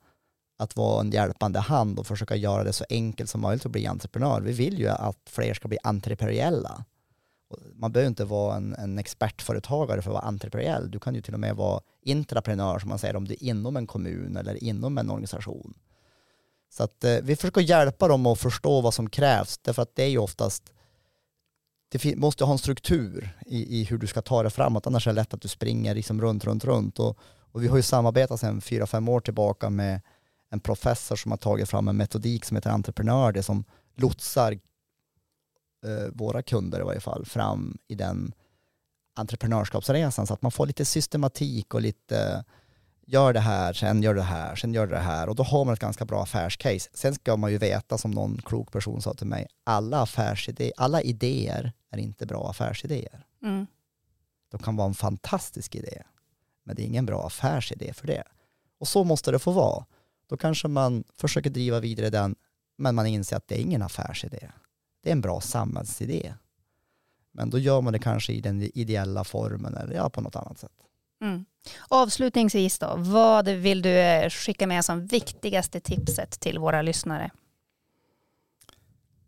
att 0.57 0.75
vara 0.75 1.01
en 1.01 1.11
hjälpande 1.11 1.59
hand 1.59 1.99
och 1.99 2.07
försöka 2.07 2.35
göra 2.35 2.63
det 2.63 2.73
så 2.73 2.85
enkelt 2.89 3.29
som 3.29 3.41
möjligt 3.41 3.65
att 3.65 3.71
bli 3.71 3.87
entreprenör. 3.87 4.41
Vi 4.41 4.51
vill 4.51 4.79
ju 4.79 4.87
att 4.87 5.19
fler 5.29 5.53
ska 5.53 5.67
bli 5.67 5.77
entreprenöriella. 5.83 6.85
Man 7.73 7.91
behöver 7.91 8.09
inte 8.09 8.25
vara 8.25 8.55
en, 8.55 8.73
en 8.73 8.99
expertföretagare 8.99 10.01
för 10.01 10.09
att 10.09 10.13
vara 10.13 10.25
entreprenöriell. 10.25 10.91
Du 10.91 10.99
kan 10.99 11.15
ju 11.15 11.21
till 11.21 11.33
och 11.33 11.39
med 11.39 11.55
vara 11.55 11.81
intraprenör 12.01 12.79
som 12.79 12.89
man 12.89 12.99
säger 12.99 13.15
om 13.15 13.27
du 13.27 13.33
är 13.33 13.43
inom 13.43 13.77
en 13.77 13.87
kommun 13.87 14.37
eller 14.37 14.63
inom 14.63 14.97
en 14.97 15.09
organisation. 15.09 15.73
Så 16.69 16.83
att 16.83 17.03
eh, 17.03 17.17
vi 17.23 17.35
försöker 17.35 17.61
hjälpa 17.61 18.07
dem 18.07 18.25
att 18.25 18.39
förstå 18.39 18.81
vad 18.81 18.93
som 18.93 19.09
krävs, 19.09 19.57
därför 19.57 19.81
att 19.81 19.95
det 19.95 20.03
är 20.03 20.09
ju 20.09 20.17
oftast 20.17 20.73
det 21.89 22.15
måste 22.15 22.43
ha 22.43 22.51
en 22.51 22.57
struktur 22.57 23.37
i, 23.45 23.81
i, 23.81 23.83
hur 23.83 23.97
du 23.97 24.07
ska 24.07 24.21
ta 24.21 24.43
det 24.43 24.49
framåt, 24.49 24.87
annars 24.87 25.07
är 25.07 25.11
det 25.11 25.15
lätt 25.15 25.33
att 25.33 25.41
du 25.41 25.47
springer 25.47 25.95
liksom 25.95 26.21
runt, 26.21 26.45
runt, 26.45 26.65
runt. 26.65 26.99
Och, 26.99 27.17
och 27.51 27.63
vi 27.63 27.67
har 27.67 27.77
ju 27.77 27.83
samarbetat 27.83 28.39
sedan 28.39 28.61
fyra, 28.61 28.87
fem 28.87 29.09
år 29.09 29.19
tillbaka 29.19 29.69
med 29.69 30.01
en 30.49 30.59
professor 30.59 31.15
som 31.15 31.31
har 31.31 31.37
tagit 31.37 31.69
fram 31.69 31.87
en 31.87 31.97
metodik 31.97 32.45
som 32.45 32.57
heter 32.57 32.69
entreprenör, 32.69 33.31
det 33.31 33.43
som 33.43 33.63
lotsar 33.95 34.51
eh, 35.85 36.09
våra 36.13 36.41
kunder 36.41 36.79
i 36.79 36.83
varje 36.83 36.99
fall 36.99 37.25
fram 37.25 37.77
i 37.87 37.95
den 37.95 38.33
entreprenörskapsresan 39.15 40.27
så 40.27 40.33
att 40.33 40.41
man 40.41 40.51
får 40.51 40.65
lite 40.65 40.85
systematik 40.85 41.73
och 41.73 41.81
lite 41.81 42.43
gör 43.07 43.33
det 43.33 43.39
här, 43.39 43.73
sen 43.73 44.03
gör 44.03 44.13
det 44.13 44.21
här, 44.21 44.55
sen 44.55 44.73
gör 44.73 44.87
det 44.87 44.99
här 44.99 45.29
och 45.29 45.35
då 45.35 45.43
har 45.43 45.65
man 45.65 45.73
ett 45.73 45.79
ganska 45.79 46.05
bra 46.05 46.23
affärscase. 46.23 46.89
Sen 46.93 47.15
ska 47.15 47.37
man 47.37 47.51
ju 47.51 47.57
veta 47.57 47.97
som 47.97 48.11
någon 48.11 48.37
klok 48.45 48.71
person 48.71 49.01
sa 49.01 49.13
till 49.13 49.27
mig, 49.27 49.47
alla 49.63 50.01
affärsidéer, 50.01 50.73
alla 50.77 51.01
idéer 51.01 51.73
är 51.97 52.03
inte 52.03 52.25
bra 52.25 52.49
affärsidéer. 52.49 53.25
Mm. 53.43 53.67
De 54.49 54.59
kan 54.59 54.75
vara 54.75 54.87
en 54.87 54.93
fantastisk 54.93 55.75
idé, 55.75 56.03
men 56.63 56.75
det 56.75 56.81
är 56.81 56.85
ingen 56.85 57.05
bra 57.05 57.27
affärsidé 57.27 57.93
för 57.93 58.07
det. 58.07 58.23
Och 58.79 58.87
så 58.87 59.03
måste 59.03 59.31
det 59.31 59.39
få 59.39 59.51
vara. 59.51 59.85
Då 60.27 60.37
kanske 60.37 60.67
man 60.67 61.03
försöker 61.13 61.49
driva 61.49 61.79
vidare 61.79 62.09
den, 62.09 62.35
men 62.77 62.95
man 62.95 63.07
inser 63.07 63.37
att 63.37 63.47
det 63.47 63.55
är 63.55 63.61
ingen 63.61 63.81
affärsidé. 63.81 64.51
Det 65.01 65.09
är 65.09 65.13
en 65.13 65.21
bra 65.21 65.41
samhällsidé. 65.41 66.33
Men 67.31 67.49
då 67.49 67.59
gör 67.59 67.81
man 67.81 67.93
det 67.93 67.99
kanske 67.99 68.33
i 68.33 68.41
den 68.41 68.61
ideella 68.61 69.23
formen 69.23 69.75
eller 69.75 69.95
ja, 69.95 70.09
på 70.09 70.21
något 70.21 70.35
annat 70.35 70.59
sätt. 70.59 70.71
Mm. 71.21 71.45
Avslutningsvis 71.87 72.79
då, 72.79 72.95
vad 72.97 73.47
vill 73.47 73.81
du 73.81 73.99
eh, 73.99 74.29
skicka 74.29 74.67
med 74.67 74.85
som 74.85 75.05
viktigaste 75.05 75.79
tipset 75.79 76.39
till 76.39 76.59
våra 76.59 76.81
lyssnare? 76.81 77.31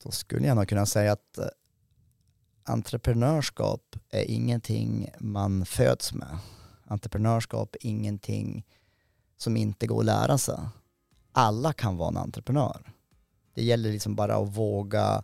Då 0.03 0.11
skulle 0.11 0.47
jag 0.47 0.55
nog 0.55 0.67
kunna 0.67 0.85
säga 0.85 1.11
att 1.11 1.37
eh, 1.37 1.45
entreprenörskap 2.69 3.95
är 4.09 4.23
ingenting 4.31 5.09
man 5.19 5.65
föds 5.65 6.13
med. 6.13 6.37
Entreprenörskap 6.87 7.75
är 7.75 7.87
ingenting 7.87 8.65
som 9.37 9.57
inte 9.57 9.87
går 9.87 9.99
att 9.99 10.05
lära 10.05 10.37
sig. 10.37 10.59
Alla 11.31 11.73
kan 11.73 11.97
vara 11.97 12.09
en 12.09 12.17
entreprenör. 12.17 12.93
Det 13.53 13.63
gäller 13.63 13.91
liksom 13.91 14.15
bara 14.15 14.35
att 14.35 14.49
våga 14.49 15.23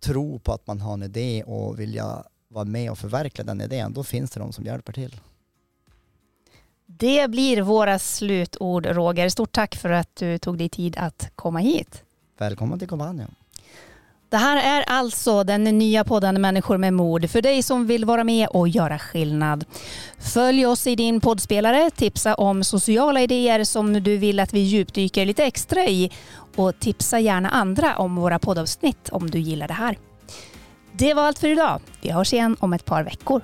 tro 0.00 0.38
på 0.38 0.52
att 0.52 0.66
man 0.66 0.80
har 0.80 0.94
en 0.94 1.02
idé 1.02 1.42
och 1.42 1.80
vilja 1.80 2.24
vara 2.48 2.64
med 2.64 2.90
och 2.90 2.98
förverkliga 2.98 3.46
den 3.46 3.60
idén. 3.60 3.92
Då 3.92 4.04
finns 4.04 4.30
det 4.30 4.40
de 4.40 4.52
som 4.52 4.64
hjälper 4.64 4.92
till. 4.92 5.20
Det 6.86 7.30
blir 7.30 7.62
våra 7.62 7.98
slutord 7.98 8.86
Roger. 8.86 9.28
Stort 9.28 9.52
tack 9.52 9.74
för 9.74 9.90
att 9.90 10.16
du 10.16 10.38
tog 10.38 10.58
dig 10.58 10.68
tid 10.68 10.96
att 10.98 11.30
komma 11.34 11.58
hit. 11.58 12.04
Välkommen 12.38 12.78
till 12.78 12.88
Companion. 12.88 13.34
Det 14.28 14.36
här 14.36 14.80
är 14.80 14.84
alltså 14.86 15.44
den 15.44 15.64
nya 15.64 16.04
podden 16.04 16.40
Människor 16.40 16.78
med 16.78 16.92
mod 16.92 17.30
för 17.30 17.42
dig 17.42 17.62
som 17.62 17.86
vill 17.86 18.04
vara 18.04 18.24
med 18.24 18.48
och 18.48 18.68
göra 18.68 18.98
skillnad. 18.98 19.64
Följ 20.18 20.66
oss 20.66 20.86
i 20.86 20.94
din 20.94 21.20
poddspelare, 21.20 21.90
tipsa 21.90 22.34
om 22.34 22.64
sociala 22.64 23.20
idéer 23.20 23.64
som 23.64 23.92
du 23.92 24.16
vill 24.16 24.40
att 24.40 24.54
vi 24.54 24.60
djupdyker 24.60 25.26
lite 25.26 25.44
extra 25.44 25.86
i 25.86 26.10
och 26.56 26.78
tipsa 26.78 27.20
gärna 27.20 27.48
andra 27.48 27.96
om 27.96 28.16
våra 28.16 28.38
poddavsnitt 28.38 29.08
om 29.12 29.30
du 29.30 29.38
gillar 29.38 29.68
det 29.68 29.74
här. 29.74 29.98
Det 30.92 31.14
var 31.14 31.22
allt 31.22 31.38
för 31.38 31.48
idag. 31.48 31.80
Vi 32.00 32.10
hörs 32.10 32.32
igen 32.32 32.56
om 32.60 32.72
ett 32.72 32.84
par 32.84 33.02
veckor. 33.02 33.42